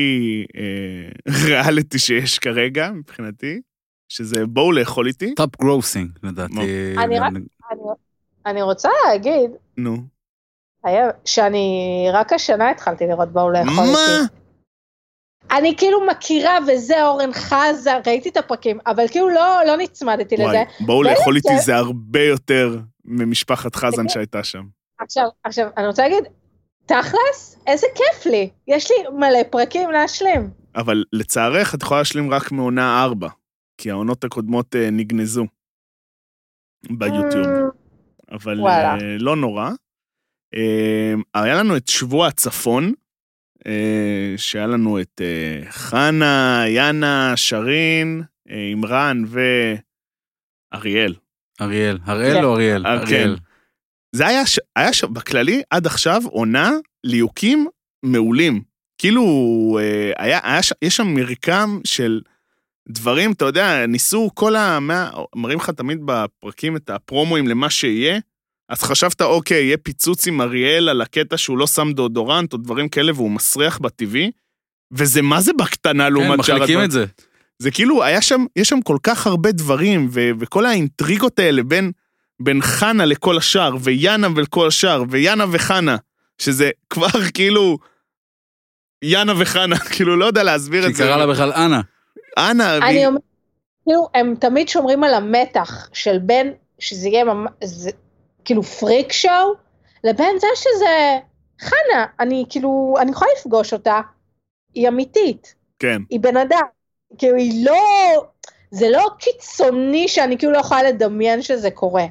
[0.58, 3.62] אה, ריאליטי שיש כרגע, מבחינתי,
[4.10, 5.36] שזה בואו לאכול איתי.
[5.36, 6.54] top grossing, לדעתי.
[6.98, 7.32] אני רק-
[7.72, 7.80] אני,
[8.46, 9.98] אני רוצה להגיד נו.
[10.84, 11.68] היה, שאני
[12.14, 14.18] רק השנה התחלתי לראות באו לאכול מה?
[15.58, 20.48] אני כאילו מכירה וזה אורן חזן, ראיתי את הפרקים, אבל כאילו לא, לא נצמדתי וואי,
[20.48, 20.64] לזה.
[20.80, 24.64] בואו לאכול איתי זה- הרבה יותר ממשפחת חזן שהייתה שם.
[25.00, 26.24] עכשיו, עכשיו, אני רוצה להגיד,
[26.86, 30.50] תכלס, איזה כיף לי, יש לי מלא פרקים להשלים.
[30.76, 33.30] אבל לצערך, את יכולה להשלים רק מעונה ארבע,
[33.78, 35.46] כי העונות הקודמות אה, נגנזו
[36.90, 37.46] ביוטיוב.
[37.48, 38.94] Mm, אבל וואלה.
[38.94, 39.70] אה, לא נורא.
[40.56, 42.92] אה, היה לנו את שבוע הצפון, אה,
[44.38, 49.24] שהיה לנו את אה, חנה, יאנה, שרין, אה, עמרן
[50.74, 51.14] ואריאל.
[51.62, 51.98] אריאל.
[52.06, 52.44] הראל כן.
[52.44, 52.86] או אריאל?
[52.86, 53.38] אה, אריאל.
[54.16, 55.04] זה היה, ש- היה ש...
[55.04, 56.72] בכללי, עד עכשיו, עונה
[57.04, 57.68] ליהוקים
[58.06, 58.62] מעולים.
[58.98, 59.24] כאילו,
[59.82, 60.74] אה, היה, היה ש...
[60.82, 62.22] יש שם מרקם של
[62.90, 64.80] דברים, אתה יודע, ניסו כל ה...
[65.36, 68.20] מראים לך תמיד בפרקים את הפרומואים למה שיהיה,
[68.74, 72.90] אז חשבת, אוקיי, יהיה פיצוץ עם אריאל על הקטע שהוא לא שם דאודורנט או דברים
[72.90, 74.32] כאלה והוא מסריח בטבעי,
[74.92, 76.86] וזה מה זה בקטנה כן, לעומת שאר מחליקים הדברים.
[76.86, 77.06] את זה.
[77.60, 81.92] זה כאילו, היה שם, יש שם כל כך הרבה דברים, ו- וכל האינטריגות האלה בין,
[82.40, 85.98] בין חנה לכל השאר, ויאנה ולכל השאר, ויאנה וחנה,
[86.38, 87.78] שזה כבר כאילו,
[89.04, 91.04] יאנה וחנה, כאילו, לא יודע להסביר את זה.
[91.04, 91.82] שקרא לה בכלל אנה.
[92.38, 93.22] אנה, אני אומרת,
[93.84, 97.52] כאילו, הם תמיד שומרים על המתח של בין, שזה יהיה ממש,
[98.46, 99.54] כאילו פריק שואו,
[100.04, 101.18] לבין זה שזה,
[101.62, 104.02] חנה, אני כאילו, אני יכולה לפגוש אותה,
[104.74, 106.64] היא אמיתית, כן, היא בן אדם,
[107.18, 107.78] כאילו היא לא,
[108.72, 112.06] זה לא קיצוני שאני כאילו לא יכולה לדמיין שזה קורה.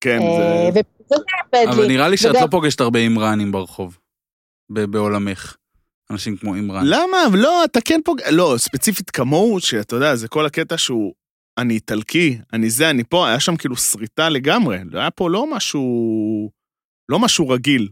[0.00, 0.80] כן, אה, זה...
[1.70, 1.88] אבל לי.
[1.88, 3.98] נראה לי שאת וגם- לא פוגשת הרבה אימרנים ברחוב.
[4.72, 5.56] ב- בעולמך.
[6.10, 6.82] אנשים כמו אימרן.
[6.86, 7.18] למה?
[7.34, 8.30] לא, אתה כן פוגע...
[8.30, 11.12] לא, ספציפית כמוהו, שאתה יודע, זה כל הקטע שהוא...
[11.58, 14.78] אני איטלקי, אני זה, אני פה, היה שם כאילו שריטה לגמרי.
[14.84, 16.50] לא היה פה לא משהו...
[17.08, 17.88] לא משהו רגיל.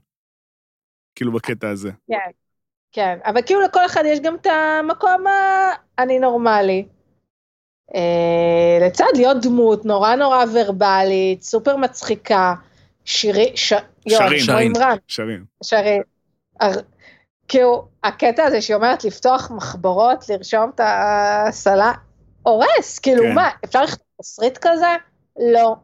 [1.15, 1.91] כאילו בקטע הזה.
[2.09, 2.31] כן,
[2.93, 5.31] כן, אבל כאילו לכל אחד יש גם את המקום ה...
[5.99, 6.87] אני נורמלי.
[7.95, 12.55] אה, לצד להיות דמות נורא נורא ורבלית, סופר מצחיקה,
[13.05, 13.73] שירי, ש...
[14.13, 14.39] רן,
[15.09, 15.45] שרים.
[15.63, 16.03] שרין.
[16.61, 16.81] הר-
[17.49, 21.93] כאילו, הקטע הזה שהיא אומרת לפתוח מחברות, לרשום את הסלה,
[22.43, 23.35] הורס, כאילו כן.
[23.35, 24.97] מה, אפשר לכתוב תסריט כזה?
[25.55, 25.77] לא.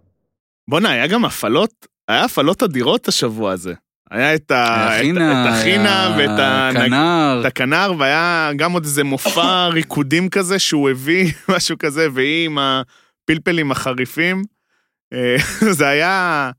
[0.71, 3.75] בואנה, היה גם הפעלות, היה הפעלות אדירות השבוע הזה.
[4.11, 7.39] היה את החינה, את החינה ואת הכנר.
[7.41, 12.59] את הכנר, והיה גם עוד איזה מופע ריקודים כזה שהוא הביא, משהו כזה, והיא עם
[12.59, 14.43] הפלפלים החריפים.
[15.13, 15.37] אה,
[15.79, 16.51] זה היה,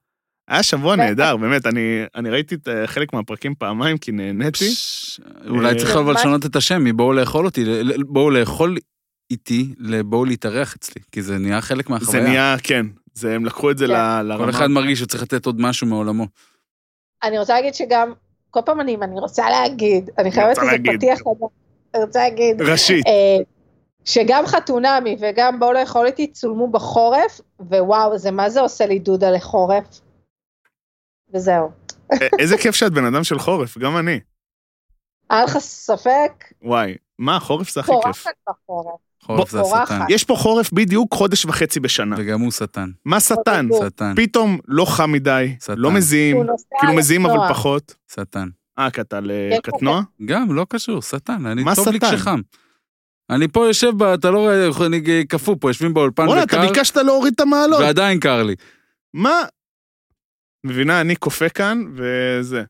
[0.47, 4.69] היה שבוע נהדר, באמת, אני, אני ראיתי את אה, חלק מהפרקים פעמיים כי נהניתי.
[5.47, 7.63] אולי צריך אה, אבל מה- לשנות את השם מבואו לאכול אותי,
[8.07, 8.77] בואו לאכול
[9.31, 12.23] איתי לבואו להתארח אצלי, כי זה נהיה חלק זה מהחוויה.
[12.23, 13.91] נהיה, כן, זה, הם לקחו את זה כן.
[13.93, 14.43] ל- לרמה.
[14.43, 16.27] כל אחד מרגיש שהוא צריך לתת עוד משהו מעולמו.
[17.23, 18.13] אני רוצה להגיד שגם,
[18.51, 20.97] כל פעם אני, אני רוצה להגיד, אני חייבת איזה.
[20.97, 21.19] פתיח.
[21.95, 23.05] אני רוצה להגיד, ראשית.
[23.07, 23.37] אה,
[24.05, 29.31] שגם חתונמי וגם בואו לאכול איתי צולמו בחורף, ווואו, זה מה זה עושה לי דודה
[29.31, 30.01] לחורף.
[31.33, 31.69] וזהו.
[32.13, 34.19] א- איזה כיף שאת בן אדם של חורף, גם אני.
[35.29, 36.31] היה לך ספק?
[36.61, 38.01] וואי, מה, חורף זה הכי כיף.
[38.23, 38.99] פורחת בחורף.
[39.23, 39.61] חורף זה.
[39.61, 39.99] השטן.
[40.09, 42.15] יש פה חורף בדיוק חודש וחצי בשנה.
[42.19, 42.89] וגם הוא שטן.
[43.05, 43.67] מה שטן?
[43.85, 44.13] שטן.
[44.15, 45.55] פתאום לא חם מדי.
[45.77, 46.37] לא מזיעים,
[46.79, 47.49] כאילו מזיעים אבל.
[47.49, 47.95] פחות.
[48.11, 48.47] שטן.
[48.79, 50.01] אה, כי אתה יש פה לקטנוע?
[50.25, 51.45] גם, לא קשור, שטן.
[51.45, 51.99] אני טוב לי?
[51.99, 52.41] כשחם.
[53.29, 56.67] אני פה יושב, ב- אתה לא רואה, אני קפוא פה, יושבים באולפן וואלה, אתה וקר,
[56.67, 57.79] ביקשת להוריד את המעלות.
[57.79, 58.55] ועדיין קר לי.
[59.13, 59.41] מה?
[60.65, 62.63] מבינה, אני כופה כאן, וזה.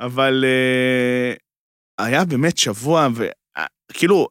[0.00, 1.34] אבל אה,
[2.04, 4.28] היה באמת שבוע, וכאילו,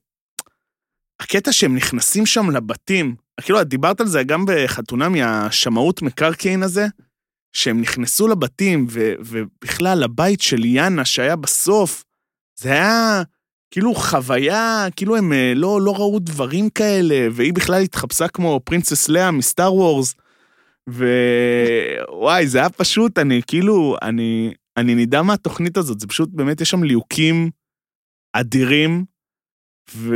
[1.25, 6.87] הקטע שהם נכנסים שם לבתים, כאילו, את דיברת על זה גם בחתונה מהשמאות מקרקעין הזה,
[7.53, 12.03] שהם נכנסו לבתים, ו, ובכלל, הבית של יאנה שהיה בסוף,
[12.59, 13.23] זה היה
[13.71, 19.09] כאילו חוויה, כאילו הם אה, לא, לא ראו דברים כאלה, והיא בכלל התחפשה כמו פרינסס
[19.09, 20.15] לאה מסטאר וורס,
[20.87, 26.69] ווואי, זה היה פשוט, אני כאילו, אני, אני נדע מהתוכנית הזאת, זה פשוט, באמת, יש
[26.69, 27.49] שם ליהוקים
[28.33, 29.05] אדירים,
[29.93, 30.15] ו...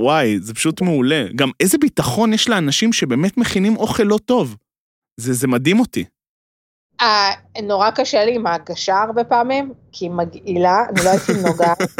[0.00, 1.26] וואי, זה פשוט מעולה.
[1.34, 4.56] גם איזה ביטחון יש לאנשים שבאמת מכינים אוכל לא טוב.
[5.16, 6.04] זה, זה מדהים אותי.
[7.00, 7.30] אה,
[7.62, 11.78] נורא קשה לי עם ההגשה הרבה פעמים, כי היא מגעילה, אני לא הייתי נוגעת.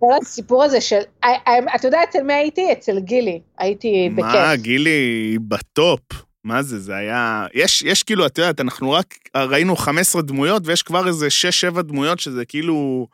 [0.00, 2.72] כל הסיפור הזה של, אה, אה, אתה יודע אצל מי הייתי?
[2.72, 4.62] אצל גילי, הייתי מה, בכיף.
[4.62, 6.00] גילי בטופ.
[6.44, 7.46] מה זה, זה היה...
[7.54, 11.28] יש, יש כאילו, את יודעת, אנחנו רק ראינו 15 דמויות, ויש כבר איזה
[11.76, 13.06] 6-7 דמויות שזה כאילו...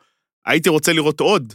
[0.47, 1.53] הייתי רוצה לראות עוד.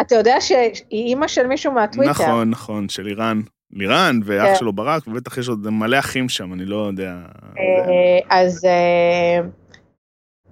[0.00, 2.10] אתה יודע שהיא אימא של מישהו מהטוויטר.
[2.10, 3.40] נכון, נכון, של איראן.
[3.72, 4.54] לירן ואח כן.
[4.54, 7.14] שלו ברק, ובטח יש עוד מלא אחים שם, אני לא יודע.
[7.58, 9.48] אה, אז, אה,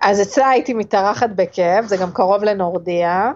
[0.01, 3.32] אז אצלה הייתי מתארחת בכיף, זה גם קרוב לנורדיה.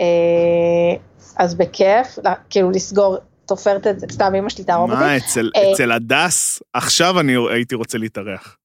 [0.00, 0.96] אה,
[1.36, 2.18] אז בכיף,
[2.50, 3.16] כאילו לסגור,
[3.46, 5.02] תופרת את זה, סתם אמא שלי תהרוג אותי.
[5.02, 5.72] מה, אצל, אה.
[5.72, 8.56] אצל הדס, עכשיו אני הייתי רוצה להתארח.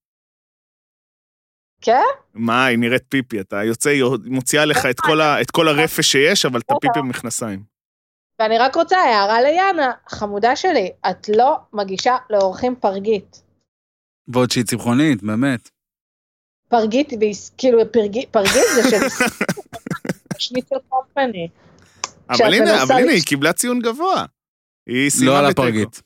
[1.86, 2.02] כן?
[2.34, 6.12] מה, היא נראית פיפי, אתה יוצא, היא מוציאה לך את כל, ה, את כל הרפש
[6.12, 7.62] שיש, אבל את הפיפי במכנסיים.
[8.40, 13.42] ואני רק רוצה הערה ליאנה, חמודה שלי, את לא מגישה לאורחים פרגית.
[14.28, 15.70] ועוד שהיא צמחונית, באמת.
[16.68, 17.08] פרגית,
[17.58, 19.24] כאילו פרגית, פרגית זה של
[20.38, 21.48] שניצל קומפני.
[22.30, 24.24] אבל הנה, אבל הנה, היא קיבלה ציון גבוה.
[24.86, 25.46] היא סיימה לא על.
[25.46, 26.02] הפרגית.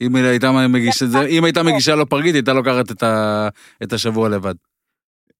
[0.00, 3.48] אם היא הייתה מגישה את זה, אם הייתה מגישה לו פרגית, הייתה לוקחת את ה-
[3.82, 4.54] את השבוע לבד.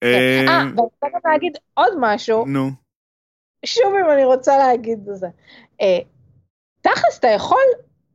[0.03, 2.71] אה, אה, ואני רוצה גם להגיד עוד משהו, נו,
[3.67, 5.27] שוב אם אני רוצה להגיד את זה.
[5.81, 5.99] אה,
[6.81, 7.65] תכלס, אתה יכול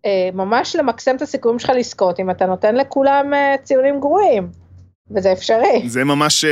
[0.06, 3.32] אה, ממש למקסם את הסיכויים שלך לזכות אם אתה נותן לכולם
[3.64, 4.48] ציונים גרועים,
[5.16, 5.90] וזה אפשרי.
[5.90, 6.46] זה ממש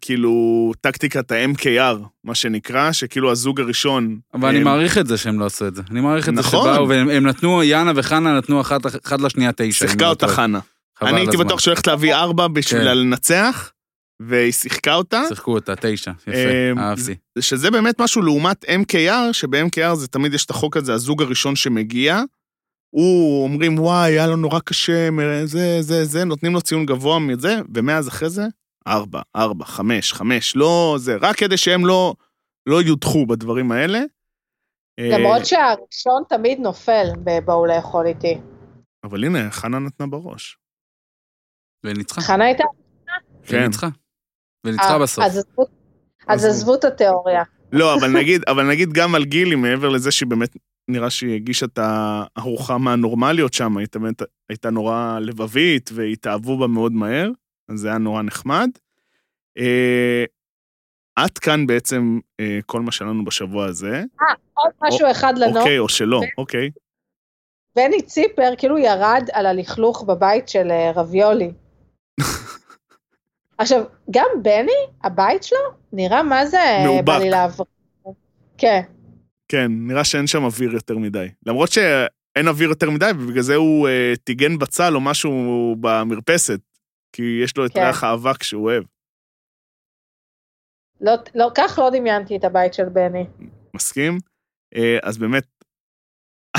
[0.00, 4.18] כאילו טקטיקת ה-MKR, מה שנקרא, שכאילו הזוג הראשון...
[4.34, 5.82] אבל אני אה, מעריך את זה שהם לא עשו את זה.
[5.90, 6.74] אני מעריך את זה נכון.
[6.74, 9.72] שבאו, והם הם נתנו, יאנה וחנה נתנו אחת אחת לשנייה תשע.
[9.72, 10.28] שיחקה לא אותה.
[10.28, 10.60] חנה.
[11.02, 11.36] אני הייתי.
[11.36, 12.98] בטוח שהולכת להביא ארבע בשביל כן.
[12.98, 13.72] לנצח,
[14.20, 15.22] והיא שיחקה אותה.
[15.28, 16.12] שיחקו אותה, תשע.
[16.26, 17.14] יפה, אהבתי.
[17.40, 22.20] שזה באמת משהו לעומת MKR, שב-MKR זה תמיד יש את החוק הזה, הזוג הראשון שמגיע,
[22.90, 25.08] הוא אומרים, וואי, היה לו נורא קשה,
[25.44, 28.42] זה, זה, זה, נותנים לו ציון גבוה מזה, ומאז אחרי זה,
[28.86, 32.14] ארבע, ארבע, חמש, חמש, לא זה, רק כדי שהם לא,
[32.66, 34.00] לא יודחו בדברים האלה.
[34.98, 38.38] אה, למרות שהראשון תמיד נופל בבואו לאכול איתי.
[39.04, 40.58] אבל הנה, חנה נתנה בראש.
[41.84, 42.20] וניצחה.
[42.20, 42.64] חנה הייתה?
[43.46, 43.62] כן.
[43.62, 43.88] וניצחה.
[44.64, 45.24] וניצחה אה, בסוף.
[45.24, 45.66] אז עזבו-
[46.28, 46.74] אז עזבו.
[46.74, 47.42] את התיאוריה.
[47.72, 50.56] לא, אבל נגיד, אבל נגיד גם על גילי, מעבר לזה שהיא באמת,
[50.88, 56.92] נראה שהיא הגישה את הארוחה מהנורמליות שם, היא באמת הייתה נורא לבבית, והתאהבו בה מאוד
[56.92, 57.30] מהר,
[57.68, 58.68] אז זה היה נורא נחמד.
[59.58, 60.24] אה,
[61.16, 64.02] עד כאן בעצם אה, כל מה שלנו בשבוע הזה.
[64.54, 66.70] עוד משהו אחד לנור, אוקיי, או שלא, אוקיי.
[67.76, 71.50] בני ציפר כאילו ירד על הלכלוך בבית של אה, רביולי.
[73.58, 74.72] עכשיו, גם בני,
[75.02, 75.58] הבית שלו,
[75.92, 76.84] נראה מה זה.
[77.04, 77.66] בא לי לעבור.
[78.58, 78.80] כן,
[79.48, 81.28] כן, נראה שאין שם אוויר יותר מדי.
[81.46, 86.60] למרות שאין אוויר יותר מדי, ובגלל זה הוא אה, טיגן בצל או משהו במרפסת,
[87.12, 87.80] כי יש לו את כן.
[87.80, 88.84] ריח האבק שהוא אוהב.
[91.00, 93.24] לא, לא, כך לא דמיינתי את הבית של בני.
[93.74, 94.18] מסכים?
[94.76, 95.46] אה, אז באמת,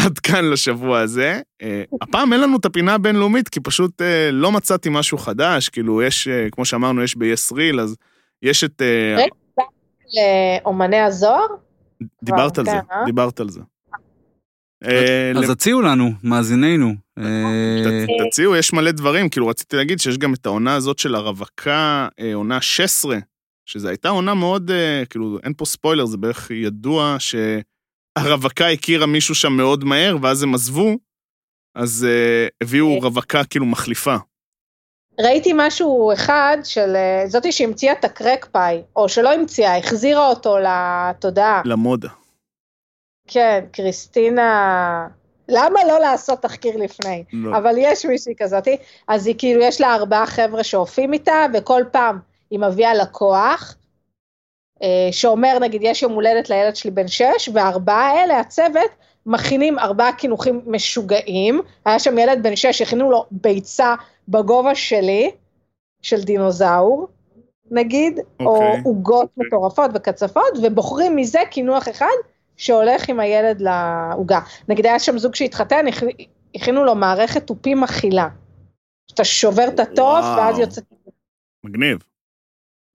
[0.05, 1.41] עד כאן לשבוע הזה.
[1.61, 6.01] אה, הפעם אין לנו את הפינה הבינלאומית, כי פשוט אה, לא מצאתי משהו חדש, כאילו
[6.01, 7.95] יש, אה, כמו שאמרנו, יש ב-yes real, אז
[8.41, 8.81] יש את...
[10.63, 11.45] לאומני הזוהר?
[12.23, 13.05] דיברת על כן, זה, אה?
[13.05, 13.61] דיברת על זה.
[15.37, 16.93] אז הציעו לנו, מאזיננו.
[18.29, 22.61] תציעו, יש מלא דברים, כאילו רציתי להגיד שיש גם את העונה הזאת של הרווקה, עונה
[22.61, 23.17] 16,
[23.65, 24.71] שזו הייתה עונה מאוד,
[25.09, 27.15] כאילו, אין פה ספוילר, זה בערך ידוע
[28.19, 30.95] שהרווקה הכירה מישהו שם מאוד מהר, ואז הם עזבו,
[31.75, 34.15] אז אה, הביאו רווקה כאילו מחליפה.
[35.19, 40.57] ראיתי משהו אחד של אה, זאתי שהמציאה את הקרק פאי, או שלא המציאה, החזירה אותו
[40.57, 41.61] לתודעה.
[41.65, 42.09] למודה.
[43.27, 45.07] כן, קריסטינה...
[45.49, 47.23] למה לא לעשות תחקיר לפני?
[47.33, 47.57] לא.
[47.57, 48.77] אבל יש מישהי כזאתי,
[49.07, 52.19] אז היא כאילו, יש לה ארבעה חבר'ה שעופים איתה, וכל פעם
[52.51, 53.84] היא מביאה לקוח, אה,
[55.11, 58.91] שאומר, נגיד, יש יום הולדת לילד שלי בן שש, והארבעה האלה, הצוות,
[59.25, 63.95] מכינים ארבעה קינוחים משוגעים, היה שם ילד בן שש, הכינו לו ביצה
[64.27, 65.31] בגובה שלי,
[66.01, 67.07] של דינוזאור,
[67.71, 68.81] נגיד, או אוקיי.
[68.85, 72.15] עוגות מטורפות וקצפות, ובוחרים מזה קינוח אחד
[72.57, 74.39] שהולך עם הילד לעוגה.
[74.69, 76.25] נגיד היה שם זוג שהתחתן, הכ-
[76.55, 78.27] הכינו לו מערכת תופים מכילה.
[79.07, 79.79] שאתה שובר את
[80.23, 80.37] וואו.
[80.37, 80.81] ואז יוצא...
[81.65, 81.97] מגניב.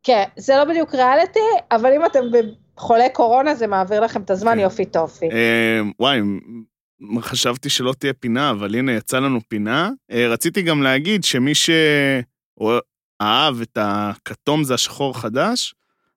[0.03, 1.39] כן, זה לא בדיוק ריאליטי,
[1.71, 2.21] אבל אם אתם
[2.77, 4.59] חולי קורונה זה מעביר לכם את הזמן כן.
[4.59, 5.29] יופי טופי.
[5.31, 6.21] אה, וואי,
[7.21, 9.91] חשבתי שלא תהיה פינה, אבל הנה, יצא לנו פינה.
[10.11, 15.75] אה, רציתי גם להגיד שמי שאהב את הכתום זה השחור החדש,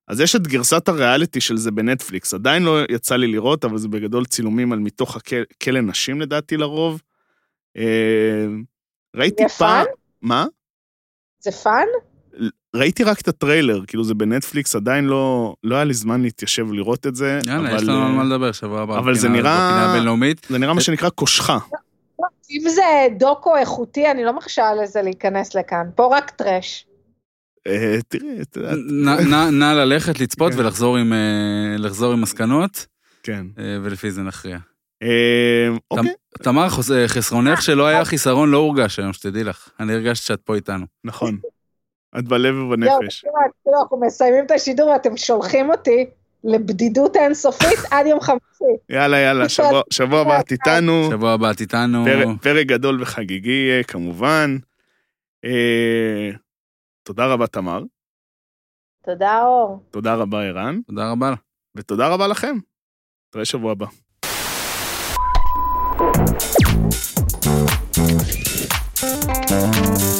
[0.07, 2.33] אז יש את גרסת הריאליטי של זה בנטפליקס.
[2.33, 6.57] עדיין לא יצא לי לראות, אבל זה בגדול צילומים על מתוך הכלא כלא נשים לדעתי
[6.57, 7.01] לרוב.
[7.77, 8.45] אה,
[9.15, 9.85] ראיתי זה פעם...
[9.85, 9.93] פאן?
[10.21, 10.45] מה?
[11.39, 11.85] זה פאן?
[12.75, 17.07] ראיתי רק את הטריילר, כאילו זה בנטפליקס, עדיין לא, לא היה לי זמן להתיישב לראות
[17.07, 17.39] את זה.
[17.47, 18.97] יאללה, אבל, יש לנו על אה, מה לדבר שבוע הבא.
[18.99, 20.47] אבל זה נראה- הבינלאומית.
[20.49, 21.57] זה נראה מה שנקרא קושחה.
[22.51, 22.81] אם זה
[23.19, 25.85] דוקו איכותי, אני לא מרשה לזה להיכנס לכאן.
[25.95, 26.85] פה רק טרש.
[27.67, 28.77] אה, תראי, את יודעת,
[29.51, 30.53] נא ללכת לצפות.
[30.57, 32.85] ולחזור עם, אה, מסקנות,
[33.23, 33.45] כן.
[33.83, 34.57] ולפי זה נכריע.
[35.91, 36.11] אוקיי,
[36.43, 36.67] תמר,
[37.07, 39.69] חסרונך שלא היה חיסרון לא הורגש היום, שתדעי לך.
[39.79, 40.85] אני הרגשתי שאת פה איתנו.
[41.03, 41.37] נכון.
[42.19, 43.21] את בלב ובנפש.
[43.63, 46.05] תראו, אנחנו מסיימים את השידור ואתם שולחים אותי
[46.43, 48.73] לבדידות אינסופית עד יום חמישי.
[48.89, 51.07] יאללה, יאללה, שבוע- שבוע הבא את איתנו.
[51.11, 52.05] שבוע הבא את איתנו.
[52.41, 54.57] פרק- גדול וחגיגי, אה, כמובן.
[55.45, 56.29] אה,
[57.03, 57.83] תודה רבה, תמר.
[59.05, 59.83] תודה, אור.
[59.91, 60.79] תודה רבה, ערן.
[60.87, 61.33] תודה רבה.
[61.75, 62.55] ותודה רבה לכם.
[63.29, 63.85] נתראה שבוע הבא.
[69.45, 70.12] Thank